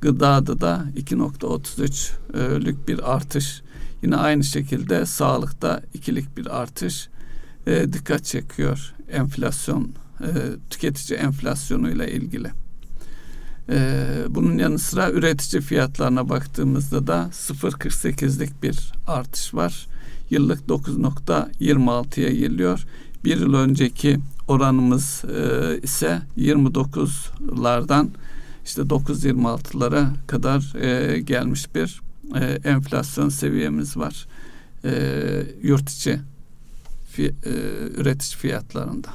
gıdada 0.01 0.61
da 0.61 0.85
2.33'lük 0.97 2.87
bir 2.87 3.13
artış. 3.13 3.61
Yine 4.01 4.15
aynı 4.15 4.43
şekilde 4.43 5.05
sağlıkta 5.05 5.81
ikilik 5.93 6.37
bir 6.37 6.61
artış 6.61 7.09
e, 7.67 7.93
dikkat 7.93 8.25
çekiyor 8.25 8.93
enflasyon 9.11 9.91
e, 10.21 10.27
tüketici 10.69 11.19
enflasyonuyla 11.19 12.05
ilgili. 12.05 12.51
E, 13.69 14.05
bunun 14.29 14.57
yanı 14.57 14.79
sıra 14.79 15.11
üretici 15.11 15.61
fiyatlarına 15.61 16.29
baktığımızda 16.29 17.07
da 17.07 17.29
0.48'lik 17.31 18.63
bir 18.63 18.91
artış 19.07 19.53
var. 19.53 19.87
Yıllık 20.29 20.59
9.26'ya 20.59 22.29
geliyor. 22.29 22.85
Bir 23.25 23.37
yıl 23.37 23.53
önceki 23.53 24.19
oranımız 24.47 25.23
e, 25.25 25.79
ise 25.83 26.21
29'lardan 26.37 28.07
işte 28.65 28.81
9.26'lara 28.81 30.07
kadar 30.27 30.75
e, 30.81 31.19
gelmiş 31.19 31.75
bir 31.75 32.01
e, 32.35 32.69
enflasyon 32.69 33.29
seviyemiz 33.29 33.97
var. 33.97 34.27
E, 34.85 34.93
yurt 35.63 35.89
içi 35.89 36.19
fi, 37.13 37.35
e, 37.45 37.51
üretici 38.01 38.37
fiyatlarında. 38.37 39.07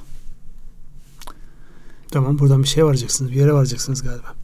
Tamam 2.11 2.39
buradan 2.39 2.63
bir 2.63 2.69
şey 2.69 2.85
varacaksınız. 2.85 3.33
Bir 3.33 3.37
yere 3.37 3.53
varacaksınız 3.53 4.03
galiba. 4.03 4.35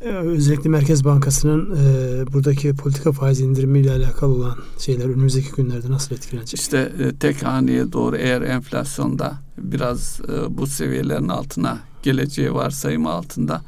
Ee, 0.00 0.08
özellikle 0.08 0.70
Merkez 0.70 1.04
Bankası'nın 1.04 1.76
e, 1.76 2.32
buradaki 2.32 2.74
politika 2.74 3.12
faiz 3.12 3.40
indirimi 3.40 3.78
ile 3.78 3.90
alakalı 3.92 4.34
olan 4.34 4.56
şeyler 4.78 5.04
önümüzdeki 5.04 5.52
günlerde 5.56 5.90
nasıl 5.90 6.14
etkilenecek? 6.14 6.60
İşte 6.60 6.92
e, 6.98 7.16
tek 7.16 7.42
haneye 7.42 7.92
doğru 7.92 8.16
eğer 8.16 8.42
enflasyonda 8.42 9.34
biraz 9.58 10.20
e, 10.28 10.58
bu 10.58 10.66
seviyelerin 10.66 11.28
altına 11.28 11.78
geleceği 12.02 12.54
varsayımı 12.54 13.10
altında 13.10 13.62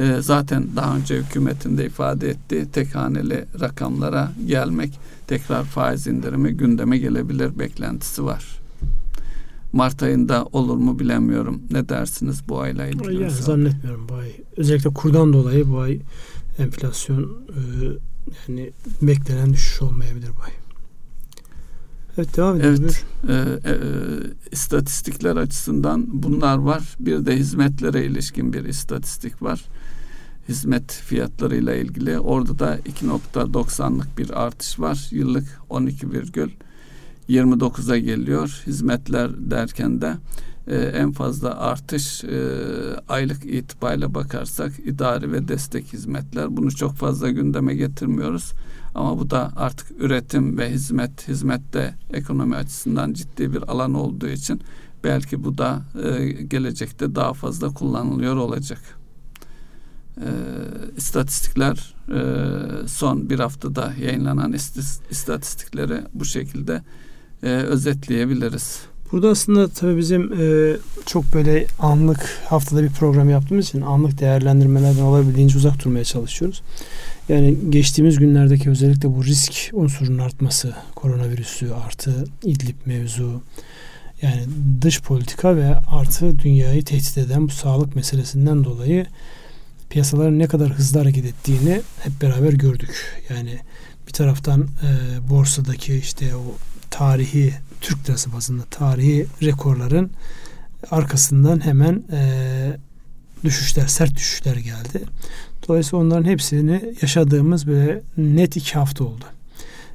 e, 0.00 0.18
zaten 0.20 0.68
daha 0.76 0.96
önce 0.96 1.16
hükümetin 1.16 1.78
de 1.78 1.86
ifade 1.86 2.30
ettiği 2.30 2.66
tek 2.66 2.94
haneli 2.94 3.44
rakamlara 3.60 4.32
gelmek 4.46 4.98
tekrar 5.26 5.64
faiz 5.64 6.06
indirimi 6.06 6.52
gündeme 6.52 6.98
gelebilir 6.98 7.58
beklentisi 7.58 8.24
var. 8.24 8.44
Mart 9.72 10.02
ayında 10.02 10.44
olur 10.44 10.76
mu 10.76 10.98
bilemiyorum. 10.98 11.62
Ne 11.70 11.88
dersiniz 11.88 12.48
bu 12.48 12.60
ayla 12.60 12.86
ilgili? 12.86 13.22
Yani 13.22 13.30
zannetmiyorum 13.30 14.08
bu 14.08 14.14
ay. 14.14 14.32
Özellikle 14.56 14.90
kurdan 14.94 15.32
dolayı 15.32 15.68
bu 15.68 15.78
ay 15.78 16.00
enflasyon 16.58 17.22
e, 17.48 17.60
yani 18.48 18.70
beklenen 19.02 19.52
düşüş 19.52 19.82
olmayabilir 19.82 20.28
bu 20.28 20.42
ay. 20.42 20.52
Evet 22.18 22.36
devam 22.36 22.60
edelim. 22.60 22.90
Evet. 23.28 23.64
E, 23.64 23.70
e, 23.70 23.76
istatistikler 24.52 25.36
açısından 25.36 26.06
bunlar 26.22 26.58
var. 26.58 26.96
Bir 27.00 27.26
de 27.26 27.36
hizmetlere 27.36 28.04
ilişkin 28.04 28.52
bir 28.52 28.64
istatistik 28.64 29.42
var 29.42 29.64
hizmet 30.48 30.92
fiyatlarıyla 30.92 31.74
ilgili. 31.74 32.18
Orada 32.18 32.58
da 32.58 32.78
2.90'lık 32.78 34.18
bir 34.18 34.44
artış 34.44 34.80
var. 34.80 35.08
Yıllık 35.10 35.60
12,29'a 35.70 37.98
geliyor. 37.98 38.62
Hizmetler 38.66 39.50
derken 39.50 40.00
de 40.00 40.16
e, 40.66 40.76
en 40.76 41.12
fazla 41.12 41.60
artış 41.60 42.24
e, 42.24 42.58
aylık 43.08 43.44
itibariyle 43.44 44.14
bakarsak 44.14 44.72
idari 44.78 45.32
ve 45.32 45.48
destek 45.48 45.92
hizmetler. 45.92 46.56
Bunu 46.56 46.70
çok 46.70 46.94
fazla 46.94 47.30
gündeme 47.30 47.74
getirmiyoruz. 47.74 48.52
Ama 48.94 49.18
bu 49.18 49.30
da 49.30 49.52
artık 49.56 50.00
üretim 50.00 50.58
ve 50.58 50.70
hizmet, 50.70 51.28
hizmette 51.28 51.94
ekonomi 52.12 52.56
açısından 52.56 53.12
ciddi 53.12 53.52
bir 53.52 53.62
alan 53.62 53.94
olduğu 53.94 54.28
için 54.28 54.60
belki 55.04 55.44
bu 55.44 55.58
da 55.58 55.82
e, 56.04 56.32
gelecekte 56.32 57.14
daha 57.14 57.32
fazla 57.32 57.74
kullanılıyor 57.74 58.36
olacak 58.36 59.05
e, 60.16 60.28
istatistikler 60.96 61.94
e, 62.08 62.20
son 62.88 63.30
bir 63.30 63.38
haftada 63.38 63.92
yayınlanan 64.00 64.52
istatistikleri 65.10 66.00
bu 66.14 66.24
şekilde 66.24 66.82
e, 67.42 67.48
özetleyebiliriz. 67.48 68.80
Burada 69.12 69.28
aslında 69.28 69.68
tabii 69.68 69.96
bizim 69.96 70.32
e, 70.32 70.76
çok 71.06 71.34
böyle 71.34 71.66
anlık 71.78 72.38
haftada 72.44 72.82
bir 72.82 72.90
program 72.90 73.30
yaptığımız 73.30 73.68
için 73.68 73.80
anlık 73.80 74.20
değerlendirmelerden 74.20 75.02
olabildiğince 75.02 75.58
uzak 75.58 75.84
durmaya 75.84 76.04
çalışıyoruz. 76.04 76.62
Yani 77.28 77.56
geçtiğimiz 77.70 78.18
günlerdeki 78.18 78.70
özellikle 78.70 79.16
bu 79.16 79.24
risk 79.24 79.70
unsurunun 79.72 80.18
artması, 80.18 80.74
koronavirüsü 80.94 81.70
artı 81.86 82.24
İdlib 82.42 82.76
mevzu, 82.86 83.42
yani 84.22 84.42
dış 84.82 85.02
politika 85.02 85.56
ve 85.56 85.76
artı 85.76 86.38
dünyayı 86.38 86.84
tehdit 86.84 87.18
eden 87.18 87.48
bu 87.48 87.52
sağlık 87.52 87.96
meselesinden 87.96 88.64
dolayı 88.64 89.06
piyasaların 89.90 90.38
ne 90.38 90.46
kadar 90.46 90.70
hızlı 90.70 90.98
hareket 90.98 91.24
ettiğini 91.24 91.80
hep 92.00 92.22
beraber 92.22 92.52
gördük. 92.52 93.22
Yani 93.30 93.58
bir 94.06 94.12
taraftan 94.12 94.60
e, 94.62 94.88
borsadaki 95.30 95.94
işte 95.94 96.36
o 96.36 96.54
tarihi 96.90 97.54
Türk 97.80 98.08
lirası 98.08 98.32
bazında 98.32 98.62
tarihi 98.70 99.26
rekorların 99.42 100.10
arkasından 100.90 101.64
hemen 101.64 102.04
e, 102.12 102.76
düşüşler, 103.44 103.86
sert 103.86 104.16
düşüşler 104.16 104.56
geldi. 104.56 105.02
Dolayısıyla 105.68 106.04
onların 106.04 106.24
hepsini 106.24 106.94
yaşadığımız 107.02 107.66
böyle 107.66 108.02
net 108.16 108.56
iki 108.56 108.74
hafta 108.74 109.04
oldu. 109.04 109.24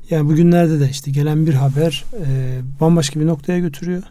Yani 0.10 0.30
bugünlerde 0.30 0.80
de 0.80 0.90
işte 0.90 1.12
gelen 1.12 1.48
bir 1.48 1.54
haber 1.54 2.06
e, 2.26 2.60
bambaşka 2.80 3.20
bir 3.20 3.28
noktaya 3.28 3.60
götürüyor. 3.60 4.04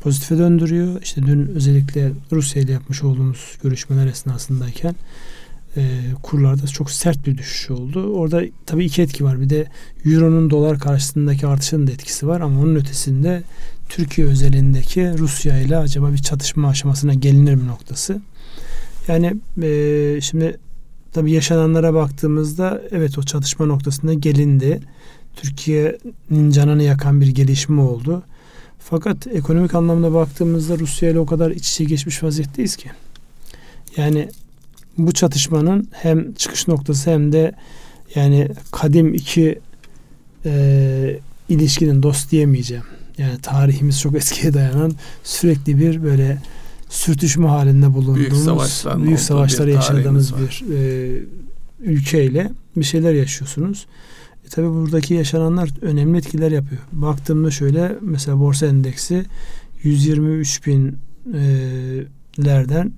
Pozitife 0.00 0.38
döndürüyor. 0.38 1.02
İşte 1.02 1.22
dün 1.22 1.46
özellikle 1.46 2.10
Rusya 2.32 2.62
ile 2.62 2.72
yapmış 2.72 3.02
olduğumuz 3.02 3.58
görüşmeler 3.62 4.06
esnasındayken 4.06 4.94
e, 5.76 6.00
kurlarda 6.22 6.66
çok 6.66 6.90
sert 6.90 7.26
bir 7.26 7.38
düşüş 7.38 7.70
oldu. 7.70 8.12
Orada 8.12 8.42
tabii 8.66 8.84
iki 8.84 9.02
etki 9.02 9.24
var. 9.24 9.40
Bir 9.40 9.50
de 9.50 9.66
Euro'nun 10.04 10.50
dolar 10.50 10.78
karşısındaki 10.78 11.46
artışının 11.46 11.86
da 11.86 11.92
etkisi 11.92 12.26
var 12.26 12.40
ama 12.40 12.60
onun 12.60 12.74
ötesinde 12.74 13.42
Türkiye 13.88 14.26
özelindeki 14.26 15.18
Rusya 15.18 15.60
ile 15.60 15.76
acaba 15.76 16.12
bir 16.12 16.18
çatışma 16.18 16.68
aşamasına 16.68 17.14
gelinir 17.14 17.54
mi 17.54 17.66
noktası. 17.66 18.20
Yani 19.08 19.34
e, 19.62 20.20
şimdi 20.20 20.56
tabii 21.12 21.32
yaşananlara 21.32 21.94
baktığımızda 21.94 22.82
evet 22.90 23.18
o 23.18 23.22
çatışma 23.22 23.66
noktasında 23.66 24.14
gelindi. 24.14 24.80
Türkiye'nin 25.36 26.50
canını 26.50 26.82
yakan 26.82 27.20
bir 27.20 27.28
gelişme 27.28 27.80
oldu. 27.80 28.22
Fakat 28.90 29.26
ekonomik 29.26 29.74
anlamda 29.74 30.14
baktığımızda 30.14 30.78
Rusya 30.78 31.10
ile 31.10 31.18
o 31.18 31.26
kadar 31.26 31.50
iç 31.50 31.68
içe 31.68 31.84
geçmiş 31.84 32.22
vaziyetteyiz 32.22 32.76
ki. 32.76 32.90
Yani 33.96 34.28
bu 34.98 35.12
çatışmanın 35.12 35.88
hem 35.92 36.32
çıkış 36.34 36.68
noktası 36.68 37.10
hem 37.10 37.32
de 37.32 37.52
yani 38.14 38.48
kadim 38.72 39.14
iki 39.14 39.58
e, 40.44 41.20
ilişkinin 41.48 42.02
dost 42.02 42.30
diyemeyeceğim. 42.30 42.84
Yani 43.18 43.40
tarihimiz 43.42 44.00
çok 44.00 44.14
eskiye 44.14 44.54
dayanan 44.54 44.92
sürekli 45.24 45.78
bir 45.78 46.02
böyle 46.02 46.38
sürtüşme 46.88 47.48
halinde 47.48 47.94
bulunduğumuz 47.94 48.84
büyük, 48.94 49.06
büyük 49.06 49.20
savaşlar 49.20 49.66
yaşadığımız 49.66 50.32
bir 50.36 50.64
e, 50.74 51.20
ülkeyle 51.80 52.50
bir 52.76 52.84
şeyler 52.84 53.12
yaşıyorsunuz. 53.12 53.86
E, 54.48 54.50
tabii 54.50 54.68
buradaki 54.68 55.14
yaşananlar 55.14 55.70
önemli 55.82 56.18
etkiler 56.18 56.50
yapıyor. 56.50 56.80
Baktığımda 56.92 57.50
şöyle 57.50 57.96
mesela 58.00 58.40
borsa 58.40 58.66
endeksi 58.66 59.24
123 59.82 60.66
binlerden 60.66 62.92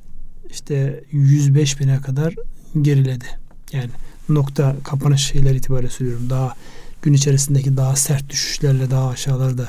işte 0.50 1.04
105 1.12 1.80
bine 1.80 2.00
kadar 2.00 2.34
geriledi. 2.82 3.24
Yani 3.72 3.90
nokta 4.28 4.76
kapanış 4.84 5.26
şeyler 5.26 5.54
itibariyle 5.54 5.90
söylüyorum. 5.90 6.30
Daha 6.30 6.54
gün 7.02 7.12
içerisindeki 7.12 7.76
daha 7.76 7.96
sert 7.96 8.30
düşüşlerle 8.30 8.90
daha 8.90 9.08
aşağılarda 9.08 9.68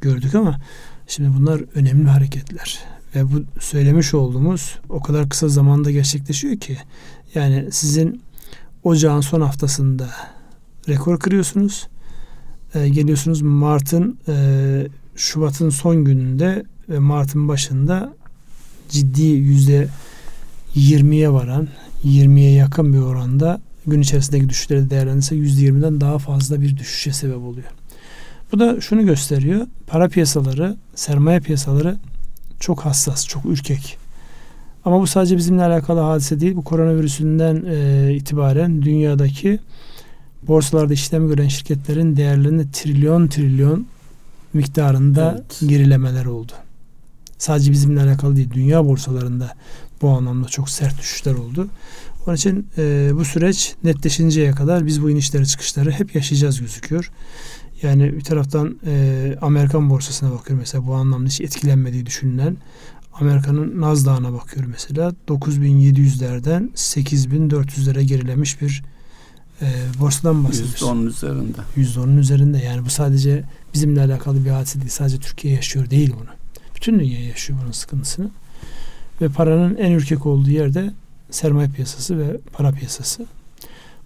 gördük 0.00 0.34
ama 0.34 0.60
şimdi 1.06 1.36
bunlar 1.36 1.62
önemli 1.74 2.08
hareketler. 2.08 2.78
Ve 3.14 3.24
bu 3.24 3.44
söylemiş 3.60 4.14
olduğumuz 4.14 4.78
o 4.88 5.00
kadar 5.00 5.28
kısa 5.28 5.48
zamanda 5.48 5.90
gerçekleşiyor 5.90 6.56
ki 6.56 6.78
yani 7.34 7.68
sizin 7.72 8.22
ocağın 8.82 9.20
son 9.20 9.40
haftasında 9.40 10.10
rekor 10.90 11.18
kırıyorsunuz. 11.18 11.88
E, 12.74 12.88
geliyorsunuz 12.88 13.42
Mart'ın 13.42 14.18
e, 14.28 14.34
Şubat'ın 15.16 15.70
son 15.70 16.04
gününde 16.04 16.64
ve 16.88 16.98
Mart'ın 16.98 17.48
başında 17.48 18.14
ciddi 18.88 19.22
yüzde 19.22 19.88
20'ye 20.76 21.32
varan 21.32 21.68
20'ye 22.04 22.52
yakın 22.52 22.92
bir 22.92 22.98
oranda 22.98 23.60
gün 23.86 24.00
içerisindeki 24.00 24.48
düşüşleri 24.48 24.90
değerlendirse 24.90 25.36
%20'den 25.36 26.00
daha 26.00 26.18
fazla 26.18 26.60
bir 26.60 26.76
düşüşe 26.76 27.12
sebep 27.12 27.36
oluyor. 27.36 27.66
Bu 28.52 28.58
da 28.58 28.80
şunu 28.80 29.06
gösteriyor. 29.06 29.66
Para 29.86 30.08
piyasaları, 30.08 30.76
sermaye 30.94 31.40
piyasaları 31.40 31.96
çok 32.60 32.80
hassas, 32.80 33.26
çok 33.26 33.44
ürkek. 33.44 33.98
Ama 34.84 35.00
bu 35.00 35.06
sadece 35.06 35.36
bizimle 35.36 35.64
alakalı 35.64 36.00
hadise 36.00 36.40
değil. 36.40 36.56
Bu 36.56 36.64
koronavirüsünden 36.64 37.64
e, 37.68 38.12
itibaren 38.14 38.82
dünyadaki 38.82 39.58
borsalarda 40.48 40.92
işlem 40.92 41.28
gören 41.28 41.48
şirketlerin 41.48 42.16
değerlerinde 42.16 42.70
trilyon 42.72 43.28
trilyon 43.28 43.86
miktarında 44.52 45.34
evet. 45.38 45.70
gerilemeler 45.70 46.24
oldu. 46.24 46.52
Sadece 47.38 47.72
bizimle 47.72 48.02
alakalı 48.02 48.36
değil. 48.36 48.50
Dünya 48.52 48.84
borsalarında 48.84 49.54
bu 50.02 50.08
anlamda 50.08 50.48
çok 50.48 50.70
sert 50.70 50.98
düşüşler 50.98 51.34
oldu. 51.34 51.68
Onun 52.26 52.36
için 52.36 52.66
e, 52.78 53.10
bu 53.14 53.24
süreç 53.24 53.74
netleşinceye 53.84 54.52
kadar 54.52 54.86
biz 54.86 55.02
bu 55.02 55.10
inişleri 55.10 55.46
çıkışları 55.46 55.90
hep 55.90 56.14
yaşayacağız 56.14 56.60
gözüküyor. 56.60 57.10
Yani 57.82 58.12
bir 58.16 58.24
taraftan 58.24 58.78
e, 58.86 59.36
Amerikan 59.40 59.90
borsasına 59.90 60.30
bakıyorum 60.30 60.58
mesela 60.58 60.86
bu 60.86 60.94
anlamda 60.94 61.28
hiç 61.28 61.40
etkilenmediği 61.40 62.06
düşünülen 62.06 62.56
Amerika'nın 63.12 63.80
Nasdaq'ına 63.80 64.32
bakıyorum 64.32 64.70
mesela 64.70 65.14
9700'lerden 65.28 66.70
8400'lere 66.74 68.02
gerilemiş 68.02 68.60
bir 68.62 68.82
e, 69.62 69.66
borsadan 70.00 70.44
bahsediyoruz. 70.44 70.82
%10'un 70.82 71.06
üzerinde. 71.06 71.58
%10'un 71.76 72.16
üzerinde 72.16 72.58
yani 72.58 72.84
bu 72.84 72.90
sadece 72.90 73.44
bizimle 73.74 74.00
alakalı 74.00 74.44
bir 74.44 74.50
hadise 74.50 74.80
değil. 74.80 74.90
Sadece 74.90 75.18
Türkiye 75.18 75.54
yaşıyor 75.54 75.90
değil 75.90 76.14
bunu. 76.20 76.28
Bütün 76.76 76.98
dünya 76.98 77.24
yaşıyor 77.24 77.58
bunun 77.62 77.72
sıkıntısını. 77.72 78.30
Ve 79.20 79.28
paranın 79.28 79.76
en 79.76 79.92
ürkek 79.92 80.26
olduğu 80.26 80.50
yerde 80.50 80.92
sermaye 81.30 81.68
piyasası 81.68 82.18
ve 82.18 82.36
para 82.52 82.72
piyasası. 82.72 83.26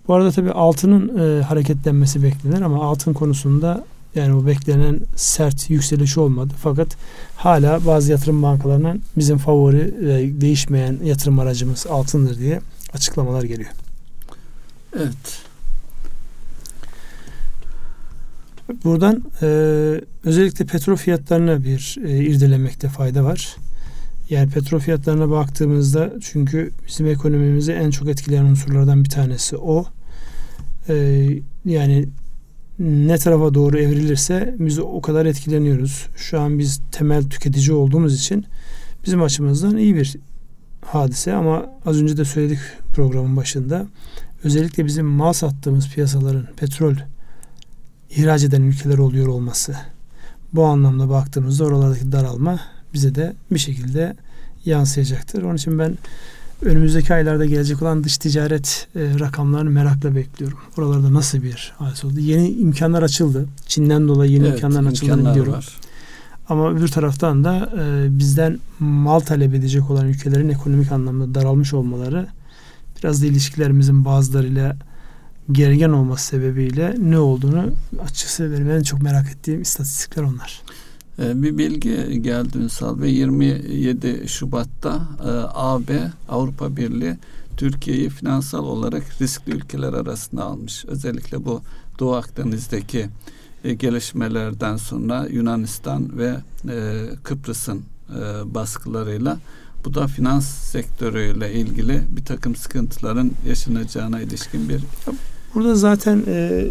Bu 0.09 0.15
arada 0.15 0.31
tabii 0.31 0.51
altının 0.53 1.19
e, 1.19 1.43
hareketlenmesi 1.43 2.23
beklenir 2.23 2.61
ama 2.61 2.85
altın 2.85 3.13
konusunda 3.13 3.85
yani 4.15 4.35
bu 4.35 4.47
beklenen 4.47 5.01
sert 5.17 5.71
yükselişi 5.71 6.21
olmadı. 6.21 6.53
Fakat 6.63 6.97
hala 7.37 7.87
bazı 7.87 8.13
yatırım 8.13 8.43
bankalarından 8.43 9.01
bizim 9.17 9.39
favori 9.39 9.95
ve 10.01 10.41
değişmeyen 10.41 10.99
yatırım 11.05 11.39
aracımız 11.39 11.87
altındır 11.87 12.39
diye 12.39 12.61
açıklamalar 12.93 13.43
geliyor. 13.43 13.71
Evet. 14.97 15.44
Buradan 18.85 19.25
e, 19.43 19.47
özellikle 20.25 20.65
petrol 20.65 20.97
fiyatlarına 20.97 21.65
bir 21.65 21.99
e, 22.05 22.25
irdelemekte 22.25 22.89
fayda 22.89 23.25
var. 23.25 23.57
Yani 24.31 24.51
petrol 24.51 24.79
fiyatlarına 24.79 25.31
baktığımızda 25.31 26.13
çünkü 26.21 26.71
bizim 26.87 27.07
ekonomimizi 27.07 27.73
en 27.73 27.91
çok 27.91 28.09
etkileyen 28.09 28.45
unsurlardan 28.45 29.05
bir 29.05 29.11
tanesi 29.11 29.57
o. 29.57 29.87
Ee, 30.89 31.29
yani 31.65 32.09
ne 32.79 33.19
tarafa 33.19 33.55
doğru 33.55 33.79
evrilirse 33.79 34.55
biz 34.59 34.79
o 34.79 35.01
kadar 35.01 35.27
etkileniyoruz. 35.27 36.07
Şu 36.17 36.41
an 36.41 36.59
biz 36.59 36.81
temel 36.93 37.25
tüketici 37.25 37.73
olduğumuz 37.73 38.15
için 38.15 38.47
bizim 39.07 39.23
açımızdan 39.23 39.77
iyi 39.77 39.97
bir 39.97 40.17
hadise 40.81 41.35
ama 41.35 41.67
az 41.87 42.03
önce 42.03 42.17
de 42.17 42.25
söyledik 42.25 42.59
programın 42.95 43.37
başında. 43.37 43.87
Özellikle 44.45 44.87
bizim 44.87 45.07
mal 45.07 45.33
sattığımız 45.33 45.91
piyasaların 45.91 46.47
petrol 46.57 46.95
ihraç 48.11 48.45
eden 48.45 48.63
ülkeler 48.63 48.99
oluyor 48.99 49.27
olması. 49.27 49.77
Bu 50.53 50.65
anlamda 50.65 51.09
baktığımızda 51.11 51.65
oralardaki 51.65 52.13
daralma 52.13 52.61
bize 52.95 53.15
de 53.15 53.35
bir 53.51 53.59
şekilde 53.59 54.17
yansıyacaktır. 54.65 55.43
Onun 55.43 55.57
için 55.57 55.79
ben 55.79 55.99
önümüzdeki 56.63 57.15
aylarda 57.15 57.45
gelecek 57.45 57.83
olan 57.83 58.05
dış 58.05 58.19
ticaret 58.19 58.89
e, 58.97 59.19
rakamlarını 59.21 59.71
merakla 59.71 60.17
bekliyorum. 60.17 60.59
Oralarda 60.79 61.15
nasıl 61.15 61.43
bir 61.43 61.73
hadise 61.79 62.07
oldu? 62.07 62.21
Yeni 62.21 62.51
imkanlar 62.51 63.03
açıldı. 63.03 63.47
Çin'den 63.67 64.09
dolayı 64.09 64.33
yeni 64.33 64.47
evet, 64.47 64.55
imkanlar 64.55 64.91
açıldığını 64.91 65.31
biliyorum. 65.31 65.53
Var. 65.53 65.79
Ama 66.49 66.71
öbür 66.71 66.89
taraftan 66.89 67.45
da 67.45 67.71
e, 67.79 68.19
bizden 68.19 68.59
mal 68.79 69.21
talep 69.21 69.55
edecek 69.55 69.91
olan 69.91 70.09
ülkelerin 70.09 70.49
ekonomik 70.49 70.93
anlamda 70.93 71.35
daralmış 71.35 71.75
olmaları 71.75 72.27
biraz 72.99 73.23
da 73.23 73.27
ilişkilerimizin 73.27 74.05
bazılarıyla 74.05 74.77
gergen 75.53 75.91
olması 75.91 76.27
sebebiyle 76.27 76.95
ne 76.99 77.19
olduğunu 77.19 77.73
açıkçası 78.03 78.53
benim 78.53 78.71
en 78.71 78.83
çok 78.83 79.03
merak 79.03 79.27
ettiğim 79.31 79.63
istatistikler 79.63 80.23
onlar. 80.23 80.63
Ee, 81.19 81.43
bir 81.43 81.59
bilgi 81.59 82.23
geldi 82.23 82.59
Ünsal 82.59 83.03
Bey 83.03 83.15
27 83.15 84.29
Şubat'ta 84.29 85.09
e, 85.21 85.29
AB 85.55 86.11
Avrupa 86.29 86.77
Birliği 86.77 87.17
Türkiye'yi 87.57 88.09
finansal 88.09 88.65
olarak 88.65 89.03
riskli 89.21 89.53
ülkeler 89.53 89.93
arasında 89.93 90.45
almış. 90.45 90.85
Özellikle 90.85 91.45
bu 91.45 91.63
Doğu 91.99 92.15
Akdeniz'deki 92.15 93.09
e, 93.65 93.75
gelişmelerden 93.75 94.77
sonra 94.77 95.27
Yunanistan 95.31 96.19
ve 96.19 96.37
e, 96.69 97.09
Kıbrıs'ın 97.23 97.83
baskılarıyla 98.45 99.39
bu 99.85 99.95
da 99.95 100.07
finans 100.07 100.47
sektörüyle 100.47 101.53
ilgili 101.53 102.03
bir 102.09 102.25
takım 102.25 102.57
sıkıntıların 102.57 103.31
yaşanacağına 103.49 104.21
ilişkin 104.21 104.69
bir 104.69 104.81
Burada 105.55 105.75
zaten 105.75 106.23
e, 106.27 106.67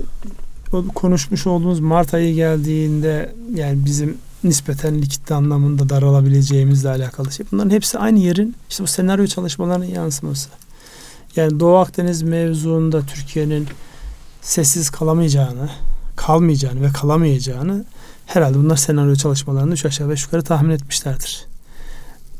konuşmuş 0.95 1.47
olduğumuz 1.47 1.79
Mart 1.79 2.13
ayı 2.13 2.35
geldiğinde 2.35 3.33
yani 3.55 3.85
bizim 3.85 4.17
nispeten 4.43 5.01
likit 5.01 5.31
anlamında 5.31 5.89
daralabileceğimizle 5.89 6.89
alakalı 6.89 7.31
şey. 7.31 7.45
Bunların 7.51 7.69
hepsi 7.69 7.97
aynı 7.99 8.19
yerin 8.19 8.55
işte 8.69 8.83
bu 8.83 8.87
senaryo 8.87 9.27
çalışmalarının 9.27 9.85
yansıması. 9.85 10.49
Yani 11.35 11.59
Doğu 11.59 11.77
Akdeniz 11.77 12.21
mevzuunda 12.21 13.01
Türkiye'nin 13.01 13.67
sessiz 14.41 14.89
kalamayacağını, 14.89 15.69
kalmayacağını 16.15 16.81
ve 16.81 16.89
kalamayacağını 16.93 17.85
herhalde 18.25 18.57
bunlar 18.57 18.77
senaryo 18.77 19.15
çalışmalarını 19.15 19.73
üç 19.73 19.85
aşağı 19.85 20.09
beş 20.09 20.23
yukarı 20.23 20.43
tahmin 20.43 20.69
etmişlerdir. 20.69 21.52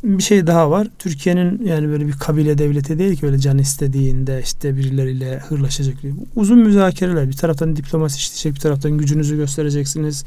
Bir 0.04 0.24
şey 0.24 0.48
daha 0.48 0.72
var. 0.72 0.88
Türkiye'nin 1.00 1.66
yani 1.66 1.88
böyle 1.88 2.08
bir 2.08 2.12
kabile 2.12 2.58
devleti 2.58 3.00
değil 3.00 3.18
ki 3.18 3.26
öyle 3.26 3.40
can 3.40 3.58
istediğinde 3.58 4.42
işte 4.44 4.78
birileriyle 4.78 5.40
hırlaşacak. 5.40 5.96
Uzun 6.36 6.60
müzakereler. 6.60 7.28
Bir 7.28 7.38
taraftan 7.38 7.76
diplomasi 7.76 8.18
işleyecek, 8.18 8.56
bir 8.56 8.60
taraftan 8.60 8.92
gücünüzü 8.92 9.36
göstereceksiniz. 9.36 10.26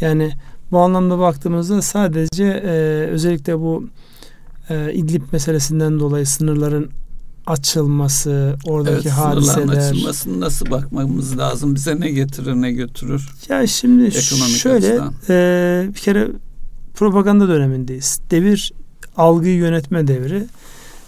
Yani 0.00 0.32
bu 0.70 0.78
anlamda 0.78 1.18
baktığımızda 1.18 1.82
sadece 1.82 2.44
e, 2.44 2.70
özellikle 3.10 3.58
bu 3.58 3.84
e, 4.70 4.92
İdlib 4.92 5.22
meselesinden 5.32 6.00
dolayı 6.00 6.26
sınırların 6.26 6.90
açılması, 7.46 8.56
oradaki 8.64 9.08
evet, 9.08 9.18
hadiseler. 9.18 9.76
açılmasını 9.76 10.40
nasıl 10.40 10.70
bakmamız 10.70 11.38
lazım? 11.38 11.74
Bize 11.74 12.00
ne 12.00 12.10
getirir, 12.10 12.54
ne 12.54 12.72
götürür? 12.72 13.28
Ya 13.48 13.66
şimdi 13.66 14.12
şöyle 14.58 15.00
e, 15.28 15.88
bir 15.88 16.00
kere 16.00 16.28
propaganda 16.94 17.48
dönemindeyiz. 17.48 18.20
Devir 18.30 18.72
algıyı 19.16 19.56
yönetme 19.56 20.06
devri. 20.08 20.46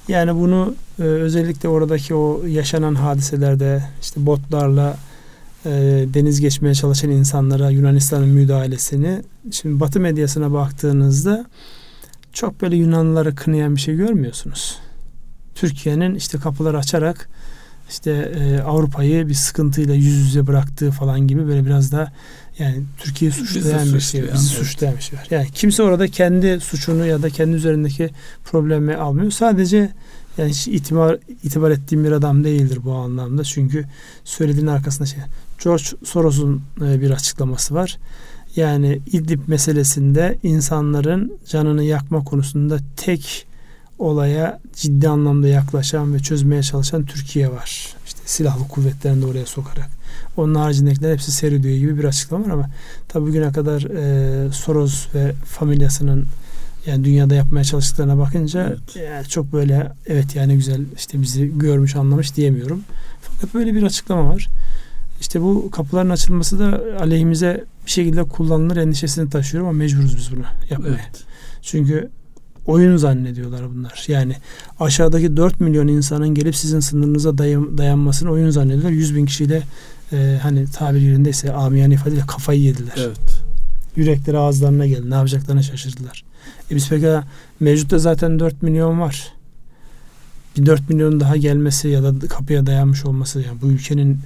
Yani 0.09 0.35
bunu 0.35 0.75
e, 0.99 1.03
özellikle 1.03 1.69
oradaki 1.69 2.15
o 2.15 2.47
yaşanan 2.47 2.95
hadiselerde 2.95 3.85
işte 4.03 4.27
botlarla 4.27 4.97
e, 5.67 5.71
deniz 6.15 6.41
geçmeye 6.41 6.75
çalışan 6.75 7.11
insanlara 7.11 7.71
Yunanistan'ın 7.71 8.29
müdahalesini 8.29 9.23
şimdi 9.51 9.81
Batı 9.81 10.01
medyasına 10.01 10.53
baktığınızda 10.53 11.47
çok 12.33 12.63
böyle 12.63 12.77
Yunanlıları 12.77 13.35
kınayan 13.35 13.77
bir 13.77 13.81
şey 13.81 13.97
görmüyorsunuz. 13.97 14.79
Türkiye'nin 15.55 16.15
işte 16.15 16.39
kapıları 16.39 16.79
açarak 16.79 17.29
işte 17.91 18.11
e, 18.11 18.61
Avrupa'yı 18.61 19.29
bir 19.29 19.35
sıkıntıyla 19.35 19.95
yüz 19.95 20.17
yüze 20.17 20.47
bıraktığı 20.47 20.91
falan 20.91 21.21
gibi 21.21 21.47
böyle 21.47 21.67
biraz 21.67 21.93
da 21.93 22.13
yani 22.59 22.83
Türkiye 22.99 23.31
suçlayan 23.31 23.85
bizi 23.85 23.95
bir 23.95 24.01
şey, 24.01 24.23
bizi 24.23 24.31
evet. 24.31 24.41
suçlayan 24.41 24.97
bir 24.97 25.03
şey 25.03 25.19
var. 25.19 25.27
Yani 25.31 25.49
kimse 25.55 25.83
orada 25.83 26.09
kendi 26.09 26.61
suçunu 26.61 27.07
ya 27.07 27.23
da 27.23 27.31
kendi 27.31 27.57
üzerindeki 27.57 28.11
problemi 28.45 28.97
almıyor. 28.97 29.31
Sadece 29.31 29.93
yani 30.39 30.51
hiç 30.51 30.69
itibar, 30.69 31.19
itibar 31.43 31.71
ettiğim 31.71 32.05
bir 32.05 32.13
adam 32.13 32.45
değildir 32.45 32.79
bu 32.85 32.93
anlamda. 32.93 33.45
Çünkü 33.45 33.85
söylediğin 34.25 34.67
arkasında 34.67 35.07
şey. 35.07 35.19
George 35.65 35.85
Soros'un 36.05 36.63
e, 36.81 37.01
bir 37.01 37.11
açıklaması 37.11 37.75
var. 37.75 37.99
Yani 38.57 39.01
İdlib 39.13 39.41
meselesinde 39.47 40.39
insanların 40.43 41.33
canını 41.49 41.85
yakma 41.85 42.25
konusunda 42.25 42.79
tek 42.97 43.47
olaya 43.99 44.61
ciddi 44.75 45.09
anlamda 45.09 45.49
yaklaşan 45.49 46.15
ve 46.15 46.19
çözmeye 46.19 46.63
çalışan 46.63 47.05
Türkiye 47.05 47.51
var. 47.51 47.95
İşte 48.07 48.21
silahlı 48.27 48.69
kuvvetlerini 48.69 49.23
de 49.23 49.27
oraya 49.27 49.47
sokarak. 49.47 49.98
Onun 50.37 50.55
haricindekiler 50.55 51.13
hepsi 51.13 51.33
seyrediyor 51.33 51.77
gibi 51.77 51.99
bir 51.99 52.05
açıklama 52.05 52.47
var 52.47 52.51
ama 52.51 52.71
tabi 53.09 53.27
bugüne 53.27 53.53
kadar 53.53 53.83
e, 53.83 54.53
Soros 54.53 55.15
ve 55.15 55.33
familyasının 55.33 56.27
yani 56.87 57.05
dünyada 57.05 57.35
yapmaya 57.35 57.65
çalıştıklarına 57.65 58.19
bakınca 58.19 58.67
evet. 58.67 59.09
yani 59.13 59.27
çok 59.27 59.53
böyle 59.53 59.93
evet 60.07 60.37
yani 60.37 60.55
güzel 60.55 60.81
işte 60.97 61.23
bizi 61.23 61.59
görmüş 61.59 61.97
anlamış 61.97 62.37
diyemiyorum. 62.37 62.85
Fakat 63.23 63.55
böyle 63.55 63.75
bir 63.75 63.83
açıklama 63.83 64.29
var. 64.29 64.49
İşte 65.21 65.43
bu 65.43 65.71
kapıların 65.71 66.11
açılması 66.11 66.59
da 66.59 66.81
aleyhimize 67.01 67.65
bir 67.87 67.91
şekilde 67.91 68.25
kullanılır 68.25 68.77
endişesini 68.77 69.31
taşıyorum 69.31 69.69
ama 69.69 69.79
mecburuz 69.79 70.17
biz 70.17 70.33
bunu 70.33 70.45
yapmaya. 70.71 70.89
Evet. 70.89 71.25
Çünkü 71.63 72.11
oyun 72.67 72.97
zannediyorlar 72.97 73.71
bunlar. 73.75 74.05
Yani 74.09 74.37
aşağıdaki 74.81 75.37
4 75.37 75.61
milyon 75.61 75.89
insanın 75.89 76.29
gelip 76.29 76.57
sizin 76.57 76.81
sınırınıza 76.81 77.39
dayan, 77.39 77.79
dayanmasını 77.79 78.31
oyun 78.31 78.51
zannediyorlar. 78.51 78.91
100 78.91 79.17
bin 79.17 79.27
kişiyle 79.27 79.63
e, 80.13 80.39
hani 80.43 80.67
tabir 80.67 81.01
yerindeyse 81.01 81.53
amiyane 81.53 81.95
ifadeyle 81.95 82.27
kafayı 82.27 82.61
yediler. 82.61 82.95
Evet. 82.97 83.43
Yürekleri 83.97 84.39
ağızlarına 84.39 84.87
geldi. 84.87 85.11
Ne 85.11 85.15
yapacaklarını 85.15 85.65
şaşırdılar. 85.65 86.25
E 86.71 86.75
biz 86.75 86.89
peki 86.89 87.21
mevcutta 87.61 87.99
zaten 87.99 88.39
4 88.39 88.63
milyon 88.63 89.01
var. 89.01 89.33
Bir 90.57 90.67
4 90.67 90.91
milyon 90.91 91.21
daha 91.21 91.37
gelmesi 91.37 91.89
ya 91.89 92.03
da 92.03 92.29
kapıya 92.29 92.67
dayanmış 92.67 93.05
olması 93.05 93.41
yani 93.41 93.61
bu 93.63 93.67
ülkenin 93.67 94.19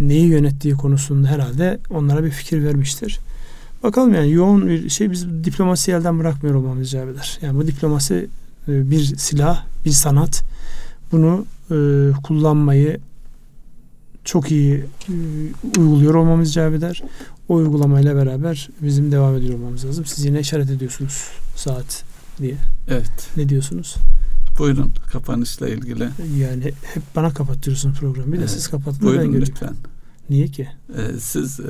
neyi 0.00 0.26
yönettiği 0.26 0.74
konusunda 0.74 1.28
herhalde 1.28 1.78
onlara 1.90 2.24
bir 2.24 2.30
fikir 2.30 2.64
vermiştir. 2.64 3.18
Bakalım 3.82 4.14
yani 4.14 4.32
yoğun 4.32 4.68
bir 4.68 4.88
şey 4.88 5.10
biz 5.10 5.26
diplomasi 5.44 5.92
elden 5.92 6.18
bırakmıyor 6.18 6.54
olmamız 6.54 6.88
icap 6.88 7.08
eder. 7.08 7.38
Yani 7.42 7.58
bu 7.58 7.66
diplomasi 7.66 8.28
e, 8.68 8.90
bir 8.90 9.00
silah, 9.16 9.64
bir 9.84 9.90
sanat. 9.90 10.42
Bunu 11.12 11.46
e, 11.70 11.76
kullanmayı 12.22 13.00
çok 14.24 14.50
iyi 14.50 14.84
e, 15.08 15.80
uyguluyor 15.80 16.14
olmamız 16.14 16.50
icap 16.50 16.74
eder. 16.74 17.02
O 17.48 17.54
uygulamayla 17.54 18.16
beraber 18.16 18.68
bizim 18.82 19.12
devam 19.12 19.36
ediyor 19.36 19.54
olmamız 19.54 19.84
lazım. 19.84 20.04
Siz 20.06 20.24
yine 20.24 20.40
işaret 20.40 20.70
ediyorsunuz 20.70 21.28
saat 21.56 22.04
diye. 22.38 22.54
Evet. 22.88 23.28
Ne 23.36 23.48
diyorsunuz? 23.48 23.96
Buyurun 24.58 24.92
kapanışla 25.12 25.68
ilgili. 25.68 26.08
Yani 26.38 26.64
hep 26.64 27.02
bana 27.16 27.30
kapatıyorsunuz 27.30 27.98
programı. 27.98 28.32
Bir 28.32 28.38
evet. 28.38 28.48
de 28.48 28.52
siz 28.52 28.68
kapatın. 28.68 29.02
Buyurun 29.02 29.32
lütfen. 29.32 29.74
Niye 30.30 30.48
ki? 30.48 30.68
Ee, 30.96 31.20
siz 31.20 31.60
e, 31.60 31.64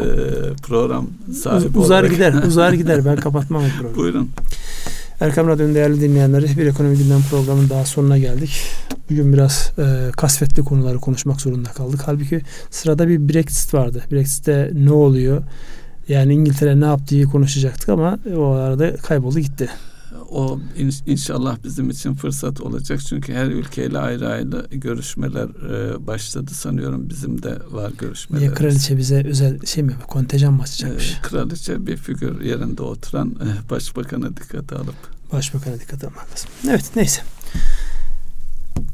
program 0.63 1.07
sahibi 1.43 1.79
Uz, 1.79 1.85
Uzar 1.85 2.01
olarak... 2.01 2.11
gider, 2.11 2.33
uzar 2.47 2.73
gider. 2.73 3.05
Ben 3.05 3.17
kapatmam 3.17 3.63
o 3.65 3.69
programı. 3.69 3.97
Buyurun. 3.97 4.31
Erkam 5.23 5.49
Radyo'nun 5.49 5.75
değerli 5.75 6.01
dinleyenleri 6.01 6.59
bir 6.59 6.67
ekonomi 6.67 6.99
gündem 6.99 7.23
programının 7.31 7.71
daha 7.71 7.85
sonuna 7.85 8.19
geldik. 8.19 8.63
Bugün 9.11 9.33
biraz 9.33 9.73
e, 9.79 10.11
kasvetli 10.11 10.63
konuları 10.63 10.99
konuşmak 10.99 11.41
zorunda 11.41 11.71
kaldık. 11.71 12.01
Halbuki 12.05 12.41
sırada 12.71 13.09
bir 13.09 13.29
Brexit 13.29 13.75
vardı. 13.75 14.03
Brexit'te 14.13 14.71
ne 14.75 14.93
oluyor? 14.93 15.43
Yani 16.09 16.35
İngiltere 16.35 16.81
ne 16.81 16.85
yaptığı 16.85 17.25
konuşacaktık 17.25 17.89
ama 17.89 18.19
o 18.37 18.45
arada 18.45 18.97
kayboldu 18.97 19.39
gitti 19.39 19.69
o 20.31 20.61
inşallah 21.07 21.57
bizim 21.65 21.91
için 21.91 22.15
fırsat 22.15 22.61
olacak. 22.61 23.01
Çünkü 23.09 23.35
her 23.35 23.47
ülkeyle 23.47 23.99
ayrı 23.99 24.29
ayrı 24.29 24.67
görüşmeler 24.71 25.49
e, 25.49 26.07
başladı 26.07 26.55
sanıyorum. 26.55 27.09
Bizim 27.09 27.43
de 27.43 27.59
var 27.71 27.93
görüşmeler. 27.99 28.43
Niye 28.43 28.55
kraliçe 28.55 28.97
bize 28.99 29.25
özel 29.27 29.67
şey 29.67 29.83
mi 29.85 29.95
kontenjan 30.09 30.53
mı 30.55 30.63
açacakmış? 30.63 31.13
E, 31.13 31.23
kraliçe 31.23 31.87
bir 31.87 31.97
figür 31.97 32.41
yerinde 32.41 32.83
oturan 32.83 33.29
e, 33.31 33.71
başbakanı 33.71 34.37
dikkate 34.37 34.75
alıp. 34.75 34.95
Başbakanı 35.33 35.81
dikkate 35.81 36.07
almak 36.07 36.31
lazım. 36.31 36.51
Evet 36.69 36.91
neyse. 36.97 37.23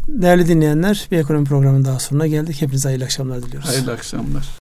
Değerli 0.09 0.49
dinleyenler 0.49 1.09
bir 1.11 1.19
ekonomi 1.19 1.45
programının 1.45 1.85
daha 1.85 1.99
sonuna 1.99 2.27
geldik. 2.27 2.63
Hepinize 2.63 2.89
hayırlı 2.89 3.05
akşamlar 3.05 3.43
diliyoruz. 3.43 3.69
Hayırlı 3.69 3.93
akşamlar. 3.93 4.49